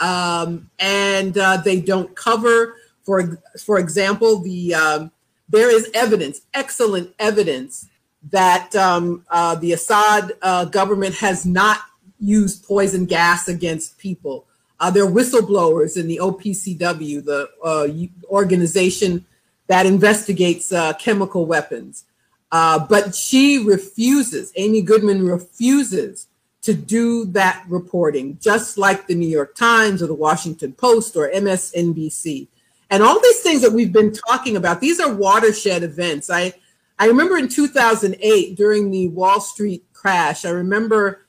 um, 0.00 0.70
and 0.78 1.36
uh, 1.36 1.58
they 1.58 1.80
don't 1.80 2.14
cover. 2.16 2.76
For 3.04 3.42
for 3.64 3.78
example, 3.78 4.40
the 4.42 4.74
um, 4.74 5.12
there 5.48 5.70
is 5.70 5.90
evidence, 5.94 6.42
excellent 6.54 7.14
evidence, 7.18 7.88
that 8.30 8.74
um, 8.76 9.24
uh, 9.30 9.54
the 9.56 9.72
Assad 9.72 10.32
uh, 10.42 10.64
government 10.66 11.14
has 11.16 11.44
not 11.44 11.80
used 12.18 12.64
poison 12.64 13.04
gas 13.04 13.48
against 13.48 13.98
people. 13.98 14.46
Uh, 14.82 14.90
they're 14.90 15.06
whistleblowers 15.06 15.96
in 15.96 16.08
the 16.08 16.18
OPCW, 16.20 17.24
the 17.24 17.48
uh, 17.62 17.86
organization 18.28 19.24
that 19.68 19.86
investigates 19.86 20.72
uh, 20.72 20.92
chemical 20.94 21.46
weapons. 21.46 22.04
Uh, 22.50 22.84
but 22.88 23.14
she 23.14 23.62
refuses, 23.64 24.52
Amy 24.56 24.82
Goodman 24.82 25.24
refuses 25.24 26.26
to 26.62 26.74
do 26.74 27.26
that 27.26 27.64
reporting, 27.68 28.36
just 28.40 28.76
like 28.76 29.06
the 29.06 29.14
New 29.14 29.28
York 29.28 29.54
Times 29.54 30.02
or 30.02 30.08
the 30.08 30.14
Washington 30.14 30.72
Post 30.72 31.14
or 31.14 31.30
MSNBC. 31.30 32.48
And 32.90 33.04
all 33.04 33.20
these 33.20 33.40
things 33.40 33.62
that 33.62 33.72
we've 33.72 33.92
been 33.92 34.12
talking 34.12 34.56
about, 34.56 34.80
these 34.80 34.98
are 34.98 35.14
watershed 35.14 35.84
events. 35.84 36.28
I, 36.28 36.54
I 36.98 37.06
remember 37.06 37.36
in 37.36 37.46
2008 37.46 38.56
during 38.56 38.90
the 38.90 39.08
Wall 39.08 39.40
Street 39.40 39.84
crash, 39.92 40.44
I 40.44 40.50
remember 40.50 41.21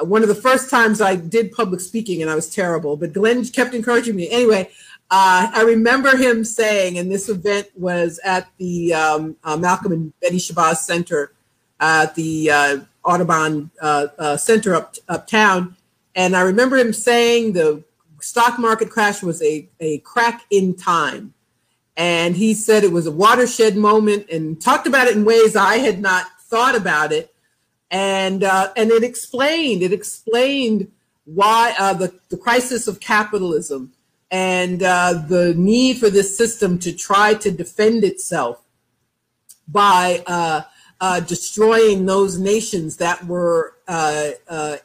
one 0.00 0.22
of 0.22 0.28
the 0.28 0.34
first 0.34 0.68
times 0.70 1.00
I 1.00 1.16
did 1.16 1.52
public 1.52 1.80
speaking, 1.80 2.22
and 2.22 2.30
I 2.30 2.34
was 2.34 2.50
terrible, 2.50 2.96
but 2.96 3.12
Glen 3.12 3.44
kept 3.46 3.74
encouraging 3.74 4.16
me. 4.16 4.28
Anyway, 4.30 4.70
uh, 5.10 5.50
I 5.52 5.62
remember 5.62 6.16
him 6.16 6.44
saying, 6.44 6.98
and 6.98 7.10
this 7.10 7.28
event 7.28 7.68
was 7.74 8.20
at 8.24 8.48
the 8.58 8.92
um, 8.92 9.36
uh, 9.44 9.56
Malcolm 9.56 9.92
and 9.92 10.20
Betty 10.20 10.38
Shabazz 10.38 10.78
Center 10.78 11.32
at 11.80 12.14
the 12.14 12.50
uh, 12.50 12.78
Audubon 13.04 13.70
uh, 13.80 14.08
uh, 14.18 14.36
Center 14.36 14.74
up 14.74 14.94
uptown, 15.08 15.76
and 16.14 16.36
I 16.36 16.42
remember 16.42 16.76
him 16.76 16.92
saying 16.92 17.52
the 17.52 17.84
stock 18.20 18.58
market 18.58 18.90
crash 18.90 19.22
was 19.22 19.42
a, 19.42 19.68
a 19.80 19.98
crack 19.98 20.44
in 20.50 20.74
time. 20.74 21.32
And 21.98 22.36
he 22.36 22.52
said 22.52 22.84
it 22.84 22.92
was 22.92 23.06
a 23.06 23.12
watershed 23.12 23.76
moment 23.76 24.28
and 24.30 24.60
talked 24.60 24.86
about 24.86 25.06
it 25.06 25.16
in 25.16 25.24
ways 25.24 25.56
I 25.56 25.78
had 25.78 26.00
not 26.00 26.26
thought 26.42 26.74
about 26.74 27.12
it 27.12 27.34
and 27.90 28.42
uh, 28.42 28.72
and 28.76 28.90
it 28.90 29.02
explained 29.02 29.82
it 29.82 29.92
explained 29.92 30.90
why 31.24 31.74
uh, 31.78 31.92
the 31.92 32.12
the 32.28 32.36
crisis 32.36 32.88
of 32.88 33.00
capitalism 33.00 33.92
and 34.30 34.82
uh, 34.82 35.12
the 35.28 35.54
need 35.54 35.98
for 35.98 36.10
this 36.10 36.36
system 36.36 36.78
to 36.80 36.92
try 36.92 37.34
to 37.34 37.50
defend 37.50 38.02
itself 38.02 38.62
by 39.68 40.22
uh, 40.26 40.62
uh, 41.00 41.20
destroying 41.20 42.06
those 42.06 42.38
nations 42.38 42.96
that 42.96 43.24
were 43.26 43.74
uh, 43.86 44.30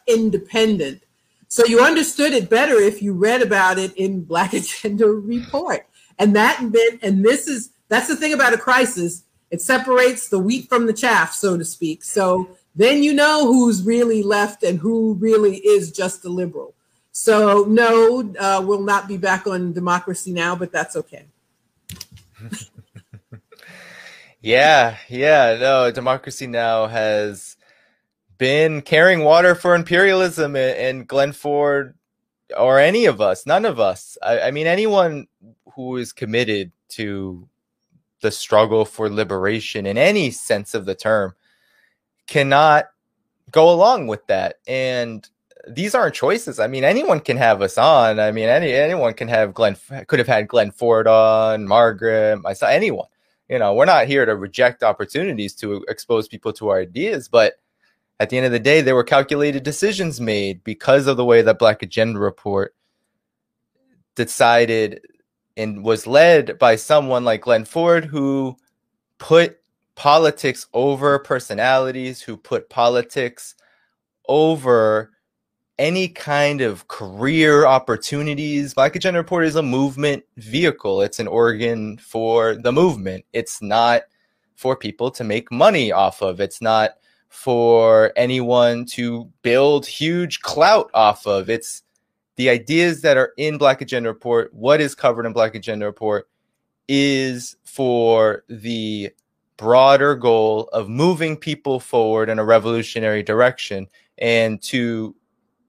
independent. 0.08 1.02
So 1.48 1.66
you 1.66 1.82
understood 1.82 2.34
it 2.34 2.50
better 2.50 2.76
if 2.76 3.02
you 3.02 3.14
read 3.14 3.42
about 3.42 3.78
it 3.78 3.96
in 3.96 4.24
Black 4.24 4.54
Agenda 4.62 5.08
Report, 5.08 5.88
and 6.20 6.36
that 6.36 6.62
meant 6.62 7.00
and 7.02 7.26
this 7.26 7.48
is 7.48 7.72
that's 7.90 8.08
the 8.08 8.16
thing 8.16 8.34
about 8.34 8.54
a 8.54 8.58
crisis. 8.58 9.24
It 9.50 9.62
separates 9.62 10.30
the 10.30 10.40
wheat 10.40 10.70
from 10.70 10.86
the 10.86 10.94
chaff, 10.94 11.34
so 11.34 11.58
to 11.58 11.66
speak. 11.66 12.06
So 12.06 12.56
then 12.76 13.04
you 13.04 13.14
know 13.14 13.48
who's 13.48 13.84
really 13.84 14.24
left 14.24 14.64
and 14.64 14.80
who 14.80 15.16
really 15.16 15.58
is 15.58 15.92
just 15.92 16.26
a 16.26 16.30
liberal. 16.30 16.74
So 17.12 17.66
no, 17.68 18.34
uh, 18.40 18.64
we'll 18.66 18.84
not 18.84 19.08
be 19.08 19.18
back 19.18 19.46
on 19.48 19.74
democracy 19.74 20.32
now, 20.32 20.56
but 20.56 20.72
that's 20.72 20.96
okay. 20.96 21.26
yeah, 24.42 24.98
yeah, 25.10 25.58
no, 25.60 25.92
democracy 25.92 26.48
now 26.48 26.88
has 26.88 27.58
been 28.38 28.82
carrying 28.82 29.24
water 29.24 29.54
for 29.54 29.76
imperialism, 29.76 30.56
and 30.56 31.08
Glen 31.08 31.34
Ford 31.34 31.96
or 32.58 32.80
any 32.80 33.06
of 33.06 33.22
us, 33.22 33.46
none 33.46 33.66
of 33.66 33.80
us. 33.80 34.18
I, 34.22 34.42
I 34.42 34.52
mean, 34.52 34.68
anyone 34.68 35.28
who 35.76 35.98
is 35.98 36.14
committed 36.14 36.72
to 36.90 37.48
the 38.22 38.32
struggle 38.32 38.86
for 38.86 39.10
liberation 39.10 39.86
in 39.86 39.98
any 39.98 40.32
sense 40.32 40.74
of 40.74 40.86
the 40.86 40.96
term 40.96 41.34
cannot 42.28 42.86
go 43.52 43.70
along 43.70 44.08
with 44.08 44.26
that. 44.28 44.56
And 44.68 45.28
these 45.68 45.94
aren't 45.94 46.16
choices. 46.16 46.60
I 46.60 46.68
mean, 46.68 46.84
anyone 46.84 47.20
can 47.20 47.38
have 47.38 47.62
us 47.62 47.78
on. 47.78 48.20
I 48.20 48.32
mean, 48.32 48.50
any 48.50 48.74
anyone 48.74 49.14
can 49.14 49.28
have 49.28 49.54
Glen 49.54 49.76
could 50.08 50.20
have 50.20 50.28
had 50.28 50.48
Glen 50.48 50.72
Ford 50.72 51.08
on, 51.08 51.68
Margaret, 51.68 52.42
myself, 52.42 52.72
anyone. 52.72 53.08
You 53.50 53.60
know, 53.60 53.74
we're 53.74 53.86
not 53.86 54.08
here 54.08 54.26
to 54.26 54.36
reject 54.36 54.82
opportunities 54.82 55.54
to 55.56 55.84
expose 55.90 56.28
people 56.28 56.54
to 56.54 56.70
our 56.70 56.80
ideas, 56.80 57.28
but 57.28 57.56
at 58.20 58.30
the 58.30 58.38
end 58.38 58.46
of 58.46 58.52
the 58.52 58.60
day, 58.60 58.82
there 58.82 58.96
were 58.96 59.04
calculated 59.04 59.64
decisions 59.64 60.22
made 60.22 60.64
because 60.64 61.08
of 61.08 61.18
the 61.18 61.26
way 61.26 61.42
that 61.42 61.60
Black 61.60 61.84
Agenda 61.84 62.20
Report 62.20 62.74
decided 64.16 65.02
and 65.58 65.84
was 65.84 66.08
led 66.08 66.58
by 66.60 66.76
someone 66.76 67.26
like 67.26 67.42
Glen 67.42 67.66
Ford, 67.66 68.06
who 68.06 68.56
put 69.18 69.60
politics 70.02 70.66
over 70.74 71.20
personalities, 71.20 72.24
who 72.24 72.36
put 72.36 72.72
politics 72.72 73.54
over 74.28 75.12
any 75.78 76.08
kind 76.08 76.60
of 76.60 76.88
career 76.88 77.68
opportunities. 77.68 78.74
Black 78.74 78.96
Agenda 78.96 79.20
Report 79.20 79.46
is 79.46 79.58
a 79.58 79.62
movement 79.62 80.24
vehicle. 80.38 81.04
It's 81.04 81.20
an 81.20 81.28
organ 81.28 82.00
for 82.00 82.56
the 82.56 82.72
movement. 82.72 83.26
It's 83.32 83.62
not 83.62 84.02
for 84.56 84.76
people 84.76 85.12
to 85.12 85.24
make 85.24 85.52
money 85.52 85.92
off 85.92 86.24
of. 86.24 86.40
It's 86.40 86.64
not 86.64 86.94
for 87.30 88.12
anyone 88.16 88.86
to 88.86 89.30
build 89.44 89.86
huge 89.86 90.42
clout 90.42 90.90
off 90.96 91.28
of. 91.28 91.48
It's 91.48 91.84
the 92.38 92.50
ideas 92.50 93.02
that 93.02 93.18
are 93.18 93.34
in 93.38 93.60
Black 93.60 93.82
Agenda 93.82 94.10
Report, 94.10 94.52
what 94.52 94.82
is 94.82 94.96
covered 94.96 95.28
in 95.28 95.34
Black 95.34 95.54
Agenda 95.54 95.86
Report 95.86 96.28
is 96.88 97.56
for 97.66 98.44
the 98.50 99.12
broader 99.62 100.16
goal 100.16 100.68
of 100.74 100.90
moving 100.90 101.38
people 101.38 101.80
forward 101.80 102.30
in 102.30 102.40
a 102.40 102.44
revolutionary 102.44 103.22
direction 103.22 103.88
and 104.18 104.60
to 104.60 105.16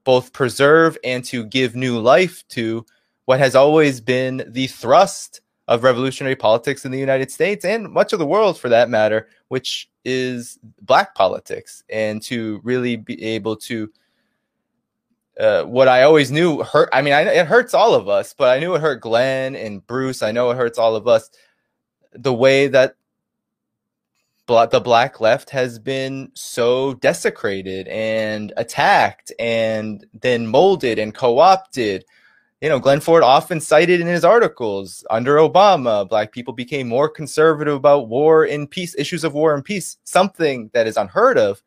both 0.03 0.33
preserve 0.33 0.97
and 1.03 1.23
to 1.23 1.45
give 1.45 1.75
new 1.75 1.99
life 1.99 2.43
to 2.47 2.83
what 3.25 3.37
has 3.37 3.53
always 3.53 4.01
been 4.01 4.43
the 4.47 4.65
thrust 4.65 5.41
of 5.67 5.83
revolutionary 5.83 6.35
politics 6.35 6.85
in 6.85 6.91
the 6.91 6.97
United 6.97 7.29
States 7.29 7.63
and 7.63 7.87
much 7.87 8.13
of 8.13 8.17
the 8.17 8.25
world 8.25 8.59
for 8.59 8.67
that 8.67 8.89
matter, 8.89 9.27
which 9.49 9.87
is 10.03 10.57
black 10.81 11.13
politics, 11.13 11.83
and 11.87 12.19
to 12.23 12.61
really 12.63 12.95
be 12.95 13.23
able 13.23 13.55
to. 13.55 13.91
Uh, 15.39 15.63
what 15.63 15.87
I 15.87 16.01
always 16.01 16.31
knew 16.31 16.63
hurt. 16.63 16.89
I 16.91 17.03
mean, 17.03 17.13
I, 17.13 17.21
it 17.21 17.45
hurts 17.45 17.75
all 17.75 17.93
of 17.93 18.09
us, 18.09 18.33
but 18.33 18.49
I 18.49 18.59
knew 18.59 18.73
it 18.73 18.81
hurt 18.81 19.01
Glen 19.01 19.55
and 19.55 19.85
Bruce. 19.85 20.23
I 20.23 20.31
know 20.31 20.49
it 20.49 20.57
hurts 20.57 20.79
all 20.79 20.95
of 20.95 21.07
us. 21.07 21.29
The 22.11 22.33
way 22.33 22.67
that 22.67 22.95
the 24.47 24.81
black 24.83 25.21
left 25.21 25.49
has 25.49 25.79
been 25.79 26.31
so 26.33 26.95
desecrated 26.95 27.87
and 27.87 28.51
attacked 28.57 29.31
and 29.39 30.05
then 30.21 30.47
molded 30.47 30.99
and 30.99 31.13
co-opted. 31.13 32.05
You 32.61 32.69
know 32.69 32.79
glen 32.79 33.01
ford 33.01 33.23
often 33.23 33.59
cited 33.59 33.99
in 33.99 34.07
his 34.07 34.23
articles 34.23 35.05
under 35.09 35.35
obama 35.35 36.07
black 36.07 36.31
people 36.31 36.53
became 36.53 36.87
more 36.87 37.09
conservative 37.09 37.73
about 37.73 38.07
war 38.07 38.45
and 38.45 38.71
peace 38.71 38.95
issues 38.97 39.25
of 39.25 39.33
war 39.33 39.53
and 39.53 39.65
peace 39.65 39.97
something 40.05 40.69
that 40.73 40.87
is 40.87 40.95
unheard 40.95 41.37
of 41.37 41.61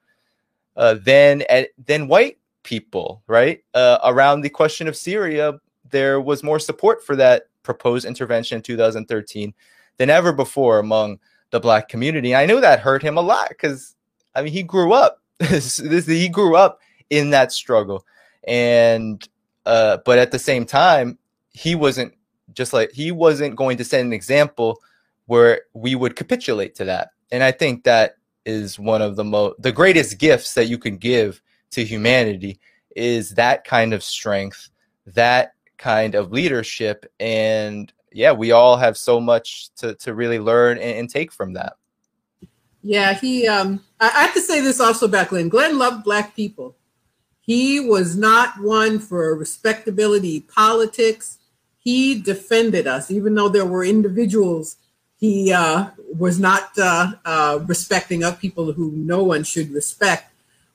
uh, 0.74 0.95
than 0.95 1.43
than 1.85 2.09
white 2.09 2.39
people 2.62 3.22
right? 3.27 3.62
Uh, 3.74 3.99
around 4.05 4.41
the 4.41 4.49
question 4.49 4.89
of 4.89 4.97
syria 4.97 5.61
there 5.91 6.18
was 6.18 6.43
more 6.43 6.59
support 6.59 7.05
for 7.05 7.14
that 7.14 7.43
proposed 7.62 8.07
intervention 8.07 8.57
in 8.57 8.62
2013 8.62 9.53
than 9.99 10.09
ever 10.09 10.33
before 10.33 10.79
among 10.79 11.18
the 11.57 11.61
black 11.61 11.88
community. 11.88 12.34
I 12.34 12.44
knew 12.44 12.61
that 12.61 12.80
hurt 12.80 13.02
him 13.02 13.16
a 13.16 13.22
lot 13.22 13.48
because 13.48 13.96
I 14.34 14.42
mean 14.42 14.52
he 14.52 14.62
grew 14.62 14.92
up. 14.92 15.22
he 15.40 16.28
grew 16.28 16.54
up 16.54 16.80
in 17.09 17.30
that 17.30 17.50
struggle, 17.50 18.04
and 18.46 19.26
uh, 19.64 19.98
but 20.04 20.18
at 20.18 20.32
the 20.32 20.38
same 20.38 20.66
time, 20.66 21.18
he 21.50 21.74
wasn't 21.74 22.12
just 22.52 22.74
like 22.74 22.92
he 22.92 23.11
wasn't 23.11 23.57
going 23.57 23.78
to 23.78 23.84
set 23.84 24.02
an 24.02 24.12
example 24.12 24.80
where 25.26 25.62
we 25.72 25.94
would 25.94 26.14
capitulate 26.14 26.74
to 26.74 26.84
that. 26.84 27.09
And 27.32 27.42
I 27.42 27.52
think 27.52 27.84
that 27.84 28.16
is 28.44 28.78
one 28.78 29.00
of 29.00 29.16
the 29.16 29.24
most 29.24 29.61
the 29.61 29.72
greatest 29.72 30.18
gifts 30.18 30.54
that 30.54 30.66
you 30.66 30.78
can 30.78 30.98
give 30.98 31.40
to 31.70 31.84
humanity 31.84 32.61
is 32.94 33.34
that 33.34 33.64
kind 33.64 33.94
of 33.94 34.04
strength, 34.04 34.68
that 35.07 35.52
kind 35.78 36.14
of 36.14 36.32
leadership, 36.32 37.11
and 37.18 37.92
yeah, 38.16 38.32
we 38.32 38.52
all 38.52 38.76
have 38.76 38.96
so 38.96 39.20
much 39.20 39.70
to, 39.76 39.94
to 39.96 40.14
really 40.14 40.38
learn 40.38 40.78
and, 40.78 40.98
and 40.98 41.10
take 41.10 41.30
from 41.32 41.52
that. 41.52 41.74
Yeah, 42.82 43.14
he. 43.14 43.48
Um, 43.48 43.84
I, 44.00 44.08
have 44.08 44.34
to 44.34 44.40
say 44.40 44.60
this 44.60 44.80
also 44.80 45.06
about 45.06 45.28
Glen. 45.28 45.48
Glen 45.48 45.78
loved 45.78 46.04
black 46.04 46.36
people. 46.36 46.76
He 47.40 47.80
was 47.80 48.16
not 48.16 48.60
one 48.60 48.98
for 48.98 49.34
respectability 49.34 50.40
politics. 50.40 51.38
He 51.78 52.20
defended 52.20 52.86
us, 52.86 53.10
even 53.10 53.34
though 53.34 53.48
there 53.48 53.66
were 53.66 53.84
individuals 53.84 54.76
he 55.18 55.52
uh, 55.52 55.90
was 56.14 56.38
not 56.38 56.70
uh, 56.78 57.12
uh, 57.24 57.60
respecting 57.66 58.22
of 58.22 58.38
people 58.38 58.72
who 58.72 58.92
no 58.92 59.22
one 59.22 59.44
should 59.44 59.70
respect. 59.70 60.30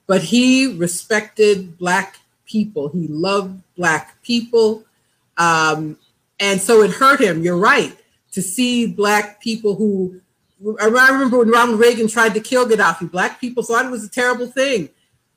But 0.08 0.24
he 0.24 0.76
respected 0.76 1.78
black 1.78 2.18
people. 2.46 2.90
He 2.90 3.08
loved 3.08 3.62
black 3.78 4.22
people. 4.24 4.84
Um, 5.38 5.98
and 6.42 6.60
so 6.60 6.82
it 6.82 6.92
hurt 6.92 7.22
him. 7.22 7.44
You're 7.44 7.56
right 7.56 7.96
to 8.32 8.42
see 8.42 8.88
black 8.88 9.40
people 9.40 9.76
who. 9.76 10.20
I 10.80 10.86
remember 10.86 11.40
when 11.40 11.50
Ronald 11.50 11.80
Reagan 11.80 12.08
tried 12.08 12.34
to 12.36 12.40
kill 12.40 12.68
Gaddafi. 12.68 13.10
Black 13.10 13.40
people 13.40 13.64
thought 13.64 13.86
it 13.86 13.92
was 13.92 14.04
a 14.04 14.10
terrible 14.10 14.48
thing, 14.48 14.90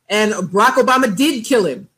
and 0.08 0.32
Barack 0.32 0.74
Obama 0.74 1.14
did 1.14 1.44
kill 1.44 1.66
him, 1.66 1.88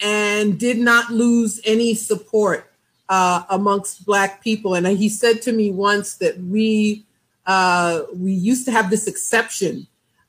and 0.00 0.58
did 0.58 0.78
not 0.78 1.10
lose 1.10 1.60
any 1.64 1.94
support 1.94 2.70
uh, 3.08 3.42
amongst 3.50 4.06
black 4.06 4.42
people. 4.42 4.74
And 4.74 4.86
he 4.86 5.08
said 5.08 5.42
to 5.42 5.52
me 5.52 5.72
once 5.72 6.14
that 6.16 6.38
we 6.38 7.04
uh, 7.46 8.02
we 8.14 8.32
used 8.32 8.64
to 8.66 8.72
have 8.72 8.88
this 8.88 9.06
exception, 9.06 9.86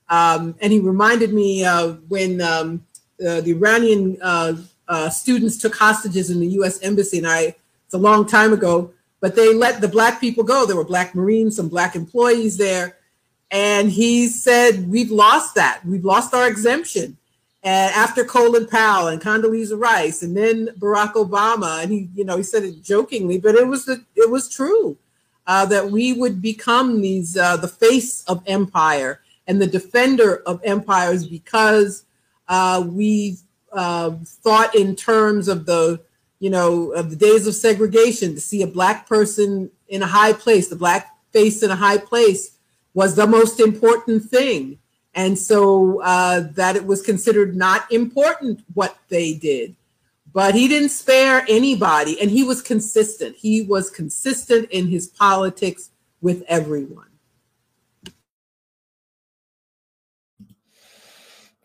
um, 0.10 0.56
and 0.62 0.74
he 0.74 0.80
reminded 0.80 1.34
me 1.34 1.64
uh, 1.64 1.94
when 2.10 2.42
um, 2.42 2.86
the 3.18 3.52
Iranian 3.52 4.18
uh, 4.22 4.56
uh, 4.88 5.10
students 5.10 5.58
took 5.58 5.76
hostages 5.76 6.30
in 6.30 6.42
the 6.42 6.48
U.S. 6.48 6.82
embassy, 6.82 7.18
and 7.18 7.28
I 7.28 7.56
it's 7.92 7.96
a 7.98 7.98
long 7.98 8.26
time 8.26 8.54
ago, 8.54 8.94
but 9.20 9.36
they 9.36 9.54
let 9.54 9.82
the 9.82 9.88
black 9.90 10.22
people 10.22 10.46
go. 10.46 10.66
There 10.66 10.78
were 10.78 10.86
black 10.86 11.14
Marines, 11.14 11.58
some 11.58 11.68
black 11.68 11.94
employees 11.94 12.56
there. 12.56 12.96
And 13.52 13.92
he 13.92 14.30
said, 14.30 14.90
We've 14.90 15.12
lost 15.12 15.56
that. 15.56 15.82
We've 15.86 16.06
lost 16.06 16.34
our 16.34 16.48
exemption. 16.48 17.18
And 17.64 17.94
after 17.94 18.24
Colin 18.24 18.66
Powell 18.66 19.10
and 19.10 19.22
Condoleezza 19.22 19.78
Rice 19.78 20.24
and 20.24 20.38
then 20.38 20.70
Barack 20.80 21.16
Obama, 21.16 21.84
and 21.84 21.92
he, 21.92 22.08
you 22.16 22.24
know, 22.24 22.38
he 22.38 22.44
said 22.44 22.64
it 22.64 22.82
jokingly, 22.82 23.40
but 23.40 23.56
it 23.56 23.68
was 23.68 23.84
the, 23.84 24.06
it 24.16 24.30
was 24.30 24.48
true 24.48 24.98
uh, 25.46 25.66
that 25.66 25.92
we 25.92 26.14
would 26.14 26.42
become 26.42 27.02
these 27.02 27.36
uh, 27.36 27.58
the 27.58 27.68
face 27.68 28.24
of 28.24 28.42
empire 28.48 29.20
and 29.48 29.62
the 29.62 29.68
defender 29.68 30.38
of 30.46 30.62
empires 30.64 31.28
because 31.28 32.06
uh, 32.48 32.82
we 32.88 33.36
uh, 33.74 34.12
thought 34.26 34.74
in 34.76 34.96
terms 34.96 35.50
of 35.50 35.66
the 35.66 36.00
you 36.42 36.50
know, 36.50 36.92
of 36.94 37.12
the 37.12 37.16
days 37.16 37.46
of 37.46 37.54
segregation, 37.54 38.34
to 38.34 38.42
see 38.42 38.64
a 38.64 38.68
black 38.68 39.08
person 39.08 39.70
in 39.88 40.02
a 40.02 40.08
high 40.08 40.34
place, 40.34 40.68
the 40.70 40.76
black 40.76 41.16
face 41.32 41.62
in 41.62 41.70
a 41.70 41.76
high 41.76 42.00
place 42.00 42.58
was 42.96 43.16
the 43.16 43.28
most 43.28 43.60
important 43.60 44.24
thing. 44.24 44.80
And 45.14 45.38
so 45.38 46.02
uh, 46.02 46.48
that 46.54 46.76
it 46.76 46.88
was 46.88 47.04
considered 47.04 47.56
not 47.56 47.92
important 47.92 48.64
what 48.74 48.98
they 49.10 49.36
did. 49.36 49.76
But 50.34 50.56
he 50.56 50.68
didn't 50.68 50.90
spare 50.90 51.46
anybody, 51.48 52.20
and 52.20 52.32
he 52.32 52.44
was 52.44 52.64
consistent. 52.64 53.36
He 53.36 53.62
was 53.62 53.92
consistent 53.92 54.72
in 54.72 54.88
his 54.88 55.08
politics 55.08 55.92
with 56.22 56.44
everyone. 56.48 57.10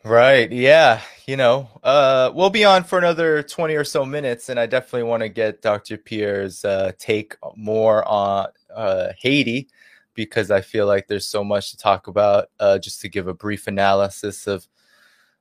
Right. 0.05 0.53
Yeah. 0.53 1.01
You 1.27 1.37
know, 1.37 1.68
uh, 1.83 2.31
we'll 2.33 2.51
be 2.51 2.64
on 2.64 2.85
for 2.85 2.99
another 2.99 3.43
20 3.43 3.74
or 3.74 3.83
so 3.83 4.07
minutes, 4.07 4.49
and 4.49 4.61
I 4.61 4.66
definitely 4.66 5.09
want 5.09 5.24
to 5.24 5.29
get 5.29 5.61
Dr. 5.61 5.97
Pierre's 5.97 6.64
uh, 6.64 6.93
take 7.01 7.35
more 7.57 8.07
on 8.07 8.47
uh, 8.72 9.09
Haiti 9.18 9.68
because 10.14 10.53
I 10.53 10.61
feel 10.61 10.87
like 10.87 11.09
there's 11.09 11.27
so 11.27 11.43
much 11.43 11.72
to 11.72 11.77
talk 11.77 12.07
about. 12.07 12.51
Uh, 12.61 12.79
just 12.79 13.01
to 13.01 13.09
give 13.09 13.27
a 13.27 13.35
brief 13.35 13.66
analysis 13.66 14.47
of 14.47 14.68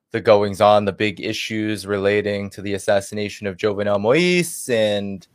the 0.09 0.19
goings 0.19 0.59
on, 0.59 0.85
the 0.85 0.91
big 0.91 1.21
issues 1.21 1.85
relating 1.85 2.49
to 2.49 2.63
the 2.63 2.73
assassination 2.73 3.45
of 3.45 3.55
Jovenel 3.55 4.01
Moise 4.01 4.67
and 4.69 5.27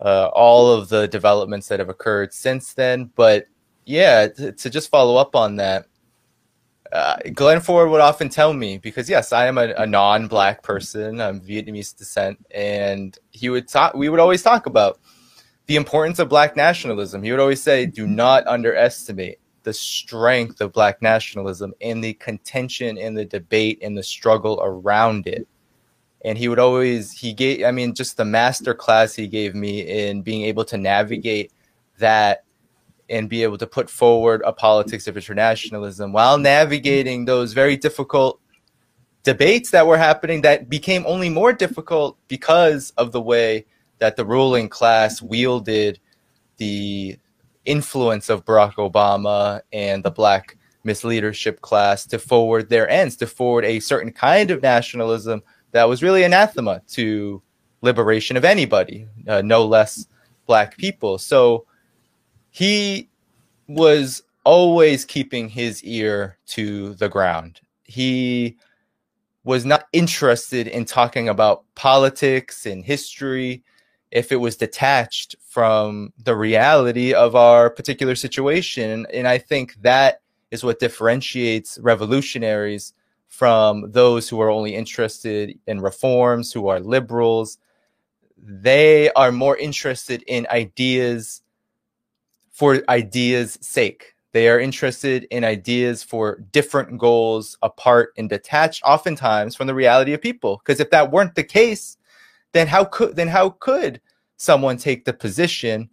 uh, 0.00 0.30
all 0.32 0.72
of 0.72 0.88
the 0.88 1.06
developments 1.08 1.68
that 1.68 1.80
have 1.80 1.90
occurred 1.90 2.32
since 2.32 2.72
then. 2.72 3.10
But 3.14 3.46
yeah, 3.84 4.28
to, 4.28 4.52
to 4.52 4.70
just 4.70 4.90
follow 4.90 5.16
up 5.16 5.36
on 5.36 5.56
that 5.56 5.86
uh, 6.92 7.16
Glen 7.32 7.60
Ford 7.60 7.90
would 7.90 8.02
often 8.02 8.28
tell 8.28 8.52
me 8.52 8.76
because 8.76 9.08
yes, 9.08 9.32
I 9.32 9.46
am 9.46 9.56
a, 9.56 9.72
a, 9.78 9.86
non-black 9.86 10.62
person. 10.62 11.22
I'm 11.22 11.40
Vietnamese 11.40 11.96
descent, 11.96 12.44
and 12.50 13.18
he 13.30 13.48
would 13.48 13.66
talk. 13.66 13.94
We 13.94 14.10
would 14.10 14.20
always 14.20 14.42
talk 14.42 14.66
about 14.66 15.00
the 15.66 15.76
importance 15.76 16.18
of 16.18 16.28
black 16.28 16.54
nationalism. 16.54 17.22
He 17.22 17.30
would 17.30 17.40
always 17.40 17.62
say, 17.62 17.86
"Do 17.86 18.06
not 18.06 18.46
underestimate 18.46 19.38
the 19.62 19.72
strength 19.72 20.60
of 20.60 20.72
black 20.72 21.00
nationalism 21.00 21.72
and 21.80 22.04
the 22.04 22.12
contention 22.14 22.98
and 22.98 23.16
the 23.16 23.24
debate 23.24 23.78
and 23.80 23.96
the 23.96 24.02
struggle 24.02 24.60
around 24.62 25.26
it." 25.26 25.48
And 26.26 26.36
he 26.36 26.48
would 26.48 26.58
always 26.58 27.10
he 27.10 27.32
gave. 27.32 27.64
I 27.64 27.70
mean, 27.70 27.94
just 27.94 28.18
the 28.18 28.26
master 28.26 28.74
class 28.74 29.14
he 29.14 29.28
gave 29.28 29.54
me 29.54 29.80
in 29.80 30.20
being 30.20 30.42
able 30.42 30.66
to 30.66 30.76
navigate 30.76 31.52
that 31.98 32.44
and 33.12 33.28
be 33.28 33.42
able 33.42 33.58
to 33.58 33.66
put 33.66 33.90
forward 33.90 34.42
a 34.44 34.52
politics 34.52 35.06
of 35.06 35.16
internationalism 35.16 36.12
while 36.12 36.38
navigating 36.38 37.26
those 37.26 37.52
very 37.52 37.76
difficult 37.76 38.40
debates 39.22 39.70
that 39.70 39.86
were 39.86 39.98
happening 39.98 40.40
that 40.40 40.68
became 40.68 41.04
only 41.06 41.28
more 41.28 41.52
difficult 41.52 42.16
because 42.26 42.90
of 42.96 43.12
the 43.12 43.20
way 43.20 43.66
that 43.98 44.16
the 44.16 44.24
ruling 44.24 44.68
class 44.68 45.22
wielded 45.22 46.00
the 46.56 47.16
influence 47.66 48.30
of 48.30 48.44
Barack 48.44 48.74
Obama 48.74 49.60
and 49.72 50.02
the 50.02 50.10
black 50.10 50.56
misleadership 50.84 51.60
class 51.60 52.06
to 52.06 52.18
forward 52.18 52.68
their 52.68 52.88
ends, 52.88 53.14
to 53.16 53.26
forward 53.26 53.64
a 53.64 53.78
certain 53.78 54.10
kind 54.10 54.50
of 54.50 54.62
nationalism 54.62 55.42
that 55.70 55.88
was 55.88 56.02
really 56.02 56.24
anathema 56.24 56.80
to 56.88 57.40
liberation 57.82 58.36
of 58.36 58.44
anybody, 58.44 59.06
uh, 59.28 59.42
no 59.42 59.64
less 59.64 60.06
black 60.46 60.76
people. 60.78 61.18
So 61.18 61.66
he 62.52 63.08
was 63.66 64.22
always 64.44 65.04
keeping 65.04 65.48
his 65.48 65.82
ear 65.82 66.36
to 66.46 66.94
the 66.94 67.08
ground. 67.08 67.60
He 67.82 68.58
was 69.42 69.64
not 69.64 69.86
interested 69.92 70.68
in 70.68 70.84
talking 70.84 71.28
about 71.28 71.64
politics 71.74 72.66
and 72.66 72.84
history 72.84 73.64
if 74.10 74.30
it 74.30 74.36
was 74.36 74.56
detached 74.56 75.34
from 75.48 76.12
the 76.22 76.36
reality 76.36 77.14
of 77.14 77.34
our 77.34 77.70
particular 77.70 78.14
situation. 78.14 79.06
And 79.12 79.26
I 79.26 79.38
think 79.38 79.74
that 79.80 80.20
is 80.50 80.62
what 80.62 80.78
differentiates 80.78 81.78
revolutionaries 81.80 82.92
from 83.28 83.90
those 83.90 84.28
who 84.28 84.40
are 84.42 84.50
only 84.50 84.74
interested 84.74 85.58
in 85.66 85.80
reforms, 85.80 86.52
who 86.52 86.68
are 86.68 86.80
liberals. 86.80 87.56
They 88.36 89.10
are 89.12 89.32
more 89.32 89.56
interested 89.56 90.22
in 90.26 90.46
ideas 90.50 91.41
for 92.62 92.80
ideas' 92.88 93.58
sake. 93.60 94.14
They 94.30 94.48
are 94.48 94.60
interested 94.60 95.26
in 95.32 95.42
ideas 95.42 96.04
for 96.04 96.44
different 96.52 96.96
goals 96.96 97.58
apart 97.60 98.12
and 98.16 98.28
detached 98.28 98.84
oftentimes 98.84 99.56
from 99.56 99.66
the 99.66 99.74
reality 99.74 100.12
of 100.12 100.22
people. 100.22 100.58
Because 100.58 100.78
if 100.78 100.90
that 100.90 101.10
weren't 101.10 101.34
the 101.34 101.42
case, 101.42 101.96
then 102.52 102.68
how 102.68 102.84
could 102.84 103.16
then 103.16 103.26
how 103.26 103.50
could 103.50 104.00
someone 104.36 104.76
take 104.76 105.04
the 105.04 105.12
position, 105.12 105.90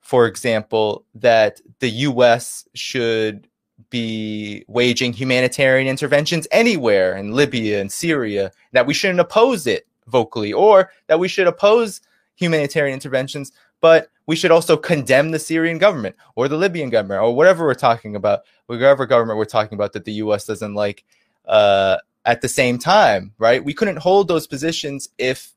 for 0.00 0.26
example, 0.26 1.06
that 1.14 1.62
the 1.78 1.88
US 2.10 2.68
should 2.74 3.48
be 3.88 4.62
waging 4.68 5.14
humanitarian 5.14 5.88
interventions 5.88 6.46
anywhere 6.50 7.16
in 7.16 7.32
Libya 7.32 7.80
and 7.80 7.90
Syria, 7.90 8.52
that 8.72 8.86
we 8.86 8.92
shouldn't 8.92 9.20
oppose 9.20 9.66
it 9.66 9.86
vocally, 10.06 10.52
or 10.52 10.90
that 11.06 11.18
we 11.18 11.28
should 11.28 11.46
oppose 11.46 12.02
humanitarian 12.36 12.92
interventions, 12.92 13.52
but 13.80 14.08
we 14.26 14.36
should 14.36 14.50
also 14.50 14.76
condemn 14.76 15.30
the 15.30 15.38
Syrian 15.38 15.78
government 15.78 16.14
or 16.36 16.48
the 16.48 16.56
Libyan 16.56 16.90
government 16.90 17.22
or 17.22 17.34
whatever 17.34 17.64
we're 17.64 17.74
talking 17.74 18.14
about, 18.14 18.42
whatever 18.66 19.06
government 19.06 19.38
we're 19.38 19.44
talking 19.44 19.76
about 19.76 19.92
that 19.92 20.04
the 20.04 20.12
US 20.12 20.46
doesn't 20.46 20.74
like 20.74 21.04
uh, 21.46 21.96
at 22.24 22.40
the 22.40 22.48
same 22.48 22.78
time, 22.78 23.32
right? 23.38 23.64
We 23.64 23.74
couldn't 23.74 23.98
hold 23.98 24.28
those 24.28 24.46
positions 24.46 25.08
if 25.18 25.52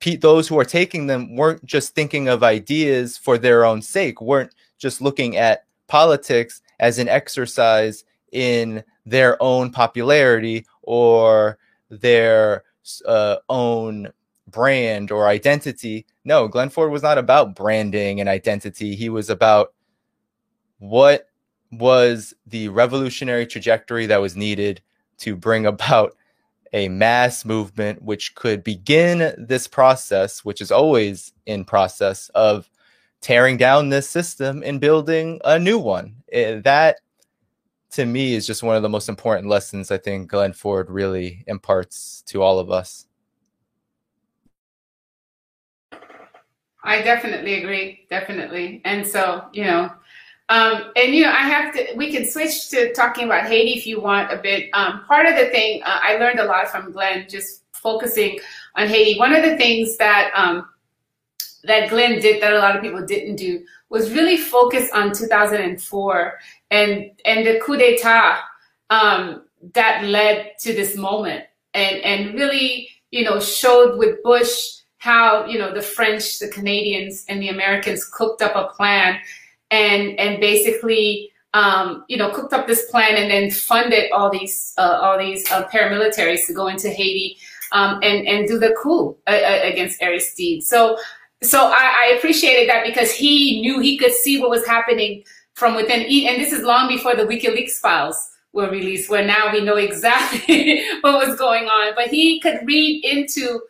pe- 0.00 0.16
those 0.16 0.48
who 0.48 0.58
are 0.58 0.64
taking 0.64 1.06
them 1.06 1.34
weren't 1.34 1.64
just 1.64 1.94
thinking 1.94 2.28
of 2.28 2.42
ideas 2.42 3.16
for 3.16 3.38
their 3.38 3.64
own 3.64 3.82
sake, 3.82 4.20
weren't 4.20 4.54
just 4.78 5.00
looking 5.00 5.36
at 5.36 5.64
politics 5.88 6.60
as 6.78 6.98
an 6.98 7.08
exercise 7.08 8.04
in 8.32 8.84
their 9.06 9.42
own 9.42 9.70
popularity 9.70 10.66
or 10.82 11.58
their 11.90 12.64
uh, 13.06 13.36
own 13.48 14.12
brand 14.46 15.10
or 15.10 15.26
identity. 15.26 16.06
No, 16.24 16.48
Glen 16.48 16.70
Ford 16.70 16.90
was 16.90 17.02
not 17.02 17.18
about 17.18 17.54
branding 17.54 18.20
and 18.20 18.28
identity. 18.28 18.94
He 18.94 19.08
was 19.08 19.30
about 19.30 19.72
what 20.78 21.28
was 21.70 22.34
the 22.46 22.68
revolutionary 22.68 23.46
trajectory 23.46 24.06
that 24.06 24.20
was 24.20 24.36
needed 24.36 24.82
to 25.18 25.36
bring 25.36 25.66
about 25.66 26.16
a 26.72 26.88
mass 26.88 27.44
movement 27.44 28.02
which 28.02 28.34
could 28.34 28.64
begin 28.64 29.34
this 29.38 29.68
process, 29.68 30.44
which 30.44 30.60
is 30.60 30.70
always 30.70 31.32
in 31.46 31.64
process 31.64 32.30
of 32.34 32.70
tearing 33.20 33.56
down 33.56 33.88
this 33.88 34.08
system 34.08 34.62
and 34.64 34.80
building 34.80 35.40
a 35.44 35.58
new 35.58 35.78
one. 35.78 36.16
Eh, 36.32 36.60
that 36.64 36.96
to 37.90 38.06
me 38.06 38.34
is 38.34 38.46
just 38.46 38.62
one 38.62 38.74
of 38.74 38.82
the 38.82 38.88
most 38.88 39.08
important 39.08 39.48
lessons 39.48 39.90
I 39.90 39.98
think 39.98 40.30
Glen 40.30 40.52
Ford 40.52 40.90
really 40.90 41.44
imparts 41.46 42.22
to 42.28 42.42
all 42.42 42.58
of 42.58 42.70
us. 42.70 43.06
I 46.84 47.02
definitely 47.02 47.62
agree, 47.62 48.06
definitely. 48.10 48.80
And 48.84 49.06
so, 49.06 49.44
you 49.52 49.64
know, 49.64 49.90
um, 50.48 50.92
and 50.96 51.14
you 51.14 51.22
know, 51.22 51.30
I 51.30 51.42
have 51.42 51.72
to. 51.74 51.94
We 51.96 52.12
can 52.12 52.26
switch 52.26 52.68
to 52.70 52.92
talking 52.92 53.24
about 53.24 53.46
Haiti 53.46 53.72
if 53.72 53.86
you 53.86 54.00
want 54.00 54.32
a 54.32 54.36
bit. 54.36 54.68
Um, 54.74 55.04
part 55.04 55.26
of 55.26 55.36
the 55.36 55.46
thing 55.46 55.82
uh, 55.82 55.98
I 56.02 56.16
learned 56.16 56.40
a 56.40 56.44
lot 56.44 56.68
from 56.68 56.92
Glen, 56.92 57.26
just 57.28 57.62
focusing 57.72 58.38
on 58.76 58.86
Haiti. 58.86 59.18
One 59.18 59.34
of 59.34 59.42
the 59.42 59.56
things 59.56 59.96
that 59.96 60.30
um, 60.34 60.68
that 61.64 61.88
Glen 61.88 62.20
did 62.20 62.42
that 62.42 62.52
a 62.52 62.58
lot 62.58 62.76
of 62.76 62.82
people 62.82 63.04
didn't 63.06 63.36
do 63.36 63.64
was 63.88 64.12
really 64.12 64.36
focus 64.36 64.90
on 64.92 65.14
2004 65.14 66.38
and 66.70 67.10
and 67.24 67.46
the 67.46 67.60
coup 67.60 67.76
d'état 67.76 68.40
um, 68.90 69.44
that 69.74 70.04
led 70.04 70.52
to 70.60 70.74
this 70.74 70.96
moment, 70.96 71.44
and 71.72 71.96
and 71.98 72.34
really 72.34 72.88
you 73.10 73.24
know 73.24 73.40
showed 73.40 73.96
with 73.96 74.22
Bush 74.22 74.81
how 75.02 75.44
you 75.46 75.58
know 75.58 75.74
the 75.74 75.82
French, 75.82 76.38
the 76.38 76.46
Canadians, 76.46 77.24
and 77.28 77.42
the 77.42 77.48
Americans 77.48 78.04
cooked 78.04 78.40
up 78.40 78.54
a 78.54 78.72
plan 78.72 79.18
and 79.72 80.16
and 80.20 80.40
basically 80.40 81.32
um, 81.54 82.04
you 82.06 82.16
know 82.16 82.30
cooked 82.30 82.52
up 82.52 82.68
this 82.68 82.88
plan 82.88 83.16
and 83.16 83.28
then 83.28 83.50
funded 83.50 84.12
all 84.12 84.30
these 84.30 84.72
uh, 84.78 85.00
all 85.02 85.18
these 85.18 85.50
uh, 85.50 85.66
paramilitaries 85.70 86.46
to 86.46 86.52
go 86.52 86.68
into 86.68 86.88
Haiti 86.88 87.36
um, 87.72 87.98
and 88.04 88.28
and 88.28 88.46
do 88.46 88.60
the 88.60 88.76
coup 88.80 89.16
uh, 89.26 89.30
uh 89.32 89.60
against 89.64 90.00
Aristide. 90.00 90.62
So 90.62 90.96
so 91.42 91.58
I, 91.58 92.04
I, 92.04 92.14
appreciated 92.16 92.68
that 92.68 92.86
because 92.86 93.10
he 93.10 93.60
knew 93.60 93.80
he 93.80 93.98
could 93.98 94.12
see 94.12 94.40
what 94.40 94.50
was 94.50 94.64
happening 94.64 95.24
from 95.54 95.74
within. 95.74 96.02
And 96.02 96.40
this 96.40 96.52
is 96.52 96.62
long 96.62 96.86
before 96.86 97.16
the 97.16 97.24
WikiLeaks 97.24 97.80
files 97.80 98.30
were 98.52 98.70
released, 98.70 99.10
where 99.10 99.26
now 99.26 99.52
we 99.52 99.64
know 99.64 99.74
exactly 99.74 100.84
what 101.00 101.26
was 101.26 101.36
going 101.36 101.64
on. 101.64 101.94
But 101.96 102.06
he 102.06 102.38
could 102.38 102.60
read 102.64 103.04
into 103.04 103.62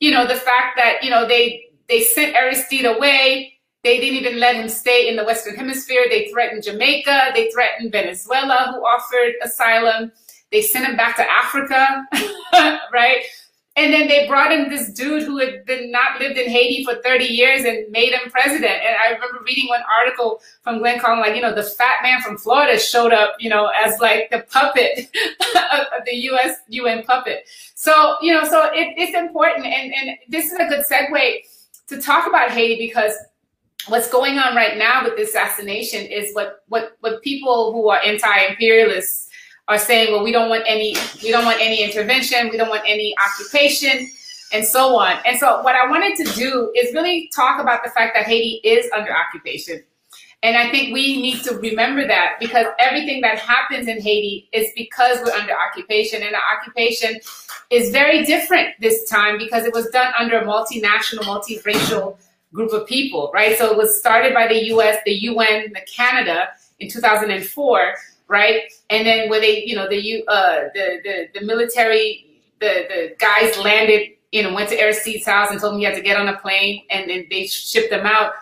you 0.00 0.10
know 0.10 0.26
the 0.26 0.34
fact 0.34 0.76
that 0.76 1.02
you 1.02 1.10
know 1.10 1.26
they 1.26 1.64
they 1.88 2.02
sent 2.02 2.36
Aristide 2.36 2.84
away 2.84 3.58
they 3.84 4.00
didn't 4.00 4.16
even 4.16 4.40
let 4.40 4.56
him 4.56 4.68
stay 4.68 5.08
in 5.08 5.16
the 5.16 5.24
Western 5.24 5.54
Hemisphere. 5.54 6.06
They 6.10 6.28
threatened 6.28 6.64
Jamaica. 6.64 7.30
They 7.34 7.50
threatened 7.50 7.92
Venezuela, 7.92 8.72
who 8.74 8.80
offered 8.80 9.34
asylum. 9.42 10.10
They 10.50 10.62
sent 10.62 10.86
him 10.86 10.96
back 10.96 11.16
to 11.16 11.30
Africa, 11.30 12.06
right? 12.92 13.22
And 13.78 13.92
then 13.92 14.08
they 14.08 14.26
brought 14.26 14.50
in 14.50 14.68
this 14.68 14.88
dude 14.90 15.22
who 15.22 15.38
had 15.38 15.64
been 15.64 15.92
not 15.92 16.18
lived 16.20 16.36
in 16.36 16.50
Haiti 16.50 16.84
for 16.84 16.96
30 16.96 17.26
years 17.26 17.64
and 17.64 17.88
made 17.92 18.12
him 18.12 18.28
president. 18.28 18.72
And 18.72 18.96
I 18.96 19.12
remember 19.12 19.38
reading 19.46 19.68
one 19.68 19.82
article 20.00 20.40
from 20.62 20.80
Glen 20.80 20.98
Collin, 20.98 21.20
like, 21.20 21.36
you 21.36 21.42
know, 21.42 21.54
the 21.54 21.62
fat 21.62 22.02
man 22.02 22.20
from 22.20 22.36
Florida 22.36 22.76
showed 22.76 23.12
up, 23.12 23.36
you 23.38 23.48
know, 23.48 23.70
as 23.76 24.00
like 24.00 24.30
the 24.30 24.40
puppet 24.50 24.98
of 24.98 26.04
the 26.06 26.16
US 26.32 26.56
UN 26.70 27.04
puppet. 27.04 27.48
So, 27.76 28.16
you 28.20 28.32
know, 28.32 28.42
so 28.42 28.64
it, 28.72 28.94
it's 28.96 29.16
important. 29.16 29.66
And, 29.66 29.94
and 29.94 30.18
this 30.28 30.46
is 30.50 30.58
a 30.58 30.66
good 30.66 30.84
segue 30.84 31.34
to 31.86 32.02
talk 32.02 32.26
about 32.26 32.50
Haiti 32.50 32.84
because 32.84 33.12
what's 33.86 34.10
going 34.10 34.40
on 34.40 34.56
right 34.56 34.76
now 34.76 35.04
with 35.04 35.14
the 35.16 35.22
assassination 35.22 36.04
is 36.04 36.34
what 36.34 36.64
what 36.66 36.96
what 37.00 37.22
people 37.22 37.72
who 37.72 37.88
are 37.88 38.00
anti-imperialists 38.04 39.27
are 39.68 39.78
saying 39.78 40.12
well 40.12 40.24
we 40.24 40.32
don't 40.32 40.48
want 40.48 40.64
any 40.66 40.96
we 41.22 41.30
don't 41.30 41.44
want 41.44 41.60
any 41.60 41.82
intervention 41.82 42.48
we 42.48 42.56
don't 42.56 42.68
want 42.68 42.82
any 42.86 43.14
occupation 43.24 44.10
and 44.52 44.64
so 44.64 44.96
on 44.96 45.16
and 45.24 45.38
so 45.38 45.62
what 45.62 45.74
i 45.74 45.88
wanted 45.88 46.16
to 46.16 46.24
do 46.34 46.72
is 46.76 46.92
really 46.94 47.30
talk 47.34 47.60
about 47.60 47.84
the 47.84 47.90
fact 47.90 48.14
that 48.14 48.26
haiti 48.26 48.60
is 48.64 48.90
under 48.96 49.10
occupation 49.14 49.82
and 50.42 50.56
i 50.56 50.70
think 50.70 50.92
we 50.92 51.20
need 51.20 51.42
to 51.42 51.54
remember 51.58 52.06
that 52.06 52.36
because 52.40 52.66
everything 52.78 53.20
that 53.20 53.38
happens 53.38 53.86
in 53.86 54.00
haiti 54.00 54.48
is 54.52 54.70
because 54.74 55.18
we're 55.24 55.32
under 55.32 55.52
occupation 55.52 56.22
and 56.22 56.34
the 56.34 56.40
occupation 56.56 57.20
is 57.70 57.90
very 57.90 58.24
different 58.24 58.68
this 58.80 59.08
time 59.08 59.36
because 59.36 59.64
it 59.64 59.74
was 59.74 59.86
done 59.90 60.12
under 60.18 60.38
a 60.38 60.44
multinational 60.44 61.22
multiracial 61.24 62.16
group 62.52 62.72
of 62.72 62.86
people, 62.86 63.30
right? 63.34 63.58
So 63.58 63.70
it 63.70 63.76
was 63.76 63.98
started 63.98 64.34
by 64.34 64.48
the 64.48 64.66
U.S., 64.66 64.98
the 65.04 65.12
UN, 65.12 65.72
the 65.72 65.82
Canada 65.94 66.48
in 66.78 66.88
2004, 66.88 67.94
right? 68.28 68.62
And 68.90 69.06
then 69.06 69.28
where 69.28 69.40
they, 69.40 69.64
you 69.64 69.74
know, 69.74 69.88
the 69.88 70.24
uh, 70.28 70.68
the, 70.74 71.00
the 71.04 71.40
the 71.40 71.46
military, 71.46 72.42
the 72.60 72.86
the 72.88 73.16
guys 73.18 73.58
landed, 73.58 74.10
you 74.32 74.42
know, 74.42 74.52
went 74.54 74.68
to 74.70 74.80
Aristide's 74.80 75.26
house 75.26 75.50
and 75.50 75.60
told 75.60 75.74
him 75.74 75.78
he 75.80 75.84
had 75.84 75.94
to 75.94 76.02
get 76.02 76.18
on 76.18 76.28
a 76.28 76.38
plane, 76.38 76.84
and 76.90 77.10
then 77.10 77.26
they 77.30 77.46
shipped 77.46 77.90
them 77.90 78.06
out. 78.06 78.32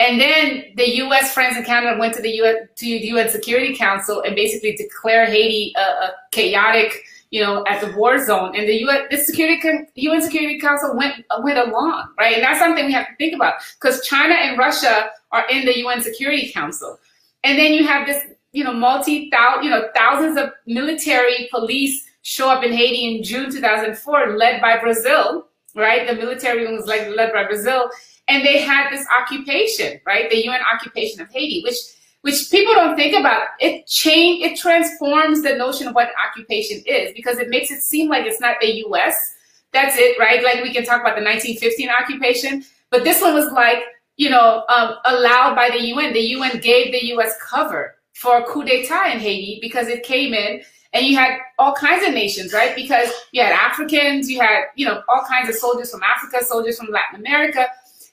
And 0.00 0.20
then 0.20 0.64
the 0.76 0.96
U.S., 0.96 1.32
France, 1.32 1.56
and 1.56 1.64
Canada 1.64 1.96
went 1.98 2.14
to 2.14 2.22
the 2.22 2.30
UN 2.30 2.68
to 2.76 2.84
the 2.84 3.06
UN 3.08 3.28
Security 3.28 3.76
Council 3.76 4.22
and 4.22 4.34
basically 4.34 4.74
declared 4.74 5.28
Haiti 5.28 5.72
a, 5.76 5.80
a 5.80 6.12
chaotic 6.32 7.04
you 7.32 7.40
know, 7.40 7.64
at 7.66 7.80
the 7.80 7.96
war 7.96 8.24
zone. 8.24 8.54
And 8.54 8.68
the 8.68 8.74
UN, 8.82 9.06
the 9.10 9.16
Security 9.16 9.86
UN 9.94 10.22
Security 10.22 10.60
Council 10.60 10.94
went 10.94 11.24
went 11.42 11.58
along, 11.58 12.12
right? 12.18 12.34
And 12.34 12.44
that's 12.44 12.60
something 12.60 12.86
we 12.86 12.92
have 12.92 13.08
to 13.08 13.16
think 13.16 13.34
about 13.34 13.54
because 13.80 14.06
China 14.06 14.34
and 14.34 14.56
Russia 14.58 15.10
are 15.32 15.48
in 15.50 15.64
the 15.64 15.78
UN 15.78 16.02
Security 16.02 16.52
Council, 16.52 16.98
and 17.42 17.58
then 17.58 17.72
you 17.72 17.86
have 17.86 18.06
this, 18.06 18.22
you 18.52 18.64
know, 18.64 18.72
multi 18.72 19.30
thousand, 19.30 19.64
you 19.64 19.70
know, 19.70 19.88
thousands 19.94 20.38
of 20.38 20.50
military 20.66 21.48
police 21.50 22.06
show 22.22 22.48
up 22.48 22.62
in 22.62 22.72
Haiti 22.72 23.16
in 23.16 23.22
June 23.22 23.50
2004, 23.50 24.36
led 24.36 24.60
by 24.60 24.78
Brazil, 24.78 25.48
right? 25.74 26.06
The 26.06 26.14
military 26.14 26.70
was 26.70 26.86
like 26.86 27.08
led 27.08 27.32
by 27.32 27.44
Brazil, 27.44 27.90
and 28.28 28.44
they 28.44 28.60
had 28.60 28.90
this 28.90 29.06
occupation, 29.20 30.00
right? 30.06 30.30
The 30.30 30.44
UN 30.46 30.60
occupation 30.72 31.20
of 31.20 31.30
Haiti, 31.30 31.62
which 31.62 31.76
which 32.20 32.50
people 32.50 32.74
don't 32.74 32.94
think 32.94 33.18
about. 33.18 33.48
It 33.58 33.86
change 33.86 34.44
it 34.44 34.58
transforms 34.58 35.42
the 35.42 35.56
notion 35.56 35.88
of 35.88 35.94
what 35.94 36.10
occupation 36.28 36.82
is 36.86 37.12
because 37.14 37.38
it 37.38 37.48
makes 37.48 37.70
it 37.70 37.80
seem 37.80 38.08
like 38.08 38.26
it's 38.26 38.40
not 38.40 38.56
the 38.60 38.76
U.S. 38.86 39.34
That's 39.72 39.96
it, 39.96 40.18
right? 40.18 40.44
Like 40.44 40.62
we 40.62 40.72
can 40.72 40.84
talk 40.84 41.00
about 41.00 41.16
the 41.16 41.24
1915 41.24 41.88
occupation, 41.88 42.64
but 42.90 43.02
this 43.02 43.22
one 43.22 43.32
was 43.34 43.50
like 43.50 43.82
you 44.16 44.28
know 44.28 44.64
um, 44.68 44.96
allowed 45.06 45.56
by 45.56 45.70
the 45.70 45.82
UN. 45.86 46.12
The 46.12 46.20
UN 46.20 46.60
gave 46.60 46.92
the 46.92 47.06
U.S. 47.06 47.34
cover 47.40 47.96
for 48.12 48.38
a 48.38 48.44
coup 48.44 48.64
d'état 48.64 49.12
in 49.12 49.20
Haiti 49.20 49.58
because 49.60 49.88
it 49.88 50.02
came 50.02 50.34
in 50.34 50.62
and 50.92 51.06
you 51.06 51.16
had 51.16 51.38
all 51.58 51.74
kinds 51.74 52.06
of 52.06 52.12
nations, 52.12 52.52
right? 52.52 52.74
Because 52.76 53.10
you 53.32 53.42
had 53.42 53.52
Africans, 53.52 54.30
you 54.30 54.40
had, 54.40 54.64
you 54.76 54.86
know, 54.86 55.02
all 55.08 55.24
kinds 55.26 55.48
of 55.48 55.54
soldiers 55.54 55.90
from 55.90 56.02
Africa, 56.02 56.44
soldiers 56.44 56.78
from 56.78 56.90
Latin 56.90 57.20
America. 57.20 57.66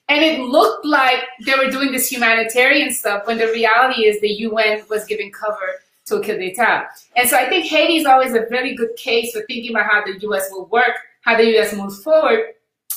And 0.08 0.24
it 0.24 0.40
looked 0.40 0.84
like 0.86 1.20
they 1.44 1.54
were 1.54 1.70
doing 1.70 1.92
this 1.92 2.10
humanitarian 2.10 2.92
stuff 2.92 3.26
when 3.26 3.38
the 3.38 3.46
reality 3.46 4.06
is 4.06 4.20
the 4.20 4.32
UN 4.48 4.82
was 4.88 5.04
giving 5.04 5.30
cover 5.30 5.80
to 6.06 6.16
a 6.16 6.24
coup 6.24 6.36
d'etat. 6.36 6.88
And 7.16 7.28
so 7.28 7.36
I 7.36 7.48
think 7.48 7.66
Haiti 7.66 7.98
is 7.98 8.06
always 8.06 8.34
a 8.34 8.46
very 8.48 8.74
good 8.74 8.96
case 8.96 9.32
for 9.32 9.42
thinking 9.42 9.70
about 9.70 9.86
how 9.90 10.02
the 10.04 10.18
US 10.28 10.48
will 10.50 10.66
work, 10.66 10.96
how 11.20 11.36
the 11.36 11.56
US 11.58 11.74
moves 11.74 12.02
forward, 12.02 12.40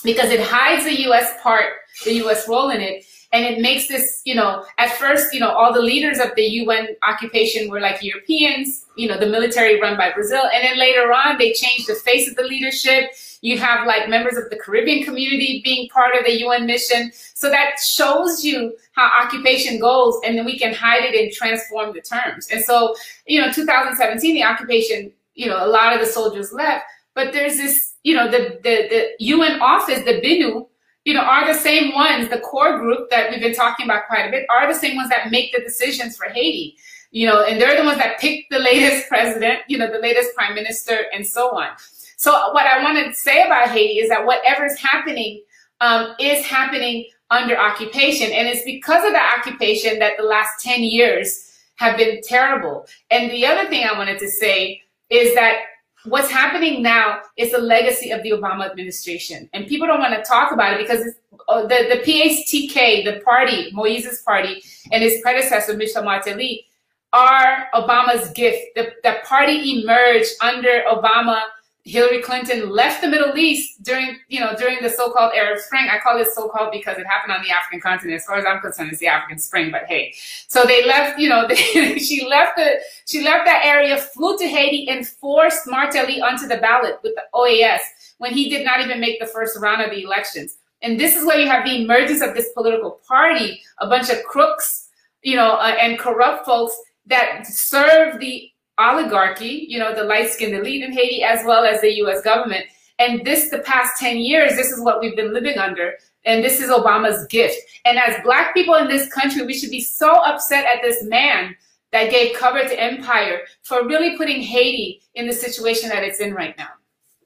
because 0.04 0.32
it 0.32 0.40
hides 0.42 0.86
the 0.86 1.02
US 1.10 1.34
part, 1.42 1.74
the 2.06 2.14
US 2.26 2.48
role 2.48 2.70
in 2.70 2.82
it, 2.82 3.06
and 3.34 3.46
it 3.46 3.60
makes 3.60 3.88
this, 3.88 4.22
you 4.26 4.36
know, 4.36 4.64
at 4.78 4.92
first, 4.92 5.34
you 5.34 5.40
know, 5.40 5.50
all 5.50 5.74
the 5.74 5.82
leaders 5.82 6.20
of 6.20 6.36
the 6.36 6.44
UN 6.44 6.96
occupation 7.02 7.68
were 7.68 7.80
like 7.80 8.04
Europeans, 8.04 8.86
you 8.96 9.08
know, 9.08 9.18
the 9.20 9.26
military 9.26 9.82
run 9.82 9.98
by 9.98 10.12
Brazil. 10.12 10.44
And 10.54 10.64
then 10.64 10.78
later 10.78 11.12
on, 11.12 11.40
they 11.40 11.52
changed 11.52 11.88
the 11.88 11.96
face 11.96 12.30
of 12.30 12.36
the 12.36 12.44
leadership. 12.44 13.10
You 13.42 13.58
have 13.58 13.88
like 13.88 14.08
members 14.08 14.38
of 14.38 14.52
the 14.52 14.56
Caribbean 14.56 15.04
community 15.04 15.62
being 15.64 15.90
part 15.90 16.16
of 16.16 16.26
the 16.26 16.42
UN 16.42 16.68
mission. 16.68 17.12
So 17.34 17.50
that 17.50 17.72
shows 17.84 18.46
you 18.46 18.78
how 18.92 19.10
occupation 19.20 19.80
goes, 19.80 20.16
and 20.24 20.38
then 20.38 20.46
we 20.46 20.60
can 20.60 20.72
hide 20.72 21.04
it 21.04 21.20
and 21.20 21.34
transform 21.34 21.94
the 21.94 22.02
terms. 22.02 22.48
And 22.52 22.64
so, 22.64 22.96
you 23.26 23.42
know, 23.42 23.52
2017, 23.52 24.36
the 24.36 24.44
occupation, 24.44 25.12
you 25.34 25.48
know, 25.48 25.66
a 25.66 25.68
lot 25.68 25.92
of 25.92 26.00
the 26.00 26.06
soldiers 26.06 26.54
left, 26.54 26.86
but 27.16 27.34
there's 27.34 27.58
this, 27.58 27.94
you 28.04 28.16
know, 28.16 28.30
the, 28.30 28.60
the, 28.62 28.88
the 28.90 29.26
UN 29.26 29.60
office, 29.60 30.06
the 30.06 30.22
BINUH, 30.22 30.68
you 31.06 31.14
know, 31.14 31.22
are 31.22 31.46
the 31.46 31.60
same 31.60 31.94
ones, 31.94 32.30
the 32.30 32.40
core 32.40 32.80
group 32.80 33.10
that 33.10 33.30
we've 33.30 33.42
been 33.42 33.54
talking 33.54 33.86
about 33.86 34.08
quite 34.08 34.28
a 34.28 34.32
bit, 34.32 34.46
are 34.50 34.72
the 34.72 34.80
same 34.80 34.96
ones 34.96 35.10
that 35.10 35.32
make 35.32 35.52
the 35.52 35.62
decisions 35.62 36.16
for 36.16 36.26
Haiti. 36.30 36.78
You 37.12 37.28
know, 37.28 37.44
and 37.44 37.62
they're 37.62 37.78
the 37.78 37.84
ones 37.84 37.98
that 37.98 38.20
pick 38.20 38.46
the 38.50 38.60
latest 38.60 39.08
president, 39.10 39.60
you 39.68 39.78
know, 39.78 39.92
the 39.92 40.00
latest 40.00 40.34
prime 40.36 40.56
minister, 40.56 41.06
and 41.14 41.26
so 41.26 41.56
on. 41.58 41.70
So 42.18 42.32
what 42.54 42.66
I 42.66 42.82
want 42.82 43.06
to 43.06 43.14
say 43.14 43.44
about 43.44 43.70
Haiti 43.70 44.00
is 44.00 44.10
that 44.10 44.26
whatever's 44.26 44.80
happening 44.80 45.44
um, 45.82 46.16
is 46.20 46.46
happening 46.46 47.06
under 47.30 47.58
occupation, 47.58 48.32
and 48.32 48.48
it's 48.48 48.64
because 48.64 49.06
of 49.06 49.12
the 49.12 49.22
occupation 49.22 50.00
that 50.00 50.14
the 50.18 50.24
last 50.24 50.64
ten 50.64 50.84
years 50.84 51.52
have 51.76 51.98
been 51.98 52.22
terrible. 52.24 52.88
And 53.12 53.30
the 53.30 53.46
other 53.46 53.70
thing 53.70 53.86
I 53.86 53.98
wanted 53.98 54.20
to 54.20 54.30
say 54.30 54.82
is 55.10 55.36
that 55.36 55.58
what's 56.06 56.30
happening 56.30 56.82
now 56.82 57.22
is 57.38 57.54
a 57.54 57.58
legacy 57.58 58.12
of 58.12 58.24
the 58.24 58.32
Obama 58.32 58.70
administration. 58.70 59.50
And 59.54 59.68
people 59.68 59.88
don't 59.88 60.00
want 60.00 60.16
to 60.16 60.24
talk 60.24 60.52
about 60.52 60.74
it 60.74 60.88
because 60.88 61.06
uh, 61.48 61.62
the, 61.64 61.68
the 61.90 62.02
PHTK, 62.04 63.06
the 63.06 63.22
party, 63.24 63.72
Moise's 63.72 64.22
party, 64.22 64.64
and 64.92 65.04
his 65.04 65.22
predecessor, 65.22 65.76
Michel 65.76 66.04
Martelly, 66.04 66.66
are 67.14 67.68
Obama's 67.74 68.30
gift. 68.32 68.60
The, 68.76 68.92
the 69.04 69.18
party 69.26 69.82
emerged 69.82 70.32
under 70.42 70.84
Obama 70.92 71.42
Hillary 71.86 72.22
Clinton 72.22 72.70
left 72.70 73.02
the 73.02 73.10
Middle 73.10 73.38
East 73.38 73.84
during, 73.84 74.18
you 74.30 74.40
know, 74.40 74.56
during 74.56 74.82
the 74.82 74.90
so-called 74.90 75.34
Arab 75.36 75.60
Spring. 75.60 75.88
I 75.92 76.00
call 76.00 76.18
it 76.18 76.28
so-called 76.28 76.72
because 76.72 76.98
it 76.98 77.06
happened 77.06 77.34
on 77.34 77.44
the 77.44 77.52
African 77.52 77.82
continent. 77.82 78.16
As 78.16 78.26
far 78.26 78.38
as 78.38 78.46
I'm 78.48 78.62
concerned, 78.62 78.92
it's 78.92 79.00
the 79.00 79.08
African 79.08 79.38
Spring. 79.38 79.70
But 79.70 79.84
hey, 79.88 80.14
so 80.48 80.64
they 80.64 80.86
left, 80.86 81.20
you 81.20 81.28
know, 81.28 81.46
they, 81.50 81.98
she 82.00 82.26
left 82.26 82.56
the, 82.56 82.80
she 83.06 83.22
left 83.22 83.46
that 83.46 83.66
area, 83.66 83.98
flew 83.98 84.38
to 84.38 84.48
Haiti, 84.48 84.88
and 84.90 85.06
forced 85.06 85.68
Martelly 85.68 86.22
onto 86.22 86.48
the 86.48 86.58
ballot 86.58 87.00
with 87.04 87.16
the 87.16 87.24
OAS 87.34 87.82
when 88.20 88.34
he 88.34 88.50
did 88.50 88.64
not 88.64 88.80
even 88.80 89.02
make 89.02 89.20
the 89.20 89.28
first 89.28 89.60
round 89.60 89.82
of 89.82 89.90
the 89.90 90.04
elections. 90.04 90.56
And 90.82 90.98
this 90.98 91.18
is 91.18 91.26
where 91.26 91.40
you 91.40 91.48
have 91.48 91.66
the 91.66 91.84
emergence 91.84 92.22
of 92.22 92.34
this 92.34 92.50
political 92.54 93.02
party, 93.06 93.62
a 93.80 93.88
bunch 93.88 94.10
of 94.10 94.24
crooks, 94.24 94.88
you 95.22 95.36
know, 95.36 95.56
uh, 95.56 95.76
and 95.80 96.00
corrupt 96.00 96.46
folks 96.46 96.78
that 97.08 97.46
serve 97.46 98.20
the 98.22 98.53
oligarchy, 98.80 99.66
you 99.70 99.80
know, 99.80 99.94
the 99.94 100.04
light-skinned 100.04 100.54
elite 100.54 100.84
in 100.84 100.92
Haiti, 100.92 101.24
as 101.24 101.46
well 101.46 101.64
as 101.64 101.82
the 101.82 101.94
U.S. 101.98 102.22
government. 102.22 102.66
And 103.00 103.26
this, 103.26 103.50
the 103.50 103.60
past 103.60 104.00
10 104.00 104.18
years, 104.18 104.56
this 104.56 104.72
is 104.72 104.82
what 104.82 105.00
we've 105.00 105.16
been 105.16 105.34
living 105.34 105.58
under. 105.58 105.94
And 106.26 106.44
this 106.44 106.62
is 106.62 106.70
Obama's 106.70 107.26
gift. 107.28 107.58
And 107.86 107.98
as 107.98 108.22
black 108.24 108.54
people 108.54 108.76
in 108.76 108.88
this 108.88 109.12
country, 109.12 109.46
we 109.46 109.54
should 109.54 109.72
be 109.72 109.82
so 109.82 110.16
upset 110.24 110.66
at 110.66 110.82
this 110.82 111.04
man 111.04 111.56
that 111.92 112.10
gave 112.10 112.36
cover 112.36 112.60
to 112.60 112.82
empire 112.82 113.42
for 113.62 113.86
really 113.86 114.18
putting 114.18 114.42
Haiti 114.42 115.02
in 115.16 115.28
the 115.28 115.34
situation 115.34 115.90
that 115.90 116.04
it's 116.04 116.20
in 116.20 116.34
right 116.34 116.58
now. 116.58 116.70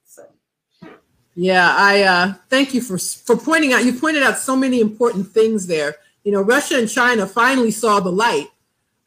So. 0.06 0.24
Yeah, 1.36 1.74
I 1.78 2.04
uh, 2.04 2.34
thank 2.50 2.74
you 2.74 2.82
for 2.82 2.98
for 2.98 3.38
pointing 3.38 3.74
out. 3.74 3.86
You 3.86 3.93
pointed 3.93 4.24
out 4.24 4.38
so 4.38 4.56
many 4.56 4.82
important 4.82 5.28
things 5.28 5.68
there. 5.68 5.95
You 6.24 6.32
know, 6.32 6.41
Russia 6.41 6.78
and 6.78 6.89
China 6.89 7.26
finally 7.26 7.72
saw 7.72 8.00
the 8.00 8.12
light. 8.12 8.48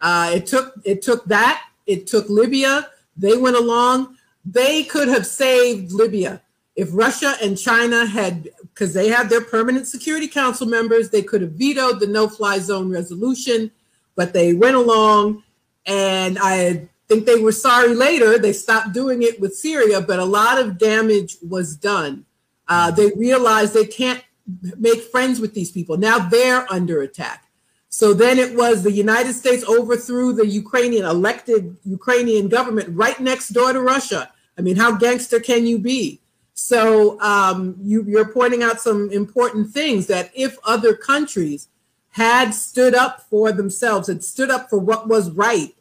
Uh, 0.00 0.30
it 0.34 0.46
took 0.46 0.72
it 0.84 1.02
took 1.02 1.24
that 1.26 1.62
it 1.90 2.06
took 2.06 2.28
Libya. 2.28 2.88
They 3.16 3.36
went 3.36 3.56
along. 3.56 4.16
They 4.44 4.84
could 4.84 5.08
have 5.08 5.26
saved 5.26 5.92
Libya 5.92 6.40
if 6.80 6.88
Russia 6.92 7.34
and 7.42 7.58
China 7.58 8.06
had, 8.06 8.48
because 8.62 8.94
they 8.94 9.08
have 9.08 9.28
their 9.28 9.42
permanent 9.42 9.86
Security 9.86 10.26
Council 10.26 10.66
members, 10.66 11.10
they 11.10 11.22
could 11.22 11.42
have 11.42 11.52
vetoed 11.52 12.00
the 12.00 12.06
no 12.06 12.26
fly 12.26 12.58
zone 12.58 12.90
resolution, 12.90 13.70
but 14.16 14.32
they 14.32 14.54
went 14.54 14.76
along. 14.76 15.42
And 15.84 16.38
I 16.40 16.88
think 17.06 17.26
they 17.26 17.38
were 17.38 17.52
sorry 17.52 17.94
later. 17.94 18.38
They 18.38 18.54
stopped 18.54 18.94
doing 18.94 19.22
it 19.22 19.38
with 19.40 19.54
Syria, 19.54 20.00
but 20.00 20.20
a 20.20 20.24
lot 20.24 20.58
of 20.58 20.78
damage 20.78 21.36
was 21.46 21.76
done. 21.76 22.24
Uh, 22.66 22.90
they 22.90 23.10
realized 23.10 23.74
they 23.74 23.84
can't 23.84 24.24
make 24.78 25.02
friends 25.02 25.38
with 25.38 25.52
these 25.52 25.70
people. 25.70 25.98
Now 25.98 26.18
they're 26.18 26.70
under 26.72 27.02
attack. 27.02 27.44
So 27.90 28.14
then 28.14 28.38
it 28.38 28.56
was 28.56 28.82
the 28.82 28.92
United 28.92 29.34
States 29.34 29.64
overthrew 29.68 30.32
the 30.32 30.46
Ukrainian 30.46 31.04
elected 31.04 31.76
Ukrainian 31.84 32.48
government 32.48 32.88
right 32.92 33.18
next 33.18 33.48
door 33.48 33.72
to 33.72 33.80
Russia. 33.80 34.30
I 34.56 34.62
mean, 34.62 34.76
how 34.76 34.92
gangster 34.96 35.40
can 35.40 35.66
you 35.66 35.78
be? 35.78 36.20
So 36.54 37.20
um, 37.20 37.74
you, 37.82 38.04
you're 38.04 38.32
pointing 38.32 38.62
out 38.62 38.80
some 38.80 39.10
important 39.10 39.70
things 39.70 40.06
that 40.06 40.30
if 40.34 40.56
other 40.64 40.94
countries 40.94 41.68
had 42.10 42.50
stood 42.50 42.94
up 42.94 43.22
for 43.22 43.52
themselves, 43.52 44.08
and 44.08 44.22
stood 44.22 44.50
up 44.50 44.68
for 44.68 44.78
what 44.78 45.08
was 45.08 45.30
right, 45.30 45.74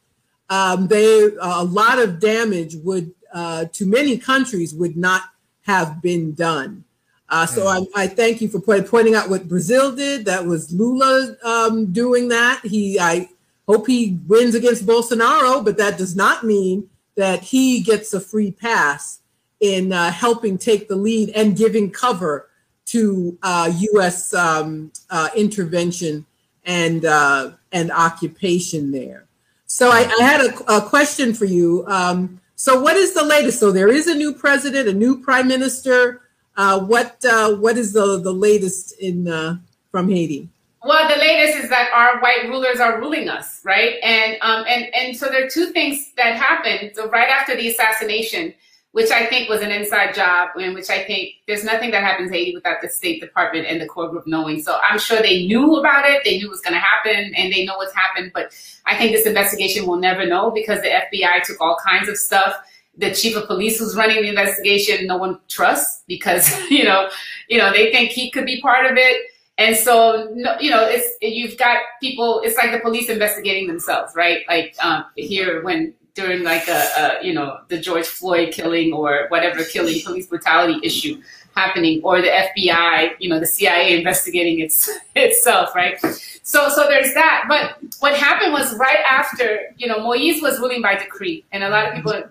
um, 0.49 0.88
they 0.88 1.26
uh, 1.26 1.62
a 1.62 1.64
lot 1.64 1.99
of 1.99 2.20
damage 2.20 2.76
would 2.76 3.14
uh, 3.34 3.66
to 3.74 3.86
many 3.86 4.18
countries 4.18 4.74
would 4.74 4.95
not 4.97 5.24
have 5.64 6.01
been 6.01 6.34
done. 6.34 6.86
Uh, 7.30 7.45
so 7.45 7.67
I, 7.67 7.86
I, 7.95 8.07
thank 8.07 8.41
you 8.41 8.47
for 8.47 8.59
point, 8.59 8.88
pointing 8.88 9.13
out 9.13 9.30
what 9.30 9.47
Brazil 9.47 9.95
did. 9.95 10.25
That 10.25 10.45
was 10.45 10.73
Lula 10.73 11.36
um, 11.43 11.91
doing 11.91 12.27
that. 12.30 12.61
He, 12.63 12.99
I 12.99 13.30
hope 13.67 13.86
he 13.86 14.17
wins 14.27 14.55
against 14.55 14.88
Bolsonaro, 14.88 15.63
but 15.63 15.77
that 15.77 15.97
does 15.99 16.15
not 16.15 16.43
mean 16.43 16.89
that 17.15 17.43
he 17.43 17.82
gets 17.82 18.13
a 18.13 18.19
free 18.19 18.51
pass 18.51 19.19
in 19.59 19.93
uh, 19.93 20.11
helping 20.11 20.57
take 20.57 20.88
the 20.88 20.95
lead 20.95 21.30
and 21.30 21.55
giving 21.55 21.91
cover 21.91 22.49
to 22.86 23.38
uh, 23.43 23.71
U.S. 23.77 24.34
Um, 24.34 24.91
uh, 25.11 25.30
intervention 25.36 26.25
and 26.65 27.05
uh, 27.05 27.51
and 27.71 27.91
occupation 27.91 28.91
there. 28.91 29.25
So 29.67 29.91
I, 29.91 29.99
I 30.19 30.23
had 30.23 30.41
a, 30.41 30.77
a, 30.77 30.82
question 30.82 31.34
for 31.36 31.45
you. 31.45 31.86
Um, 31.88 32.41
so 32.55 32.82
what 32.82 32.95
is 32.95 33.13
the 33.13 33.23
latest? 33.23 33.59
So 33.59 33.71
there 33.71 33.88
is 33.88 34.07
a 34.07 34.15
new 34.15 34.34
president, 34.34 34.88
a 34.88 34.93
new 34.93 35.21
prime 35.21 35.47
minister. 35.47 36.21
Uh, 36.57 36.79
what 36.79 37.23
uh, 37.25 37.55
what 37.55 37.77
is 37.77 37.93
the 37.93 38.19
the 38.19 38.33
latest 38.33 38.93
in 38.99 39.27
uh, 39.27 39.57
from 39.91 40.09
Haiti? 40.09 40.49
Well, 40.83 41.09
the 41.09 41.17
latest 41.17 41.57
is 41.63 41.69
that 41.69 41.89
our 41.93 42.21
white 42.21 42.47
rulers 42.47 42.79
are 42.79 42.99
ruling 42.99 43.27
us, 43.27 43.61
right? 43.65 43.95
And 44.01 44.37
um, 44.41 44.65
and 44.67 44.93
and 44.95 45.17
so 45.17 45.27
there 45.27 45.45
are 45.45 45.49
two 45.49 45.67
things 45.67 46.11
that 46.15 46.35
happened. 46.35 46.91
So 46.95 47.09
right 47.09 47.27
after 47.27 47.55
the 47.55 47.67
assassination, 47.67 48.53
which 48.93 49.11
I 49.11 49.25
think 49.25 49.49
was 49.49 49.61
an 49.61 49.71
inside 49.71 50.15
job, 50.15 50.51
and 50.55 50.73
which 50.73 50.89
I 50.89 51.03
think 51.03 51.33
there's 51.47 51.65
nothing 51.65 51.91
that 51.91 52.01
happens 52.03 52.29
in 52.29 52.33
Haiti 52.33 52.55
without 52.55 52.81
the 52.81 52.87
State 52.87 53.19
Department 53.19 53.67
and 53.67 53.81
the 53.81 53.87
core 53.87 54.09
group 54.09 54.25
knowing. 54.25 54.61
So 54.61 54.79
I'm 54.81 54.99
sure 54.99 55.21
they 55.21 55.45
knew 55.45 55.75
about 55.75 56.09
it. 56.09 56.23
They 56.23 56.37
knew 56.37 56.47
it 56.47 56.51
was 56.51 56.61
going 56.61 56.75
to 56.75 56.79
happen, 56.79 57.33
and 57.35 57.51
they 57.51 57.65
know 57.65 57.75
what's 57.75 57.93
happened. 57.93 58.31
But 58.33 58.53
I 58.85 58.97
think 58.97 59.11
this 59.11 59.25
investigation 59.25 59.85
will 59.85 59.97
never 59.97 60.25
know 60.25 60.49
because 60.49 60.81
the 60.81 60.87
FBI 60.87 61.43
took 61.43 61.59
all 61.59 61.77
kinds 61.85 62.07
of 62.07 62.15
stuff 62.15 62.55
the 62.99 63.13
chief 63.13 63.35
of 63.35 63.47
police 63.47 63.79
who's 63.79 63.95
running 63.95 64.21
the 64.21 64.29
investigation, 64.29 65.07
no 65.07 65.17
one 65.17 65.39
trusts 65.47 66.03
because 66.07 66.59
you 66.69 66.83
know, 66.83 67.09
you 67.47 67.57
know, 67.57 67.71
they 67.71 67.91
think 67.91 68.11
he 68.11 68.29
could 68.29 68.45
be 68.45 68.61
part 68.61 68.85
of 68.85 68.97
it. 68.97 69.31
And 69.57 69.75
so, 69.75 70.29
you 70.61 70.69
know, 70.69 70.87
it's 70.87 71.17
you've 71.21 71.57
got 71.57 71.79
people. 72.01 72.41
It's 72.45 72.55
like 72.55 72.71
the 72.71 72.79
police 72.79 73.09
investigating 73.09 73.67
themselves, 73.67 74.13
right? 74.15 74.43
Like 74.47 74.73
um, 74.81 75.03
here, 75.15 75.61
when 75.63 75.93
during 76.14 76.43
like 76.43 76.68
a, 76.68 76.72
a, 76.97 77.26
you 77.26 77.34
know 77.34 77.60
the 77.68 77.80
George 77.80 78.07
Floyd 78.07 78.53
killing 78.53 78.93
or 78.93 79.28
whatever 79.30 79.64
killing, 79.64 80.01
police 80.03 80.28
brutality 80.28 80.80
issue, 80.84 81.22
happening 81.55 82.01
or 82.03 82.22
the 82.22 82.28
FBI, 82.28 83.16
you 83.20 83.30
know, 83.30 83.39
the 83.39 83.45
CIA 83.45 83.97
investigating 83.97 84.60
its, 84.60 84.89
itself, 85.16 85.76
right? 85.76 85.99
So, 86.43 86.70
so 86.70 86.88
there's 86.88 87.14
that. 87.14 87.45
But 87.47 87.78
what 87.99 88.16
happened 88.16 88.53
was 88.53 88.76
right 88.78 88.99
after, 89.10 89.60
you 89.78 89.88
know, 89.88 89.99
Moise 89.99 90.41
was 90.41 90.60
ruling 90.60 90.82
by 90.82 90.95
decree, 90.95 91.45
and 91.51 91.64
a 91.64 91.70
lot 91.70 91.88
of 91.88 91.93
people, 91.93 92.24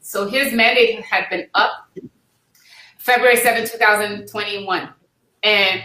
so 0.00 0.28
his 0.28 0.52
mandate 0.52 1.02
had 1.04 1.28
been 1.30 1.46
up 1.54 1.88
February 2.98 3.36
7, 3.36 3.66
2021. 3.66 4.88
And 5.44 5.82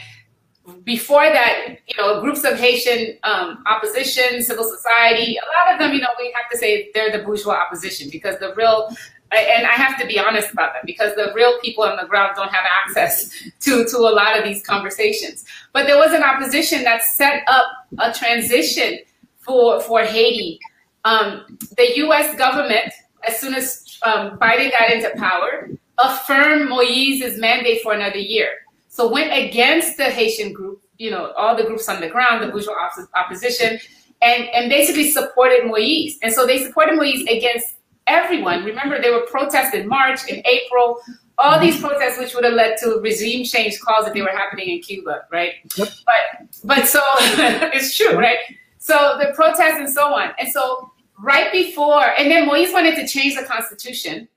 before 0.84 1.24
that, 1.24 1.78
you 1.88 1.96
know, 1.98 2.20
groups 2.22 2.44
of 2.44 2.60
Haitian 2.60 3.18
um, 3.24 3.64
opposition, 3.68 4.42
civil 4.42 4.66
society, 4.66 5.38
a 5.38 5.70
lot 5.70 5.74
of 5.74 5.80
them, 5.80 5.94
you 5.94 6.02
know, 6.02 6.10
we 6.20 6.34
have 6.36 6.50
to 6.52 6.58
say 6.58 6.92
they're 6.94 7.12
the 7.12 7.24
bourgeois 7.24 7.54
opposition 7.54 8.10
because 8.12 8.38
the 8.40 8.54
real, 8.56 8.90
and 9.32 9.66
I 9.66 9.72
have 9.72 10.00
to 10.00 10.08
be 10.08 10.20
honest 10.20 10.52
about 10.52 10.74
that 10.74 10.86
because 10.86 11.16
the 11.16 11.32
real 11.34 11.58
people 11.62 11.84
on 11.84 11.96
the 11.96 12.08
ground 12.08 12.34
don't 12.36 12.52
have 12.54 12.66
access 12.86 13.30
to, 13.62 13.86
to 13.86 13.98
a 13.98 14.12
lot 14.12 14.38
of 14.38 14.44
these 14.44 14.62
conversations. 14.66 15.46
But 15.72 15.88
there 15.88 15.98
was 15.98 16.12
an 16.12 16.24
opposition 16.24 16.84
that 16.84 17.02
set 17.04 17.44
up 17.48 17.66
a 18.00 18.14
transition 18.14 19.00
for, 19.40 19.80
for 19.82 20.02
Haiti. 20.02 20.60
Um, 21.06 21.58
the 21.78 21.98
US 21.98 22.38
government, 22.38 22.92
as 23.26 23.40
soon 23.40 23.54
as 23.54 24.00
um, 24.04 24.38
Biden 24.38 24.72
got 24.72 24.92
into 24.92 25.12
power, 25.18 25.70
affirmed 25.98 26.70
Moise's 26.70 27.40
mandate 27.40 27.82
for 27.82 27.94
another 27.94 28.18
year. 28.18 28.50
So 28.98 29.08
went 29.08 29.32
against 29.32 29.98
the 29.98 30.06
Haitian 30.06 30.54
group, 30.54 30.82
you 30.98 31.12
know, 31.12 31.32
all 31.38 31.56
the 31.56 31.64
groups 31.66 31.88
on 31.88 32.02
the 32.02 32.10
ground, 32.10 32.42
the 32.42 32.52
bourgeois 32.52 32.74
opposition, 33.14 33.78
and, 34.24 34.46
and 34.46 34.72
basically 34.72 35.12
supported 35.12 35.68
Moise. 35.68 36.18
And 36.24 36.34
so 36.34 36.48
they 36.48 36.64
supported 36.66 36.96
Moise 36.96 37.22
against 37.30 37.76
everyone. 38.08 38.64
Remember, 38.66 39.00
they 39.00 39.12
were 39.12 39.28
protests 39.28 39.76
in 39.76 39.88
March, 39.88 40.28
in 40.28 40.42
April, 40.48 41.00
all 41.38 41.60
mm-hmm. 41.60 41.66
these 41.66 41.80
protests 41.80 42.18
which 42.18 42.34
would 42.34 42.44
have 42.44 42.56
led 42.56 42.76
to 42.78 43.00
regime 43.04 43.46
change 43.46 43.80
calls 43.82 44.08
if 44.08 44.16
they 44.16 44.22
were 44.24 44.30
happening 44.30 44.68
in 44.68 44.82
Cuba, 44.82 45.26
right? 45.32 45.52
Yep. 45.76 45.90
But 46.04 46.48
but 46.64 46.88
so 46.88 47.00
it's 47.20 47.96
true, 47.96 48.18
right? 48.18 48.40
So 48.80 49.20
the 49.20 49.32
protests 49.36 49.78
and 49.78 49.88
so 49.88 50.12
on. 50.16 50.32
And 50.40 50.52
so 50.52 50.90
right 51.20 51.52
before, 51.52 52.04
and 52.18 52.32
then 52.32 52.48
Moise 52.48 52.74
wanted 52.74 52.96
to 52.96 53.08
change 53.08 53.36
the 53.36 53.44
constitution 53.44 54.28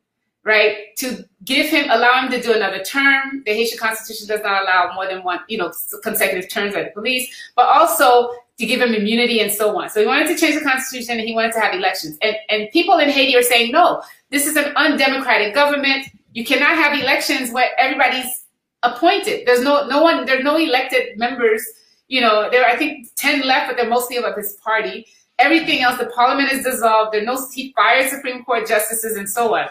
right? 0.45 0.97
To 0.99 1.25
give 1.45 1.67
him, 1.67 1.91
allow 1.91 2.23
him 2.23 2.31
to 2.31 2.41
do 2.41 2.53
another 2.53 2.83
term. 2.83 3.43
The 3.45 3.53
Haitian 3.53 3.79
constitution 3.79 4.27
does 4.27 4.43
not 4.43 4.63
allow 4.63 4.93
more 4.95 5.07
than 5.07 5.23
one, 5.23 5.41
you 5.49 5.59
know, 5.59 5.73
consecutive 6.03 6.51
terms 6.51 6.75
by 6.75 6.85
the 6.85 6.91
police, 6.91 7.29
but 7.57 7.67
also 7.67 8.33
to 8.59 8.67
give 8.67 8.81
him 8.81 8.95
immunity 8.95 9.41
and 9.41 9.51
so 9.51 9.81
on. 9.81 9.89
So 9.91 10.01
he 10.01 10.07
wanted 10.07 10.29
to 10.29 10.37
change 10.37 10.59
the 10.59 10.65
constitution 10.65 11.19
and 11.19 11.27
he 11.27 11.35
wanted 11.35 11.53
to 11.53 11.61
have 11.61 11.75
elections. 11.75 12.19
And, 12.23 12.37
and 12.49 12.71
people 12.73 12.99
in 12.99 13.09
Haiti 13.09 13.37
are 13.37 13.43
saying, 13.43 13.73
no, 13.73 14.03
this 14.31 14.47
is 14.47 14.57
an 14.57 14.73
undemocratic 14.77 15.55
government. 15.55 16.07
You 16.33 16.45
cannot 16.45 16.77
have 16.77 16.99
elections 16.99 17.53
where 17.53 17.71
everybody's 17.79 18.45
appointed. 18.83 19.47
There's 19.47 19.63
no, 19.63 19.87
no 19.89 20.03
one, 20.03 20.25
there's 20.27 20.45
no 20.45 20.57
elected 20.57 21.19
members. 21.19 21.65
You 22.09 22.21
know, 22.21 22.49
there 22.51 22.65
are, 22.65 22.71
I 22.71 22.77
think, 22.77 23.09
10 23.17 23.47
left, 23.47 23.69
but 23.69 23.77
they're 23.77 23.89
mostly 23.89 24.19
of 24.19 24.37
his 24.37 24.55
party. 24.65 25.07
Everything 25.39 25.81
else, 25.81 25.99
the 25.99 26.07
parliament 26.07 26.53
is 26.53 26.65
dissolved. 26.65 27.13
There 27.13 27.23
are 27.23 27.25
no, 27.25 27.39
he 27.53 27.73
fired 27.73 28.11
Supreme 28.11 28.45
Court 28.45 28.67
justices 28.67 29.17
and 29.17 29.29
so 29.29 29.57
on. 29.57 29.69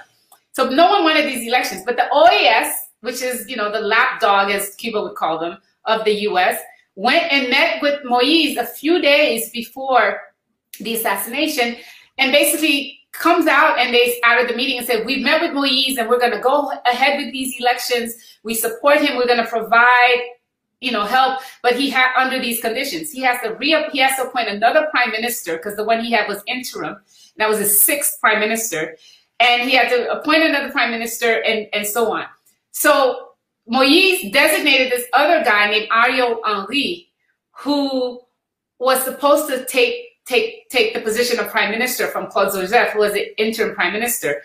So 0.53 0.69
no 0.69 0.89
one 0.89 1.03
wanted 1.03 1.25
these 1.25 1.47
elections, 1.47 1.83
but 1.85 1.95
the 1.95 2.07
OAS, 2.11 2.71
which 3.01 3.21
is 3.21 3.47
you 3.49 3.55
know 3.55 3.71
the 3.71 3.79
lapdog 3.79 4.51
as 4.51 4.75
Cuba 4.75 5.01
would 5.01 5.15
call 5.15 5.39
them 5.39 5.57
of 5.85 6.05
the 6.05 6.13
U.S., 6.21 6.59
went 6.95 7.31
and 7.31 7.49
met 7.49 7.81
with 7.81 8.01
Moise 8.03 8.57
a 8.57 8.65
few 8.65 9.01
days 9.01 9.49
before 9.51 10.19
the 10.79 10.95
assassination, 10.95 11.77
and 12.17 12.31
basically 12.31 12.99
comes 13.11 13.47
out 13.47 13.79
and 13.79 13.93
they 13.93 14.19
out 14.23 14.41
of 14.41 14.47
the 14.47 14.55
meeting 14.55 14.77
and 14.77 14.87
said, 14.87 15.05
"We've 15.05 15.23
met 15.23 15.41
with 15.41 15.53
Moise 15.53 15.97
and 15.97 16.09
we're 16.09 16.19
going 16.19 16.33
to 16.33 16.39
go 16.39 16.71
ahead 16.85 17.23
with 17.23 17.31
these 17.31 17.55
elections. 17.59 18.15
We 18.43 18.55
support 18.55 19.01
him. 19.01 19.17
We're 19.17 19.27
going 19.27 19.43
to 19.43 19.49
provide." 19.49 20.23
you 20.81 20.91
know, 20.91 21.03
help, 21.03 21.41
but 21.61 21.75
he 21.75 21.89
had 21.89 22.13
under 22.15 22.39
these 22.39 22.61
conditions. 22.61 23.11
He 23.11 23.21
has 23.21 23.41
to 23.41 23.53
re 23.55 23.75
he 23.91 23.99
has 23.99 24.15
to 24.15 24.23
appoint 24.23 24.47
another 24.47 24.87
prime 24.91 25.11
minister 25.11 25.57
because 25.57 25.75
the 25.75 25.83
one 25.83 26.01
he 26.01 26.11
had 26.11 26.27
was 26.27 26.41
interim. 26.47 26.97
That 27.37 27.49
was 27.49 27.59
his 27.59 27.81
sixth 27.81 28.19
prime 28.21 28.39
minister 28.39 28.95
and 29.39 29.69
he 29.69 29.75
had 29.75 29.89
to 29.89 30.11
appoint 30.11 30.43
another 30.43 30.71
prime 30.71 30.91
minister 30.91 31.41
and, 31.43 31.67
and 31.73 31.85
so 31.85 32.11
on. 32.13 32.25
So 32.71 33.29
Moise 33.67 34.31
designated 34.31 34.91
this 34.91 35.05
other 35.13 35.43
guy 35.43 35.69
named 35.69 35.89
Ariel 35.91 36.39
Henry, 36.45 37.09
who 37.51 38.19
was 38.79 39.03
supposed 39.03 39.47
to 39.49 39.65
take 39.65 40.05
take 40.25 40.69
take 40.69 40.93
the 40.93 41.01
position 41.01 41.39
of 41.39 41.47
prime 41.49 41.71
minister 41.71 42.07
from 42.07 42.27
Claude 42.27 42.53
Joseph, 42.53 42.89
who 42.89 42.99
was 42.99 43.13
the 43.13 43.39
interim 43.41 43.75
prime 43.75 43.93
minister. 43.93 44.41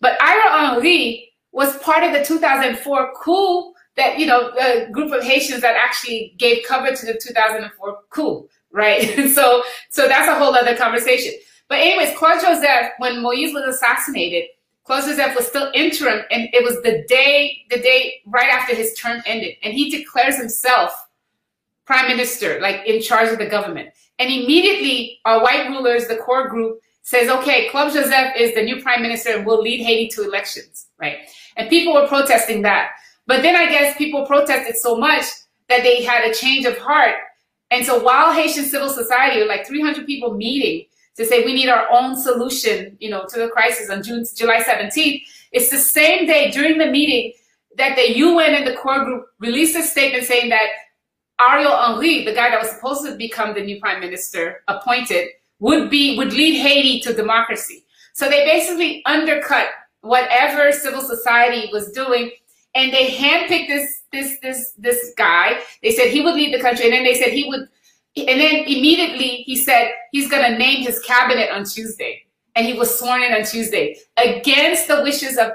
But 0.00 0.20
Ariel 0.22 0.74
Henry 0.74 1.30
was 1.52 1.76
part 1.78 2.04
of 2.04 2.12
the 2.12 2.24
2004 2.24 3.12
coup 3.14 3.72
that, 3.96 4.18
you 4.18 4.26
know, 4.26 4.50
a 4.58 4.88
group 4.90 5.12
of 5.12 5.22
Haitians 5.22 5.60
that 5.60 5.76
actually 5.76 6.34
gave 6.38 6.64
cover 6.66 6.94
to 6.94 7.06
the 7.06 7.14
2004 7.14 7.98
coup, 8.10 8.48
right? 8.72 9.28
so, 9.34 9.62
so 9.90 10.08
that's 10.08 10.28
a 10.28 10.38
whole 10.38 10.54
other 10.54 10.76
conversation. 10.76 11.32
But 11.70 11.78
anyways, 11.78 12.18
Claude 12.18 12.40
Joseph, 12.42 12.90
when 12.98 13.22
Moise 13.22 13.54
was 13.54 13.62
assassinated, 13.62 14.50
Claude 14.82 15.04
Joseph 15.04 15.36
was 15.36 15.46
still 15.46 15.70
interim, 15.72 16.24
and 16.32 16.48
it 16.52 16.64
was 16.64 16.82
the 16.82 17.04
day, 17.08 17.64
the 17.70 17.78
day 17.78 18.20
right 18.26 18.50
after 18.50 18.74
his 18.74 18.92
term 18.94 19.22
ended, 19.24 19.54
and 19.62 19.72
he 19.72 19.88
declares 19.88 20.36
himself 20.36 20.92
prime 21.86 22.08
minister, 22.08 22.58
like 22.60 22.84
in 22.86 23.00
charge 23.00 23.30
of 23.30 23.38
the 23.38 23.46
government. 23.46 23.90
And 24.18 24.32
immediately, 24.32 25.20
our 25.24 25.40
white 25.42 25.68
rulers, 25.68 26.08
the 26.08 26.16
core 26.16 26.48
group, 26.48 26.80
says, 27.02 27.28
"Okay, 27.28 27.68
Claude 27.68 27.92
Joseph 27.92 28.34
is 28.36 28.52
the 28.54 28.62
new 28.62 28.82
prime 28.82 29.00
minister 29.00 29.30
and 29.30 29.46
we'll 29.46 29.62
lead 29.62 29.80
Haiti 29.80 30.08
to 30.08 30.24
elections." 30.24 30.88
Right? 30.98 31.18
And 31.56 31.70
people 31.70 31.94
were 31.94 32.08
protesting 32.08 32.62
that. 32.62 32.90
But 33.26 33.42
then 33.42 33.54
I 33.54 33.66
guess 33.66 33.96
people 33.96 34.26
protested 34.26 34.76
so 34.76 34.96
much 34.96 35.24
that 35.68 35.84
they 35.84 36.02
had 36.02 36.24
a 36.24 36.34
change 36.34 36.66
of 36.66 36.78
heart. 36.78 37.16
And 37.70 37.86
so 37.86 38.02
while 38.02 38.32
Haitian 38.32 38.64
civil 38.64 38.90
society, 38.90 39.44
like 39.44 39.66
300 39.66 40.04
people 40.04 40.34
meeting, 40.34 40.86
to 41.16 41.24
say 41.24 41.44
we 41.44 41.54
need 41.54 41.68
our 41.68 41.86
own 41.90 42.16
solution, 42.16 42.96
you 43.00 43.10
know, 43.10 43.26
to 43.28 43.38
the 43.38 43.48
crisis 43.48 43.90
on 43.90 44.02
June, 44.02 44.24
July 44.34 44.62
17th. 44.62 45.22
It's 45.52 45.70
the 45.70 45.78
same 45.78 46.26
day 46.26 46.50
during 46.50 46.78
the 46.78 46.86
meeting 46.86 47.32
that 47.76 47.96
the 47.96 48.18
UN 48.18 48.54
and 48.54 48.66
the 48.66 48.76
core 48.76 49.04
group 49.04 49.26
released 49.38 49.76
a 49.76 49.82
statement 49.82 50.24
saying 50.24 50.50
that 50.50 50.68
Ariel 51.40 51.76
Henry, 51.76 52.24
the 52.24 52.34
guy 52.34 52.50
that 52.50 52.60
was 52.60 52.70
supposed 52.70 53.04
to 53.06 53.16
become 53.16 53.54
the 53.54 53.62
new 53.62 53.80
prime 53.80 54.00
minister 54.00 54.62
appointed, 54.68 55.28
would 55.58 55.90
be 55.90 56.16
would 56.16 56.32
lead 56.32 56.60
Haiti 56.60 57.00
to 57.00 57.14
democracy. 57.14 57.84
So 58.12 58.28
they 58.28 58.44
basically 58.44 59.02
undercut 59.06 59.68
whatever 60.02 60.72
civil 60.72 61.00
society 61.00 61.70
was 61.72 61.90
doing, 61.92 62.30
and 62.74 62.92
they 62.92 63.10
handpicked 63.10 63.68
this 63.68 64.02
this 64.12 64.38
this 64.40 64.72
this 64.76 65.14
guy. 65.16 65.58
They 65.82 65.92
said 65.92 66.08
he 66.08 66.22
would 66.22 66.34
lead 66.34 66.52
the 66.52 66.60
country, 66.60 66.86
and 66.86 66.94
then 66.94 67.04
they 67.04 67.14
said 67.14 67.32
he 67.32 67.48
would 67.48 67.68
and 68.16 68.40
then 68.40 68.64
immediately 68.66 69.42
he 69.46 69.56
said 69.56 69.90
he's 70.12 70.28
going 70.28 70.50
to 70.50 70.58
name 70.58 70.82
his 70.82 70.98
cabinet 71.00 71.50
on 71.50 71.64
Tuesday. 71.64 72.22
And 72.56 72.66
he 72.66 72.74
was 72.74 72.98
sworn 72.98 73.22
in 73.22 73.32
on 73.32 73.44
Tuesday 73.44 73.96
against 74.16 74.88
the 74.88 75.02
wishes 75.02 75.38
of 75.38 75.52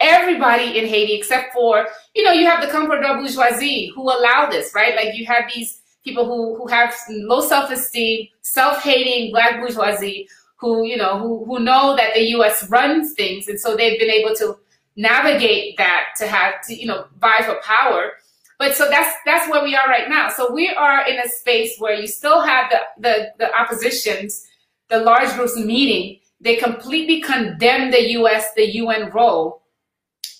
everybody 0.00 0.78
in 0.78 0.86
Haiti, 0.86 1.14
except 1.14 1.52
for, 1.52 1.86
you 2.14 2.24
know, 2.24 2.32
you 2.32 2.46
have 2.46 2.60
the 2.60 2.66
comprador 2.68 3.18
bourgeoisie 3.18 3.92
who 3.94 4.02
allow 4.02 4.48
this, 4.50 4.74
right? 4.74 4.96
Like 4.96 5.16
you 5.16 5.26
have 5.26 5.44
these 5.54 5.80
people 6.04 6.24
who, 6.24 6.56
who 6.56 6.66
have 6.68 6.94
low 7.08 7.40
self-esteem, 7.40 8.28
self-hating 8.42 9.30
black 9.30 9.60
bourgeoisie 9.60 10.28
who, 10.56 10.84
you 10.84 10.96
know, 10.96 11.18
who, 11.18 11.44
who 11.44 11.60
know 11.60 11.94
that 11.96 12.14
the 12.14 12.22
U.S. 12.30 12.68
runs 12.68 13.12
things. 13.12 13.46
And 13.48 13.58
so 13.58 13.76
they've 13.76 13.98
been 13.98 14.10
able 14.10 14.34
to 14.36 14.58
navigate 14.96 15.76
that 15.78 16.06
to 16.18 16.26
have 16.26 16.54
to, 16.66 16.74
you 16.74 16.86
know, 16.86 17.06
vie 17.20 17.42
for 17.42 17.60
power. 17.62 18.12
But 18.58 18.74
so 18.74 18.88
that's 18.90 19.14
that's 19.24 19.48
where 19.50 19.62
we 19.62 19.76
are 19.76 19.86
right 19.86 20.08
now. 20.08 20.30
So 20.30 20.52
we 20.52 20.68
are 20.68 21.06
in 21.06 21.18
a 21.20 21.28
space 21.28 21.76
where 21.78 21.94
you 21.94 22.08
still 22.08 22.40
have 22.40 22.70
the 22.70 22.80
the, 22.98 23.32
the 23.38 23.56
oppositions, 23.56 24.46
the 24.88 24.98
large 24.98 25.32
groups 25.34 25.56
meeting. 25.56 26.18
They 26.40 26.56
completely 26.56 27.20
condemn 27.20 27.90
the 27.90 28.10
U.S. 28.12 28.52
the 28.54 28.66
UN 28.76 29.10
role 29.10 29.62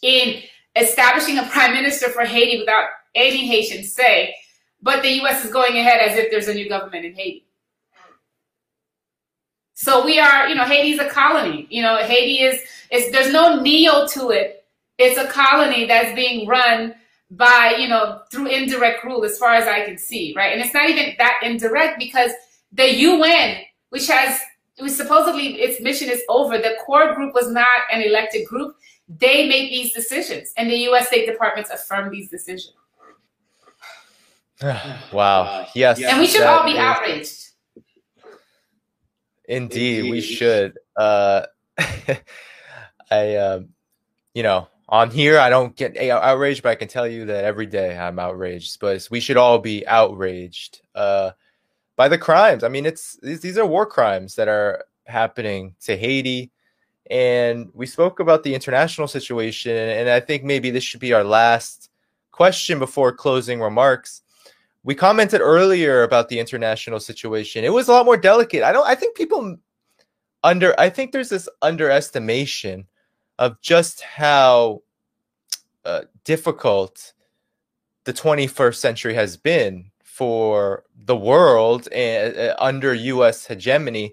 in 0.02 0.42
establishing 0.76 1.38
a 1.38 1.44
prime 1.44 1.72
minister 1.72 2.08
for 2.08 2.24
Haiti 2.24 2.58
without 2.58 2.86
any 3.14 3.46
Haitian 3.46 3.84
say. 3.84 4.34
But 4.80 5.02
the 5.02 5.10
U.S. 5.22 5.44
is 5.44 5.52
going 5.52 5.76
ahead 5.76 6.00
as 6.00 6.16
if 6.16 6.30
there's 6.30 6.48
a 6.48 6.54
new 6.54 6.68
government 6.68 7.04
in 7.04 7.14
Haiti. 7.14 7.44
So 9.74 10.04
we 10.04 10.18
are, 10.18 10.48
you 10.48 10.54
know, 10.54 10.64
Haiti's 10.64 10.98
a 10.98 11.08
colony. 11.08 11.66
You 11.70 11.82
know, 11.82 11.98
Haiti 11.98 12.42
is, 12.42 12.60
is 12.90 13.12
there's 13.12 13.32
no 13.32 13.60
neo 13.60 14.06
to 14.08 14.30
it. 14.30 14.64
It's 14.98 15.18
a 15.18 15.26
colony 15.28 15.86
that's 15.86 16.14
being 16.14 16.48
run 16.48 16.94
by, 17.30 17.76
you 17.78 17.88
know, 17.88 18.20
through 18.30 18.46
indirect 18.46 19.04
rule 19.04 19.24
as 19.24 19.38
far 19.38 19.54
as 19.54 19.68
I 19.68 19.84
can 19.84 19.98
see, 19.98 20.34
right? 20.36 20.52
And 20.52 20.62
it's 20.62 20.72
not 20.72 20.88
even 20.88 21.14
that 21.18 21.40
indirect 21.42 21.98
because 21.98 22.32
the 22.72 22.94
UN, 22.94 23.58
which 23.90 24.08
has, 24.08 24.40
which 24.78 24.92
supposedly 24.92 25.60
its 25.60 25.80
mission 25.80 26.08
is 26.08 26.22
over, 26.28 26.58
the 26.58 26.76
core 26.84 27.14
group 27.14 27.34
was 27.34 27.50
not 27.50 27.66
an 27.92 28.02
elected 28.02 28.46
group. 28.46 28.76
They 29.08 29.48
make 29.48 29.70
these 29.70 29.92
decisions 29.92 30.52
and 30.56 30.70
the 30.70 30.76
US 30.90 31.08
State 31.08 31.26
Departments 31.26 31.70
affirm 31.70 32.10
these 32.10 32.30
decisions. 32.30 32.74
wow. 34.62 35.66
Yes. 35.74 36.02
And 36.02 36.18
we 36.18 36.26
should 36.26 36.42
all 36.42 36.64
be 36.64 36.72
is... 36.72 36.78
outraged. 36.78 37.44
Indeed, 39.48 40.10
we 40.10 40.20
should. 40.20 40.78
Uh, 40.94 41.42
I, 43.10 43.34
uh, 43.34 43.60
you 44.34 44.42
know, 44.42 44.68
on 44.88 45.10
here, 45.10 45.38
I 45.38 45.50
don't 45.50 45.76
get 45.76 45.96
outraged, 45.98 46.62
but 46.62 46.70
I 46.70 46.74
can 46.74 46.88
tell 46.88 47.06
you 47.06 47.26
that 47.26 47.44
every 47.44 47.66
day 47.66 47.96
I'm 47.98 48.18
outraged. 48.18 48.80
But 48.80 49.06
we 49.10 49.20
should 49.20 49.36
all 49.36 49.58
be 49.58 49.86
outraged 49.86 50.80
uh, 50.94 51.32
by 51.96 52.08
the 52.08 52.18
crimes. 52.18 52.64
I 52.64 52.68
mean, 52.68 52.86
it's 52.86 53.18
these, 53.22 53.40
these 53.40 53.58
are 53.58 53.66
war 53.66 53.84
crimes 53.84 54.34
that 54.36 54.48
are 54.48 54.84
happening 55.06 55.74
to 55.82 55.96
Haiti. 55.96 56.50
And 57.10 57.70
we 57.74 57.86
spoke 57.86 58.20
about 58.20 58.42
the 58.42 58.54
international 58.54 59.08
situation, 59.08 59.74
and 59.74 60.10
I 60.10 60.20
think 60.20 60.44
maybe 60.44 60.70
this 60.70 60.84
should 60.84 61.00
be 61.00 61.14
our 61.14 61.24
last 61.24 61.90
question 62.32 62.78
before 62.78 63.12
closing 63.12 63.60
remarks. 63.60 64.22
We 64.84 64.94
commented 64.94 65.40
earlier 65.40 66.02
about 66.02 66.28
the 66.28 66.38
international 66.38 67.00
situation. 67.00 67.64
It 67.64 67.72
was 67.72 67.88
a 67.88 67.92
lot 67.92 68.04
more 68.04 68.18
delicate. 68.18 68.62
I 68.62 68.72
don't. 68.72 68.86
I 68.86 68.94
think 68.94 69.16
people 69.16 69.56
under. 70.44 70.78
I 70.78 70.90
think 70.90 71.12
there's 71.12 71.30
this 71.30 71.48
underestimation 71.62 72.86
of 73.38 73.60
just 73.60 74.00
how 74.00 74.82
uh, 75.84 76.02
difficult 76.24 77.12
the 78.04 78.12
21st 78.12 78.74
century 78.76 79.14
has 79.14 79.36
been 79.36 79.90
for 80.02 80.84
the 81.04 81.16
world 81.16 81.88
and, 81.92 82.36
uh, 82.36 82.54
under 82.58 82.92
U.S. 82.94 83.46
hegemony, 83.46 84.12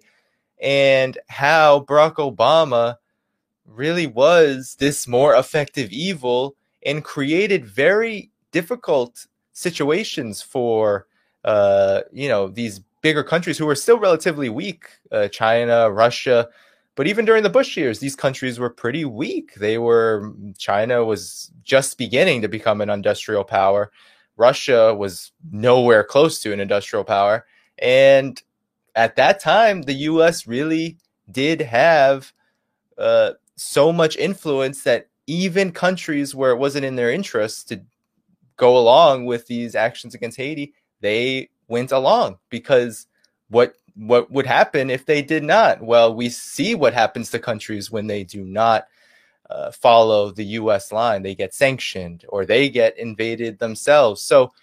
and 0.61 1.17
how 1.27 1.81
Barack 1.81 2.15
Obama 2.15 2.97
really 3.65 4.07
was 4.07 4.75
this 4.79 5.07
more 5.07 5.35
effective 5.35 5.91
evil 5.91 6.55
and 6.85 7.03
created 7.03 7.65
very 7.65 8.29
difficult 8.51 9.27
situations 9.53 10.41
for 10.41 11.07
uh, 11.43 12.01
you 12.11 12.27
know 12.29 12.47
these 12.47 12.79
bigger 13.01 13.23
countries 13.23 13.57
who 13.57 13.65
were 13.65 13.75
still 13.75 13.99
relatively 13.99 14.49
weak, 14.49 14.85
uh, 15.11 15.27
China, 15.27 15.91
Russia. 15.91 16.47
But 16.95 17.07
even 17.07 17.25
during 17.25 17.43
the 17.43 17.49
Bush 17.49 17.75
years, 17.75 17.99
these 17.99 18.15
countries 18.15 18.57
were 18.57 18.69
pretty 18.69 19.05
weak. 19.05 19.53
They 19.55 19.77
were 19.77 20.33
China 20.57 21.03
was 21.03 21.51
just 21.63 21.97
beginning 21.97 22.41
to 22.41 22.47
become 22.47 22.81
an 22.81 22.89
industrial 22.89 23.43
power. 23.43 23.91
Russia 24.37 24.93
was 24.93 25.31
nowhere 25.51 26.03
close 26.03 26.41
to 26.41 26.53
an 26.53 26.59
industrial 26.59 27.03
power, 27.03 27.45
and 27.79 28.41
at 28.95 29.17
that 29.17 29.39
time, 29.39 29.81
the 29.81 29.93
U.S. 29.93 30.47
really 30.47 30.97
did 31.29 31.61
have 31.61 32.31
uh, 32.97 33.31
so 33.55 33.91
much 33.91 34.15
influence 34.15 34.83
that 34.83 35.09
even 35.27 35.71
countries 35.71 36.33
where 36.33 36.51
it 36.51 36.57
wasn't 36.57 36.85
in 36.85 36.95
their 36.95 37.11
interest 37.11 37.69
to 37.69 37.81
go 38.57 38.77
along 38.77 39.25
with 39.25 39.47
these 39.47 39.75
actions 39.75 40.15
against 40.15 40.37
Haiti, 40.37 40.73
they 41.01 41.49
went 41.67 41.91
along 41.91 42.37
because 42.49 43.07
what 43.49 43.75
what 43.95 44.29
would 44.31 44.45
happen 44.45 44.89
if 44.89 45.05
they 45.05 45.21
did 45.21 45.43
not? 45.43 45.81
Well, 45.81 46.13
we 46.13 46.29
see 46.29 46.75
what 46.75 46.93
happens 46.93 47.31
to 47.31 47.39
countries 47.39 47.91
when 47.91 48.07
they 48.07 48.23
do 48.23 48.43
not 48.43 48.87
uh, 49.49 49.71
follow 49.71 50.31
the 50.31 50.45
U.S. 50.45 50.91
line. 50.91 51.23
They 51.23 51.35
get 51.35 51.53
sanctioned 51.53 52.25
or 52.29 52.45
they 52.45 52.69
get 52.69 52.97
invaded 52.97 53.59
themselves. 53.59 54.21
So 54.21 54.53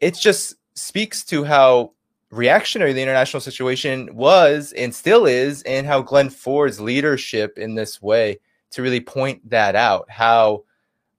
it 0.00 0.14
just 0.14 0.56
speaks 0.74 1.24
to 1.24 1.44
how 1.44 1.92
reactionary 2.30 2.92
the 2.92 3.02
international 3.02 3.40
situation 3.40 4.14
was 4.14 4.72
and 4.72 4.94
still 4.94 5.26
is, 5.26 5.62
and 5.64 5.86
how 5.86 6.00
Glen 6.00 6.30
Ford's 6.30 6.80
leadership 6.80 7.58
in 7.58 7.74
this 7.74 8.00
way 8.00 8.38
to 8.70 8.82
really 8.82 9.00
point 9.00 9.48
that 9.50 9.74
out, 9.74 10.08
how 10.08 10.62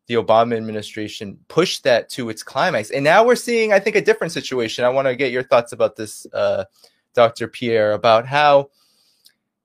the 0.08 0.14
Obama 0.16 0.56
administration 0.56 1.38
pushed 1.48 1.84
that 1.84 2.10
to 2.10 2.30
its 2.30 2.44
climax. 2.44 2.92
And 2.92 3.04
now 3.04 3.26
we're 3.26 3.36
seeing, 3.36 3.74
I 3.74 3.80
think, 3.80 3.96
a 3.96 4.02
different 4.02 4.34
situation. 4.34 4.86
I 4.86 4.90
want 4.90 5.08
to 5.08 5.16
get 5.16 5.32
your 5.32 5.44
thoughts 5.44 5.74
about 5.74 5.96
this, 5.96 6.26
uh, 6.34 6.66
Dr. 7.14 7.48
Pierre, 7.48 7.94
about 7.94 8.26
how 8.26 8.70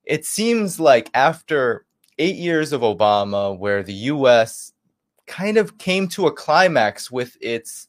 it 0.05 0.25
seems 0.25 0.79
like 0.79 1.11
after 1.15 1.85
eight 2.19 2.37
years 2.37 2.73
of 2.73 2.81
Obama, 2.81 3.57
where 3.59 3.83
the 3.83 3.95
US 3.95 4.73
kind 5.27 5.57
of 5.57 5.79
came 5.79 6.09
to 6.09 6.27
a 6.27 6.33
climax 6.33 7.11
with 7.11 7.37
its 7.41 7.89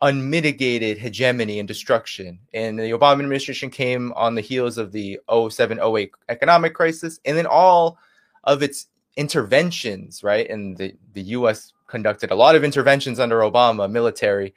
unmitigated 0.00 0.98
hegemony 0.98 1.58
and 1.58 1.66
destruction. 1.66 2.38
And 2.54 2.78
the 2.78 2.90
Obama 2.90 3.14
administration 3.14 3.70
came 3.70 4.12
on 4.14 4.34
the 4.34 4.40
heels 4.40 4.78
of 4.78 4.92
the 4.92 5.18
07 5.28 5.80
08 5.80 6.12
economic 6.28 6.74
crisis, 6.74 7.18
and 7.24 7.36
then 7.36 7.46
all 7.46 7.98
of 8.44 8.62
its 8.62 8.86
interventions, 9.16 10.22
right? 10.22 10.48
And 10.48 10.76
the, 10.76 10.94
the 11.14 11.22
US 11.22 11.72
conducted 11.88 12.30
a 12.30 12.36
lot 12.36 12.54
of 12.54 12.62
interventions 12.62 13.18
under 13.18 13.40
Obama, 13.40 13.90
military 13.90 14.54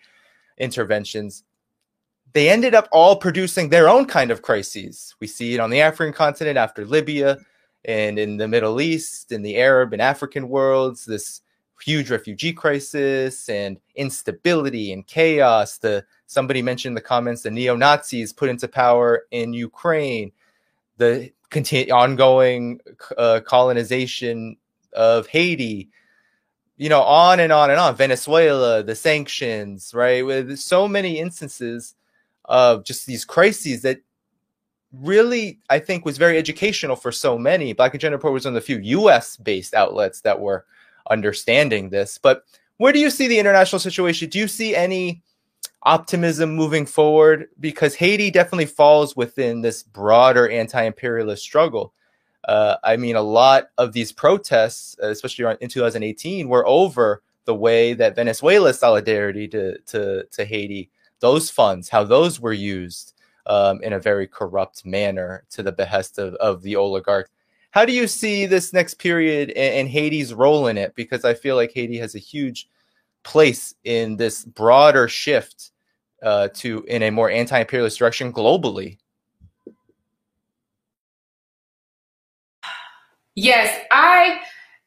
interventions. 0.58 1.44
They 2.34 2.50
ended 2.50 2.74
up 2.74 2.88
all 2.92 3.16
producing 3.18 3.70
their 3.70 3.90
own 3.90 4.06
kind 4.06 4.32
of 4.32 4.42
crises. 4.42 5.16
We 5.20 5.28
see 5.28 5.54
it 5.54 5.60
on 5.60 5.70
the 5.70 5.82
African 5.82 6.14
continent 6.14 6.58
after 6.58 6.86
Libya 6.86 7.38
and 7.86 8.20
in 8.20 8.38
the 8.38 8.48
Middle 8.48 8.80
East, 8.80 9.32
in 9.32 9.42
the 9.42 9.58
Arab 9.58 9.94
and 9.94 10.02
African 10.02 10.48
worlds, 10.50 11.06
this 11.06 11.42
huge 11.82 12.12
refugee 12.12 12.54
crisis 12.54 13.50
and 13.50 13.80
instability 13.96 14.94
and 14.94 15.06
chaos. 15.08 15.78
The 15.78 16.06
somebody 16.28 16.62
mentioned 16.62 16.92
in 16.92 16.96
the 16.96 17.02
comments 17.02 17.42
the 17.42 17.52
neo 17.52 17.76
Nazis 17.76 18.32
put 18.32 18.50
into 18.50 18.68
power 18.68 19.24
in 19.32 19.54
Ukraine, 19.54 20.32
the 20.98 21.32
continue, 21.50 21.94
ongoing 21.94 22.80
uh, 23.18 23.42
colonization 23.46 24.58
of 24.94 25.28
Haiti. 25.28 25.90
You 26.78 26.90
know, 26.90 27.02
on 27.02 27.40
and 27.40 27.52
on 27.54 27.70
and 27.70 27.80
on. 27.80 27.96
Venezuela, 27.96 28.82
the 28.82 28.96
sanctions, 28.96 29.94
right? 29.94 30.26
With 30.26 30.58
so 30.58 30.88
many 30.88 31.20
instances 31.20 31.94
of 32.52 32.84
just 32.84 33.08
these 33.08 33.24
crises 33.24 33.82
that 33.82 34.02
really, 34.92 35.60
I 35.70 35.80
think, 35.80 36.04
was 36.04 36.18
very 36.18 36.38
educational 36.38 36.98
for 36.98 37.12
so 37.12 37.38
many. 37.38 37.72
Black 37.72 37.94
Agenda 37.94 38.18
Report 38.18 38.34
was 38.34 38.44
one 38.44 38.56
of 38.56 38.62
the 38.62 38.66
few 38.66 38.78
U.S. 39.00 39.38
based 39.38 39.74
outlets 39.74 40.20
that 40.22 40.40
were 40.40 40.66
understanding 41.10 41.90
this. 41.90 42.18
But 42.18 42.44
where 42.76 42.92
do 42.92 43.00
you 43.00 43.10
see 43.10 43.28
the 43.28 43.40
international 43.40 43.80
situation? 43.80 44.30
Do 44.30 44.38
you 44.38 44.50
see 44.50 44.76
any 44.76 45.24
optimism 45.84 46.54
moving 46.54 46.86
forward? 46.86 47.48
Because 47.62 47.96
Haiti 47.96 48.30
definitely 48.30 48.66
falls 48.66 49.16
within 49.16 49.62
this 49.62 49.82
broader 49.82 50.50
anti 50.50 50.84
imperialist 50.84 51.44
struggle. 51.44 51.94
Uh, 52.44 52.76
I 52.84 52.98
mean, 52.98 53.16
a 53.16 53.22
lot 53.22 53.70
of 53.78 53.94
these 53.94 54.12
protests, 54.12 54.98
especially 55.00 55.56
in 55.62 55.70
2018, 55.70 56.50
were 56.50 56.68
over 56.68 57.22
the 57.46 57.56
way 57.56 57.94
that 57.94 58.16
Venezuela's 58.16 58.78
solidarity 58.78 59.48
to, 59.48 59.78
to, 59.80 60.26
to 60.26 60.44
Haiti, 60.44 60.90
those 61.22 61.50
funds, 61.50 61.88
how 61.88 62.04
those 62.04 62.40
were 62.40 62.54
used 62.54 63.14
um, 63.46 63.82
in 63.82 63.94
a 63.94 64.00
very 64.00 64.28
corrupt 64.28 64.86
manner 64.86 65.44
to 65.52 65.64
the 65.64 65.72
behest 65.72 66.20
of, 66.20 66.34
of 66.36 66.62
the 66.62 66.76
oligarchs. 66.76 67.32
How 67.72 67.86
do 67.86 67.94
you 67.94 68.06
see 68.06 68.46
this 68.46 68.74
next 68.74 68.96
period 68.96 69.50
and, 69.52 69.76
and 69.76 69.88
Haiti's 69.88 70.34
role 70.34 70.68
in 70.68 70.78
it? 70.78 70.94
Because 70.94 71.24
I 71.24 71.34
feel 71.34 71.56
like 71.56 71.72
Haiti 71.74 71.98
has 72.00 72.16
a 72.16 72.20
huge 72.20 72.68
place 73.24 73.74
in 73.84 74.18
this 74.18 74.44
broader 74.44 75.08
shift 75.08 75.72
uh, 76.22 76.50
to 76.56 76.84
in 76.88 77.04
a 77.04 77.10
more 77.10 77.30
anti-imperialist 77.30 77.98
direction 77.98 78.34
globally. 78.34 78.98
Yes, 83.36 83.86
I, 83.92 84.42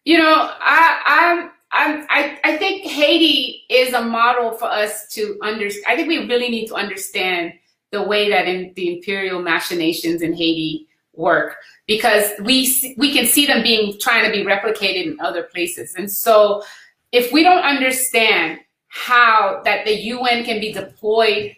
you 0.04 0.18
know, 0.18 0.50
I, 0.60 1.00
I'm, 1.06 1.50
I'm, 1.74 2.06
I, 2.08 2.38
I 2.44 2.56
think 2.56 2.86
Haiti 2.86 3.64
is 3.68 3.92
a 3.94 4.00
model 4.00 4.52
for 4.52 4.66
us 4.66 5.08
to 5.08 5.36
understand. 5.42 5.84
I 5.88 5.96
think 5.96 6.08
we 6.08 6.18
really 6.18 6.48
need 6.48 6.68
to 6.68 6.74
understand 6.74 7.52
the 7.90 8.02
way 8.02 8.30
that 8.30 8.46
in 8.46 8.72
the 8.76 8.96
imperial 8.96 9.42
machinations 9.42 10.22
in 10.22 10.34
Haiti 10.34 10.86
work 11.14 11.56
because 11.86 12.30
we 12.42 12.94
we 12.96 13.12
can 13.12 13.26
see 13.26 13.46
them 13.46 13.62
being 13.62 13.98
trying 14.00 14.24
to 14.24 14.30
be 14.30 14.44
replicated 14.44 15.06
in 15.06 15.20
other 15.20 15.42
places. 15.44 15.94
And 15.96 16.10
so 16.10 16.62
if 17.12 17.32
we 17.32 17.42
don't 17.42 17.62
understand 17.62 18.60
how 18.88 19.60
that 19.64 19.84
the 19.84 19.94
UN 19.94 20.44
can 20.44 20.60
be 20.60 20.72
deployed 20.72 21.56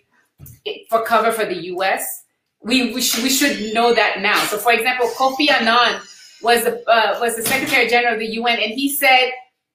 for 0.88 1.04
cover 1.04 1.30
for 1.30 1.44
the 1.44 1.66
US, 1.74 2.24
we 2.62 2.94
we, 2.94 3.02
sh- 3.02 3.22
we 3.22 3.28
should 3.28 3.74
know 3.74 3.94
that 3.94 4.20
now. 4.20 4.38
So 4.44 4.56
for 4.56 4.72
example, 4.72 5.08
Kofi 5.08 5.50
Annan 5.50 6.00
was 6.42 6.64
the 6.64 6.82
uh, 6.88 7.18
was 7.20 7.36
the 7.36 7.42
Secretary 7.42 7.86
General 7.88 8.14
of 8.14 8.20
the 8.20 8.32
UN, 8.40 8.58
and 8.58 8.72
he 8.72 8.94
said 8.94 9.30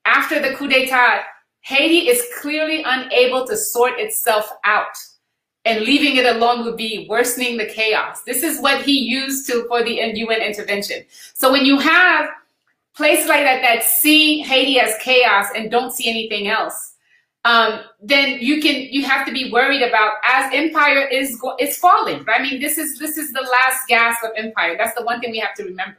after 0.05 0.39
the 0.39 0.55
coup 0.55 0.67
d'état, 0.67 1.21
Haiti 1.61 2.07
is 2.09 2.23
clearly 2.39 2.83
unable 2.85 3.45
to 3.47 3.55
sort 3.55 3.99
itself 3.99 4.49
out 4.63 4.95
and 5.65 5.81
leaving 5.81 6.17
it 6.17 6.25
alone 6.25 6.65
would 6.65 6.77
be 6.77 7.05
worsening 7.07 7.57
the 7.57 7.67
chaos. 7.67 8.23
This 8.23 8.43
is 8.43 8.59
what 8.59 8.81
he 8.81 8.97
used 8.99 9.47
to 9.47 9.65
for 9.67 9.83
the 9.83 9.93
UN 9.93 10.41
intervention. 10.41 11.05
So 11.35 11.51
when 11.51 11.65
you 11.65 11.77
have 11.77 12.29
places 12.95 13.27
like 13.27 13.43
that 13.43 13.61
that 13.61 13.83
see 13.83 14.41
Haiti 14.41 14.79
as 14.79 14.95
chaos 15.01 15.47
and 15.55 15.69
don't 15.69 15.91
see 15.91 16.09
anything 16.09 16.47
else, 16.47 16.93
um, 17.43 17.81
then 18.01 18.37
you 18.39 18.61
can 18.61 18.75
you 18.91 19.03
have 19.05 19.25
to 19.25 19.31
be 19.31 19.51
worried 19.51 19.81
about 19.81 20.13
as 20.23 20.51
empire 20.53 21.07
is 21.07 21.35
go- 21.37 21.55
is 21.59 21.77
falling. 21.77 22.23
I 22.27 22.41
mean, 22.41 22.59
this 22.59 22.77
is 22.77 22.99
this 22.99 23.17
is 23.17 23.31
the 23.33 23.41
last 23.41 23.87
gasp 23.87 24.23
of 24.23 24.31
empire. 24.35 24.75
That's 24.77 24.95
the 24.95 25.03
one 25.03 25.19
thing 25.19 25.31
we 25.31 25.39
have 25.39 25.55
to 25.55 25.63
remember. 25.63 25.97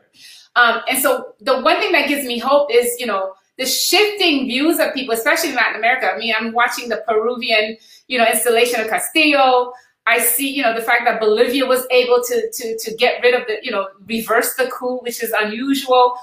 Um, 0.55 0.83
and 0.89 1.03
so 1.03 1.35
the 1.41 1.61
one 1.61 1.81
thing 1.81 1.93
that 1.93 2.09
gives 2.09 2.25
me 2.25 2.39
hope 2.39 2.71
is 2.73 2.95
you 3.01 3.07
know 3.07 3.35
the 3.59 3.67
shifting 3.67 4.47
views 4.47 4.79
of 4.79 4.95
people, 4.95 5.15
especially 5.15 5.51
in 5.51 5.57
Latin 5.57 5.77
America. 5.77 6.11
I 6.13 6.19
mean, 6.19 6.35
I'm 6.39 6.53
watching 6.53 6.89
the 6.89 7.03
Peruvian, 7.07 7.77
you 8.09 8.19
know, 8.19 8.27
installation 8.27 8.81
of 8.81 8.89
Castillo. 8.89 9.73
I 10.07 10.19
see, 10.19 10.51
you 10.51 10.63
know, 10.63 10.75
the 10.75 10.83
fact 10.83 11.03
that 11.05 11.21
Bolivia 11.21 11.67
was 11.67 11.87
able 11.91 12.23
to 12.25 12.51
to 12.53 12.79
to 12.79 12.97
get 12.97 13.23
rid 13.23 13.35
of 13.35 13.47
the, 13.47 13.59
you 13.63 13.71
know, 13.71 13.89
reverse 14.07 14.55
the 14.55 14.69
coup, 14.69 14.99
which 15.03 15.23
is 15.23 15.33
unusual. 15.33 16.17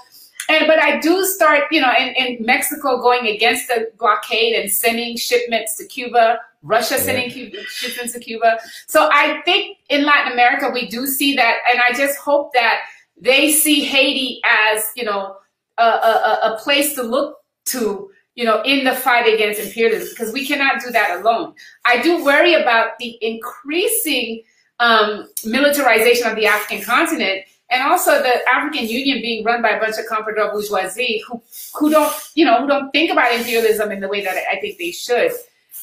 and 0.50 0.66
but 0.66 0.78
I 0.78 0.98
do 0.98 1.24
start, 1.24 1.64
you 1.70 1.80
know, 1.80 1.92
in, 1.98 2.08
in 2.08 2.44
Mexico 2.44 3.00
going 3.00 3.26
against 3.26 3.68
the 3.68 3.90
blockade 3.98 4.54
and 4.54 4.70
sending 4.70 5.16
shipments 5.16 5.76
to 5.76 5.86
Cuba, 5.86 6.40
Russia 6.62 6.98
sending 6.98 7.30
Cuba, 7.30 7.62
shipments 7.64 8.12
to 8.14 8.20
Cuba. 8.20 8.58
So 8.86 9.08
I 9.12 9.40
think 9.44 9.78
in 9.88 10.04
Latin 10.04 10.32
America 10.32 10.70
we 10.72 10.88
do 10.88 11.06
see 11.06 11.36
that, 11.36 11.58
and 11.70 11.80
I 11.88 11.96
just 11.96 12.18
hope 12.18 12.52
that 12.54 12.80
they 13.20 13.52
see 13.52 13.84
Haiti 13.84 14.40
as, 14.44 14.90
you 14.96 15.04
know, 15.04 15.36
a, 15.82 16.48
a, 16.48 16.54
a 16.54 16.58
place 16.62 16.94
to 16.94 17.02
look 17.02 17.38
to 17.66 18.10
you 18.34 18.44
know, 18.44 18.62
in 18.62 18.84
the 18.84 18.92
fight 18.92 19.32
against 19.32 19.60
imperialism, 19.60 20.08
because 20.10 20.32
we 20.32 20.46
cannot 20.46 20.80
do 20.80 20.90
that 20.90 21.20
alone. 21.20 21.52
I 21.84 22.00
do 22.00 22.24
worry 22.24 22.54
about 22.54 22.98
the 22.98 23.18
increasing 23.20 24.42
um, 24.78 25.28
militarization 25.44 26.26
of 26.26 26.36
the 26.36 26.46
African 26.46 26.82
continent 26.82 27.42
and 27.70 27.82
also 27.82 28.22
the 28.22 28.48
African 28.48 28.88
Union 28.88 29.20
being 29.20 29.44
run 29.44 29.62
by 29.62 29.70
a 29.70 29.80
bunch 29.80 29.96
of 29.98 30.06
comprador 30.06 30.52
bourgeoisie 30.52 31.22
who, 31.28 31.42
who 31.74 31.90
don't, 31.90 32.12
you 32.34 32.44
know, 32.44 32.60
who 32.60 32.66
don't 32.66 32.90
think 32.92 33.10
about 33.10 33.32
imperialism 33.32 33.92
in 33.92 34.00
the 34.00 34.08
way 34.08 34.24
that 34.24 34.36
I 34.50 34.58
think 34.58 34.78
they 34.78 34.90
should. 34.90 35.32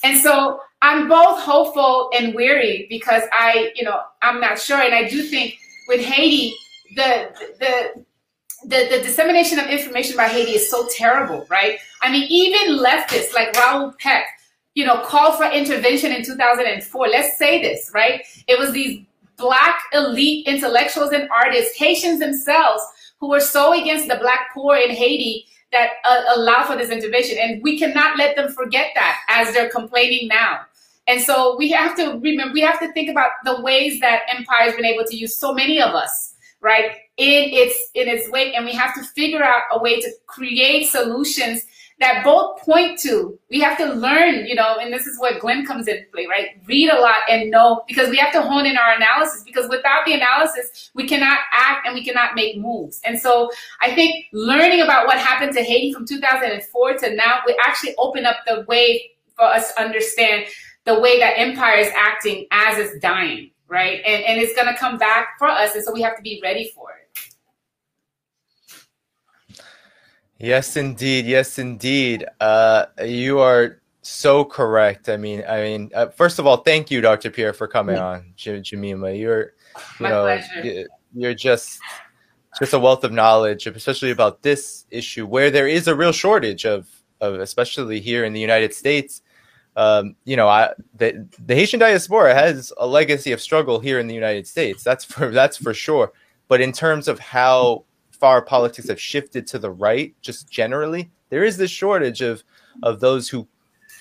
And 0.04 0.20
so 0.20 0.60
I'm 0.82 1.08
both 1.08 1.40
hopeful 1.40 2.10
and 2.18 2.34
weary 2.34 2.88
because 2.90 3.24
I, 3.32 3.72
you 3.76 3.84
know, 3.84 4.02
I'm 4.22 4.42
not 4.42 4.60
sure. 4.60 4.82
And 4.82 4.94
I 4.94 5.08
do 5.08 5.24
think 5.24 5.58
with 5.88 6.02
Haiti, 6.02 6.56
the, 6.96 7.30
the, 7.60 8.06
the, 8.68 8.88
the 8.90 9.02
dissemination 9.02 9.60
of 9.60 9.68
information 9.68 10.16
about 10.16 10.32
Haiti 10.32 10.52
is 10.52 10.70
so 10.70 10.88
terrible, 10.90 11.48
right? 11.50 11.80
I 12.02 12.12
mean, 12.12 12.28
even 12.30 12.78
leftists 12.84 13.34
like 13.34 13.56
Raoul 13.56 13.94
Peck, 14.00 14.26
you 14.76 14.86
know, 14.86 15.02
called 15.04 15.38
for 15.38 15.46
intervention 15.46 16.12
in 16.12 16.24
2004. 16.24 17.08
Let's 17.08 17.38
say 17.38 17.62
this, 17.62 17.90
right? 17.94 18.22
It 18.48 18.60
was 18.60 18.74
these 18.74 19.04
black 19.38 19.80
elite 19.94 20.46
intellectuals 20.48 21.12
and 21.12 21.30
artists, 21.30 21.78
Haitians 21.78 22.20
themselves, 22.20 22.84
who 23.20 23.30
were 23.30 23.40
so 23.40 23.80
against 23.80 24.08
the 24.08 24.18
black 24.18 24.50
poor 24.54 24.76
in 24.76 24.92
Haiti 24.92 25.46
that 25.72 25.92
uh, 26.04 26.64
for 26.66 26.76
this 26.76 26.90
intervention. 26.90 27.38
And 27.40 27.64
we 27.64 27.80
cannot 27.80 28.18
let 28.18 28.36
them 28.36 28.52
forget 28.52 28.92
that 28.96 29.20
as 29.30 29.54
they're 29.54 29.70
complaining 29.70 30.28
now. 30.28 30.60
And 31.08 31.22
so 31.22 31.56
we 31.58 31.72
have 31.72 31.96
to 31.98 32.20
remember, 32.20 32.54
we 32.54 32.62
have 32.62 32.80
to 32.80 32.92
think 32.92 33.10
about 33.10 33.32
the 33.46 33.62
ways 33.62 34.02
that 34.02 34.24
empire 34.30 34.66
has 34.66 34.76
been 34.76 34.86
able 34.86 35.06
to 35.06 35.16
use 35.16 35.38
so 35.38 35.54
many 35.54 35.82
of 35.82 35.96
us, 35.96 36.36
right? 36.62 36.92
in 37.18 37.50
its 37.52 37.90
in 37.96 38.08
its 38.08 38.30
way 38.30 38.54
and 38.54 38.64
we 38.66 38.72
have 38.72 38.94
to 38.94 39.02
figure 39.02 39.44
out 39.44 39.64
a 39.72 39.82
way 39.82 40.00
to 40.00 40.10
create 40.28 40.88
solutions 40.88 41.66
that 42.00 42.24
both 42.24 42.62
point 42.62 43.00
to 43.00 43.40
we 43.50 43.60
have 43.60 43.76
to 43.76 43.92
learn 43.94 44.46
you 44.46 44.54
know 44.54 44.78
and 44.80 44.94
this 44.94 45.08
is 45.08 45.20
where 45.20 45.40
glen 45.40 45.66
comes 45.66 45.88
into 45.88 46.04
play 46.14 46.28
right? 46.28 46.50
Read 46.68 46.90
a 46.90 47.00
lot 47.00 47.18
and 47.28 47.50
know 47.50 47.84
because 47.88 48.10
we 48.10 48.18
have 48.18 48.32
to 48.34 48.42
hone 48.42 48.68
in 48.68 48.78
our 48.78 48.94
analysis 48.94 49.44
because 49.44 49.68
without 49.68 50.06
the 50.06 50.14
analysis 50.14 50.92
we 50.94 51.08
cannot 51.08 51.40
act 51.52 51.88
and 51.88 51.96
we 51.96 52.06
cannot 52.06 52.36
make 52.36 52.58
moves. 52.58 53.02
And 53.04 53.20
so 53.20 53.50
i 53.82 53.94
think 53.96 54.26
learning 54.32 54.82
about 54.82 55.08
what 55.08 55.18
happened 55.18 55.54
to 55.54 55.64
haiti 55.64 55.92
from 55.92 56.06
2004 56.06 56.98
to 57.00 57.16
now 57.16 57.40
we 57.48 57.58
actually 57.64 57.96
open 57.98 58.28
up 58.28 58.38
the 58.46 58.64
way 58.68 59.10
for 59.36 59.46
us 59.46 59.74
to 59.74 59.82
understand 59.82 60.46
the 60.86 61.00
way 61.00 61.20
that 61.20 61.34
empire 61.38 61.78
is 61.78 61.92
acting 61.96 62.46
as 62.52 62.78
it's 62.78 63.00
dying 63.00 63.50
right 63.68 64.02
and, 64.06 64.24
and 64.26 64.40
it's 64.42 64.54
going 64.56 64.68
to 64.68 64.78
come 64.80 64.98
back 64.98 65.38
for 65.38 65.48
us 65.48 65.76
and 65.76 65.84
so 65.84 65.92
we 65.92 66.02
have 66.02 66.16
to 66.16 66.22
be 66.22 66.40
ready 66.44 66.72
for 66.76 66.92
it 66.92 67.08
Yes, 70.40 70.78
indeed. 70.78 71.26
Yes, 71.26 71.58
indeed. 71.58 72.26
Uh, 72.40 72.86
you 73.04 73.40
are 73.40 73.82
so 74.04 74.46
correct. 74.46 75.10
I 75.10 75.18
mean, 75.18 75.44
I 75.48 75.62
mean, 75.62 75.90
uh, 75.96 76.08
first 76.10 76.38
of 76.38 76.46
all, 76.46 76.58
thank 76.58 76.92
you, 76.92 77.02
Dr. 77.02 77.32
Pierre, 77.32 77.54
for 77.54 77.68
coming 77.68 77.98
on, 77.98 78.34
J- 78.36 78.62
Jemima. 78.62 79.12
You're, 79.14 79.54
you 80.00 80.04
My 80.04 80.10
know, 80.10 80.24
pleasure. 80.24 80.88
you're 81.14 81.34
just 81.34 81.80
just 82.60 82.74
a 82.74 82.80
wealth 82.80 83.04
of 83.04 83.12
knowledge, 83.12 83.68
especially 83.68 84.12
about 84.12 84.42
this 84.44 84.86
issue 84.90 85.26
where 85.26 85.52
there 85.52 85.68
is 85.68 85.88
a 85.88 85.96
real 85.96 86.12
shortage 86.12 86.66
of, 86.66 86.88
of 87.22 87.36
especially 87.36 88.00
here 88.00 88.24
in 88.24 88.34
the 88.34 88.40
United 88.40 88.74
States. 88.74 89.22
Um, 89.78 90.16
you 90.26 90.36
know, 90.36 90.48
I, 90.48 90.74
the, 90.96 91.28
the 91.46 91.54
Haitian 91.54 91.80
diaspora 91.80 92.34
has 92.34 92.74
a 92.78 92.88
legacy 92.88 93.32
of 93.32 93.40
struggle 93.40 93.80
here 93.80 94.00
in 94.00 94.08
the 94.08 94.16
United 94.16 94.48
States. 94.48 94.84
That's 94.84 95.06
for 95.06 95.30
that's 95.30 95.56
for 95.56 95.74
sure. 95.74 96.12
But 96.48 96.62
in 96.62 96.72
terms 96.72 97.08
of 97.08 97.20
how 97.20 97.86
far 98.10 98.42
politics 98.42 98.90
have 98.90 99.00
shifted 99.00 99.46
to 99.48 99.60
the 99.60 99.70
right, 99.70 100.16
just 100.22 100.50
generally, 100.50 101.12
there 101.30 101.44
is 101.44 101.58
this 101.58 101.70
shortage 101.70 102.22
of 102.22 102.44
of 102.82 103.00
those 103.02 103.30
who 103.30 103.48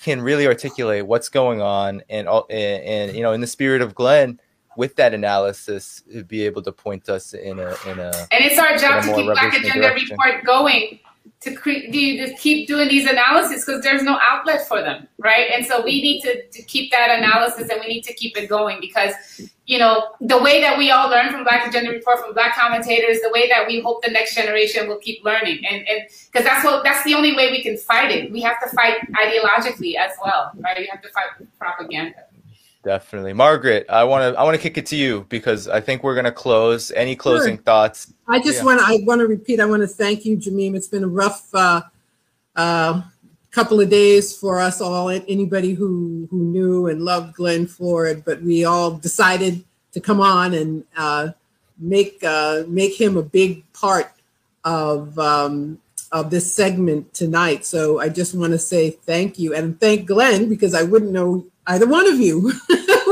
can 0.01 0.19
really 0.19 0.47
articulate 0.47 1.05
what's 1.05 1.29
going 1.29 1.61
on, 1.61 2.01
and 2.09 2.27
and, 2.27 2.83
and 2.83 3.15
you 3.15 3.21
know, 3.21 3.33
in 3.33 3.41
the 3.41 3.47
spirit 3.47 3.83
of 3.83 3.93
Glen, 3.93 4.39
with 4.77 4.95
that 4.95 5.13
analysis, 5.13 6.01
be 6.27 6.43
able 6.43 6.63
to 6.63 6.71
point 6.71 7.07
us 7.07 7.35
in 7.35 7.59
a 7.59 7.75
in 7.85 7.99
a. 7.99 8.11
And 8.31 8.43
it's 8.43 8.57
our 8.57 8.77
job 8.77 9.03
to 9.03 9.13
keep 9.13 9.25
Black 9.25 9.53
Agenda 9.53 9.79
direction. 9.79 10.17
Report 10.19 10.43
going 10.43 10.99
to, 11.41 11.53
cre- 11.53 11.91
to 11.91 12.33
keep 12.39 12.67
doing 12.67 12.87
these 12.87 13.07
analyses 13.07 13.63
because 13.63 13.81
there's 13.83 14.03
no 14.03 14.17
outlet 14.21 14.67
for 14.67 14.81
them, 14.81 15.07
right? 15.19 15.51
And 15.53 15.65
so 15.65 15.83
we 15.83 16.01
need 16.01 16.21
to, 16.21 16.47
to 16.47 16.61
keep 16.63 16.91
that 16.91 17.19
analysis 17.19 17.69
and 17.69 17.79
we 17.79 17.87
need 17.87 18.03
to 18.03 18.13
keep 18.13 18.35
it 18.37 18.49
going 18.49 18.79
because, 18.81 19.13
you 19.65 19.77
know, 19.77 20.15
the 20.19 20.41
way 20.41 20.61
that 20.61 20.77
we 20.77 20.89
all 20.89 21.09
learn 21.09 21.31
from 21.31 21.43
Black 21.43 21.67
Agenda 21.67 21.91
Report, 21.91 22.19
from 22.19 22.33
Black 22.33 22.55
commentators, 22.55 23.21
the 23.21 23.29
way 23.31 23.47
that 23.49 23.67
we 23.67 23.81
hope 23.81 24.03
the 24.03 24.09
next 24.09 24.33
generation 24.33 24.87
will 24.87 24.97
keep 24.97 25.23
learning, 25.23 25.63
and 25.69 25.85
because 26.31 26.45
that's 26.45 26.63
what 26.63 26.83
that's 26.83 27.03
the 27.03 27.13
only 27.13 27.35
way 27.35 27.51
we 27.51 27.61
can 27.61 27.77
fight 27.77 28.09
it. 28.09 28.31
We 28.31 28.41
have 28.41 28.59
to 28.61 28.69
fight 28.75 28.97
ideologically 29.11 29.95
as 29.95 30.11
well, 30.23 30.51
right? 30.59 30.77
We 30.77 30.87
have 30.87 31.01
to 31.01 31.09
fight 31.09 31.47
propaganda. 31.59 32.26
Definitely, 32.87 33.33
Margaret. 33.33 33.85
I 33.89 34.05
want 34.05 34.33
to 34.33 34.39
I 34.39 34.43
want 34.45 34.55
to 34.55 34.61
kick 34.61 34.77
it 34.77 34.85
to 34.85 34.95
you 34.95 35.25
because 35.27 35.67
I 35.67 35.81
think 35.81 36.03
we're 36.03 36.13
going 36.13 36.23
to 36.23 36.31
close. 36.31 36.89
Any 36.91 37.17
closing 37.17 37.57
sure. 37.57 37.63
thoughts? 37.63 38.13
I 38.29 38.39
just 38.39 38.59
yeah. 38.59 38.63
want 38.63 38.79
I 38.81 38.99
want 39.03 39.19
to 39.19 39.27
repeat. 39.27 39.59
I 39.59 39.65
want 39.65 39.81
to 39.81 39.87
thank 39.89 40.23
you, 40.23 40.37
Jamim. 40.37 40.73
It's 40.73 40.87
been 40.87 41.03
a 41.03 41.07
rough 41.09 41.53
uh, 41.53 41.81
uh, 42.55 43.01
couple 43.51 43.81
of 43.81 43.89
days 43.89 44.37
for 44.37 44.61
us 44.61 44.79
all. 44.79 45.09
Anybody 45.09 45.73
who 45.73 46.29
who 46.31 46.43
knew 46.43 46.87
and 46.87 47.01
loved 47.01 47.35
Glen 47.35 47.67
Ford, 47.67 48.23
but 48.23 48.41
we 48.41 48.63
all 48.63 48.91
decided 48.91 49.65
to 49.91 49.99
come 49.99 50.21
on 50.21 50.53
and 50.53 50.85
uh, 50.95 51.31
make 51.77 52.23
uh, 52.23 52.63
make 52.69 52.95
him 52.95 53.17
a 53.17 53.21
big 53.21 53.69
part 53.73 54.13
of 54.63 55.19
um, 55.19 55.77
of 56.13 56.29
this 56.29 56.53
segment 56.53 57.13
tonight. 57.13 57.65
So 57.65 57.99
I 57.99 58.07
just 58.07 58.33
want 58.33 58.53
to 58.53 58.59
say 58.59 58.91
thank 58.91 59.37
you 59.37 59.53
and 59.53 59.77
thank 59.77 60.07
Glen 60.07 60.47
because 60.47 60.73
I 60.73 60.83
wouldn't 60.83 61.11
know 61.11 61.45
either 61.67 61.87
one 61.87 62.07
of 62.07 62.19
you. 62.19 62.51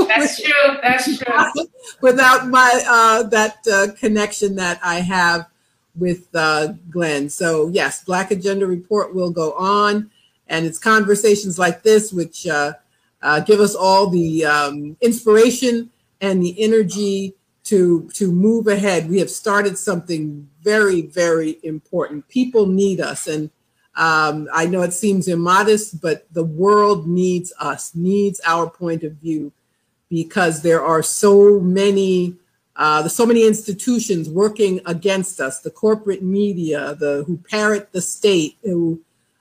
That's 0.08 0.42
true. 0.42 0.78
That's 0.82 1.18
true. 1.18 1.66
Without 2.02 2.48
my 2.48 2.84
uh, 2.88 3.24
that 3.24 3.58
uh, 3.72 3.88
connection 4.00 4.56
that 4.56 4.80
I 4.84 4.96
have 4.96 5.48
with 5.96 6.28
uh, 6.34 6.74
Glen. 6.90 7.30
So 7.30 7.68
yes, 7.68 8.04
Black 8.04 8.32
Agenda 8.32 8.66
Report 8.66 9.14
will 9.14 9.32
go 9.32 9.54
on, 9.54 10.12
and 10.48 10.66
it's 10.66 10.80
conversations 10.80 11.58
like 11.58 11.84
this 11.84 12.12
which 12.12 12.48
uh, 12.48 12.74
uh, 13.22 13.40
give 13.42 13.60
us 13.60 13.76
all 13.76 14.08
the 14.08 14.46
um, 14.46 14.98
inspiration 15.02 15.92
and 16.22 16.42
the 16.42 16.62
energy 16.62 17.36
to 17.66 18.10
to 18.14 18.32
move 18.32 18.68
ahead. 18.68 19.10
We 19.10 19.20
have 19.20 19.30
started 19.30 19.78
something 19.78 20.50
very 20.62 21.02
very 21.02 21.60
important. 21.64 22.28
People 22.28 22.68
need 22.68 23.00
us, 23.00 23.28
and 23.28 23.50
um, 23.96 24.50
I 24.54 24.66
know 24.66 24.82
it 24.82 24.94
seems 24.94 25.28
immodest, 25.28 26.02
but 26.02 26.26
the 26.34 26.44
world 26.44 27.08
needs 27.08 27.54
us, 27.60 27.96
needs 27.96 28.42
our 28.46 28.70
point 28.70 29.04
of 29.04 29.14
view, 29.14 29.52
because 30.10 30.62
there 30.62 30.84
are 30.84 31.02
so 31.02 31.60
many, 31.60 32.36
uh, 32.76 33.02
there's 33.02 33.16
so 33.16 33.26
many 33.26 33.48
institutions 33.48 34.30
working 34.30 34.82
against 34.86 35.40
us. 35.40 35.62
The 35.62 35.72
corporate 35.72 36.24
media, 36.24 36.96
the 36.96 37.24
who 37.26 37.38
parrot 37.38 37.92
the 37.92 38.02
state, 38.02 38.58
who, 38.64 39.00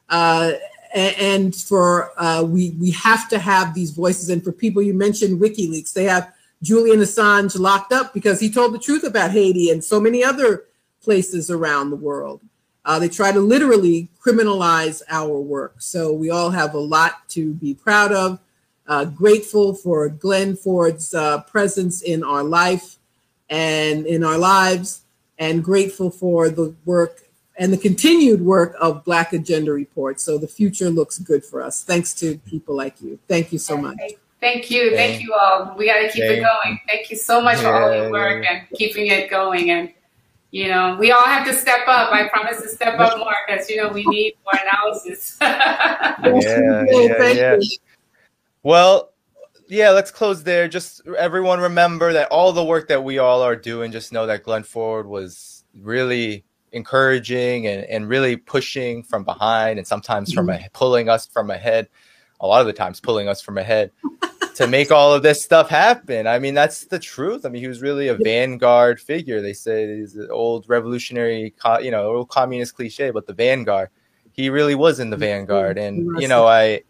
uh, 0.08 0.52
and 0.94 1.54
for 1.54 2.12
uh, 2.20 2.44
we 2.44 2.70
we 2.78 2.92
have 2.92 3.28
to 3.30 3.38
have 3.40 3.74
these 3.74 3.90
voices. 3.90 4.30
And 4.30 4.42
for 4.44 4.52
people 4.52 4.80
you 4.80 4.94
mentioned, 4.94 5.40
WikiLeaks, 5.40 5.92
they 5.92 6.04
have 6.04 6.32
Julian 6.62 7.00
Assange 7.00 7.58
locked 7.58 7.92
up 7.92 8.14
because 8.14 8.38
he 8.38 8.50
told 8.50 8.72
the 8.72 8.78
truth 8.78 9.02
about 9.02 9.32
Haiti 9.32 9.70
and 9.70 9.82
so 9.82 9.98
many 10.00 10.22
other 10.22 10.64
places 11.02 11.50
around 11.50 11.90
the 11.90 11.96
world. 11.96 12.40
Uh, 12.84 12.98
they 12.98 13.08
try 13.08 13.32
to 13.32 13.40
literally 13.40 14.08
criminalize 14.22 15.02
our 15.08 15.38
work. 15.40 15.76
So 15.78 16.12
we 16.12 16.30
all 16.30 16.50
have 16.50 16.74
a 16.74 16.78
lot 16.78 17.28
to 17.30 17.54
be 17.54 17.74
proud 17.74 18.12
of. 18.12 18.38
Uh, 18.86 19.06
grateful 19.06 19.74
for 19.74 20.08
Glen 20.10 20.56
Ford's 20.56 21.14
uh, 21.14 21.40
presence 21.42 22.02
in 22.02 22.22
our 22.22 22.44
life 22.44 22.96
and 23.48 24.06
in 24.06 24.22
our 24.22 24.36
lives, 24.36 25.02
and 25.38 25.64
grateful 25.64 26.10
for 26.10 26.50
the 26.50 26.74
work 26.84 27.24
and 27.56 27.72
the 27.72 27.78
continued 27.78 28.40
work 28.40 28.74
of 28.80 29.04
Black 29.04 29.32
Agenda 29.32 29.72
Report. 29.72 30.20
So 30.20 30.38
the 30.38 30.48
future 30.48 30.90
looks 30.90 31.18
good 31.18 31.44
for 31.44 31.62
us. 31.62 31.84
Thanks 31.84 32.12
to 32.14 32.38
people 32.38 32.74
like 32.74 33.00
you. 33.00 33.18
Thank 33.28 33.52
you 33.52 33.58
so 33.58 33.76
much. 33.76 33.98
Thank 34.40 34.70
you. 34.70 34.90
Thank 34.90 35.22
you 35.22 35.32
all. 35.32 35.74
We 35.78 35.86
got 35.86 36.00
to 36.00 36.10
keep 36.10 36.24
it 36.24 36.42
going. 36.42 36.80
Thank 36.86 37.10
you 37.10 37.16
so 37.16 37.40
much 37.40 37.58
for 37.58 37.72
all 37.72 37.94
your 37.94 38.10
work 38.10 38.44
and 38.48 38.66
keeping 38.74 39.06
it 39.06 39.30
going. 39.30 39.70
And 39.70 39.92
you 40.54 40.68
know, 40.68 40.96
we 41.00 41.10
all 41.10 41.24
have 41.24 41.44
to 41.48 41.52
step 41.52 41.80
up. 41.88 42.12
I 42.12 42.28
promise 42.28 42.62
to 42.62 42.68
step 42.68 43.00
up 43.00 43.18
more 43.18 43.34
because 43.48 43.68
you 43.68 43.76
know 43.76 43.88
we 43.88 44.04
need 44.04 44.34
more 44.44 44.62
analysis. 44.62 45.36
yeah, 45.40 46.84
yeah, 46.86 47.32
yeah. 47.32 47.58
Well, 48.62 49.10
yeah, 49.66 49.90
let's 49.90 50.12
close 50.12 50.44
there. 50.44 50.68
Just 50.68 51.04
everyone 51.18 51.58
remember 51.58 52.12
that 52.12 52.28
all 52.28 52.52
the 52.52 52.62
work 52.62 52.86
that 52.86 53.02
we 53.02 53.18
all 53.18 53.42
are 53.42 53.56
doing, 53.56 53.90
just 53.90 54.12
know 54.12 54.26
that 54.28 54.44
Glen 54.44 54.62
Ford 54.62 55.08
was 55.08 55.64
really 55.76 56.44
encouraging 56.70 57.66
and, 57.66 57.82
and 57.86 58.08
really 58.08 58.36
pushing 58.36 59.02
from 59.02 59.24
behind 59.24 59.80
and 59.80 59.88
sometimes 59.88 60.32
from 60.32 60.46
mm-hmm. 60.46 60.66
a, 60.66 60.70
pulling 60.70 61.08
us 61.08 61.26
from 61.26 61.50
ahead 61.50 61.88
a 62.40 62.46
lot 62.46 62.60
of 62.60 62.66
the 62.66 62.72
times 62.72 63.00
pulling 63.00 63.28
us 63.28 63.40
from 63.40 63.58
ahead 63.58 63.90
to 64.54 64.66
make 64.66 64.92
all 64.92 65.12
of 65.12 65.22
this 65.22 65.42
stuff 65.42 65.68
happen 65.68 66.26
i 66.26 66.38
mean 66.38 66.54
that's 66.54 66.84
the 66.84 66.98
truth 66.98 67.44
i 67.44 67.48
mean 67.48 67.62
he 67.62 67.68
was 67.68 67.82
really 67.82 68.08
a 68.08 68.14
vanguard 68.14 69.00
figure 69.00 69.40
they 69.40 69.52
say 69.52 69.98
he's 69.98 70.16
an 70.16 70.30
old 70.30 70.68
revolutionary 70.68 71.52
you 71.80 71.90
know 71.90 72.06
old 72.06 72.28
communist 72.28 72.74
cliche 72.74 73.10
but 73.10 73.26
the 73.26 73.32
vanguard 73.32 73.88
he 74.32 74.50
really 74.50 74.74
was 74.74 75.00
in 75.00 75.10
the 75.10 75.16
vanguard 75.16 75.78
and 75.78 76.20
you 76.20 76.28
know 76.28 76.46
i 76.46 76.80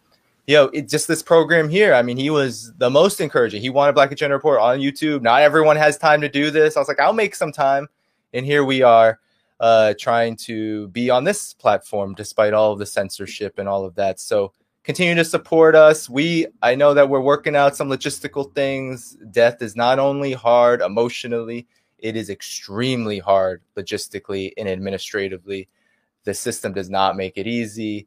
you 0.46 0.56
know, 0.56 0.64
it 0.74 0.88
just 0.88 1.08
this 1.08 1.22
program 1.22 1.68
here. 1.68 1.94
I 1.94 2.02
mean, 2.02 2.16
he 2.16 2.30
was 2.30 2.72
the 2.74 2.90
most 2.90 3.20
encouraging. 3.20 3.62
He 3.62 3.70
wanted 3.70 3.94
Black 3.94 4.12
Agenda 4.12 4.34
Report 4.34 4.60
on 4.60 4.78
YouTube. 4.78 5.22
Not 5.22 5.42
everyone 5.42 5.76
has 5.76 5.96
time 5.96 6.20
to 6.20 6.28
do 6.28 6.50
this. 6.50 6.76
I 6.76 6.80
was 6.80 6.88
like, 6.88 7.00
I'll 7.00 7.14
make 7.14 7.34
some 7.34 7.52
time. 7.52 7.88
And 8.34 8.44
here 8.44 8.64
we 8.64 8.82
are 8.82 9.20
uh, 9.60 9.94
trying 9.98 10.36
to 10.36 10.88
be 10.88 11.08
on 11.08 11.24
this 11.24 11.54
platform 11.54 12.14
despite 12.14 12.52
all 12.52 12.72
of 12.72 12.78
the 12.78 12.86
censorship 12.86 13.58
and 13.58 13.68
all 13.68 13.84
of 13.84 13.94
that. 13.94 14.20
So 14.20 14.52
continue 14.84 15.14
to 15.14 15.24
support 15.24 15.74
us. 15.74 16.08
We, 16.08 16.46
I 16.62 16.74
know 16.74 16.94
that 16.94 17.08
we're 17.08 17.20
working 17.20 17.56
out 17.56 17.74
some 17.74 17.88
logistical 17.88 18.54
things. 18.54 19.16
Death 19.30 19.62
is 19.62 19.74
not 19.74 19.98
only 19.98 20.32
hard 20.32 20.82
emotionally, 20.82 21.66
it 21.98 22.16
is 22.16 22.28
extremely 22.28 23.18
hard 23.18 23.62
logistically 23.76 24.52
and 24.58 24.68
administratively. 24.68 25.68
The 26.24 26.34
system 26.34 26.74
does 26.74 26.90
not 26.90 27.16
make 27.16 27.38
it 27.38 27.46
easy 27.46 28.06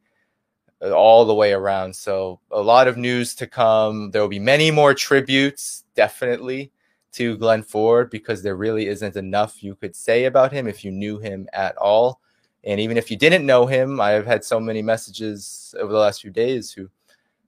uh, 0.82 0.92
all 0.92 1.26
the 1.26 1.34
way 1.34 1.52
around. 1.52 1.96
So 1.96 2.40
a 2.52 2.62
lot 2.62 2.88
of 2.88 2.96
news 2.96 3.34
to 3.36 3.48
come. 3.48 4.12
There 4.12 4.22
will 4.22 4.30
be 4.30 4.40
many 4.40 4.70
more 4.70 4.94
tributes, 4.94 5.84
definitely, 5.96 6.72
to 7.14 7.38
Glen 7.38 7.64
Ford 7.64 8.12
because 8.12 8.44
there 8.44 8.56
really 8.56 8.88
isn't 8.88 9.16
enough 9.16 9.64
you 9.64 9.74
could 9.74 9.96
say 9.96 10.26
about 10.26 10.52
him 10.52 10.68
if 10.68 10.86
you 10.86 10.92
knew 10.92 11.18
him 11.18 11.48
at 11.54 11.76
all. 11.78 12.22
And 12.64 12.80
even 12.80 12.98
if 12.98 13.10
you 13.10 13.18
didn't 13.18 13.46
know 13.46 13.66
him, 13.66 14.02
I've 14.02 14.26
had 14.26 14.44
so 14.44 14.60
many 14.60 14.82
messages 14.82 15.74
over 15.80 15.92
the 15.92 16.00
last 16.00 16.22
few 16.22 16.32
days 16.32 16.72
who 16.72 16.90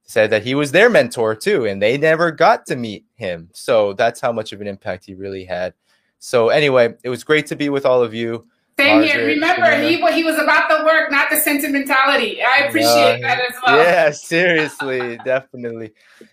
said 0.03 0.29
that 0.31 0.43
he 0.43 0.55
was 0.55 0.71
their 0.71 0.89
mentor 0.89 1.35
too, 1.35 1.65
and 1.65 1.81
they 1.81 1.97
never 1.97 2.31
got 2.31 2.65
to 2.65 2.75
meet 2.75 3.05
him. 3.15 3.49
So 3.53 3.93
that's 3.93 4.19
how 4.19 4.31
much 4.31 4.53
of 4.53 4.61
an 4.61 4.67
impact 4.67 5.05
he 5.05 5.13
really 5.13 5.45
had. 5.45 5.73
So 6.17 6.49
anyway, 6.49 6.95
it 7.03 7.09
was 7.09 7.23
great 7.23 7.45
to 7.47 7.55
be 7.55 7.69
with 7.69 7.85
all 7.85 8.01
of 8.01 8.13
you. 8.13 8.47
Same 8.79 9.03
here. 9.03 9.25
Remember, 9.25 9.77
he 9.81 9.97
he 10.13 10.23
was 10.23 10.39
about 10.39 10.69
the 10.69 10.85
work, 10.85 11.11
not 11.11 11.29
the 11.29 11.35
sentimentality. 11.35 12.41
I 12.41 12.59
appreciate 12.67 13.17
uh, 13.17 13.27
that 13.27 13.39
as 13.39 13.55
well. 13.65 13.77
Yeah, 13.77 14.11
seriously, 14.11 15.19
definitely. 15.25 15.91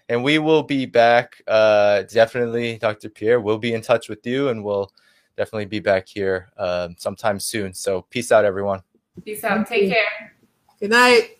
And 0.08 0.22
we 0.22 0.38
will 0.38 0.62
be 0.62 0.86
back. 0.86 1.42
Uh, 1.48 2.02
definitely, 2.02 2.78
Dr. 2.78 3.08
Pierre. 3.08 3.40
We'll 3.40 3.58
be 3.58 3.74
in 3.74 3.82
touch 3.82 4.08
with 4.08 4.24
you, 4.24 4.48
and 4.48 4.64
we'll 4.64 4.92
definitely 5.36 5.66
be 5.66 5.80
back 5.80 6.08
here 6.08 6.50
um, 6.56 6.94
sometime 6.98 7.38
soon. 7.40 7.74
So, 7.74 8.02
peace 8.10 8.32
out, 8.32 8.44
everyone. 8.44 8.82
Peace 9.24 9.44
out. 9.44 9.66
Take 9.66 9.90
care. 9.90 10.34
Good 10.80 10.90
night. 10.90 11.35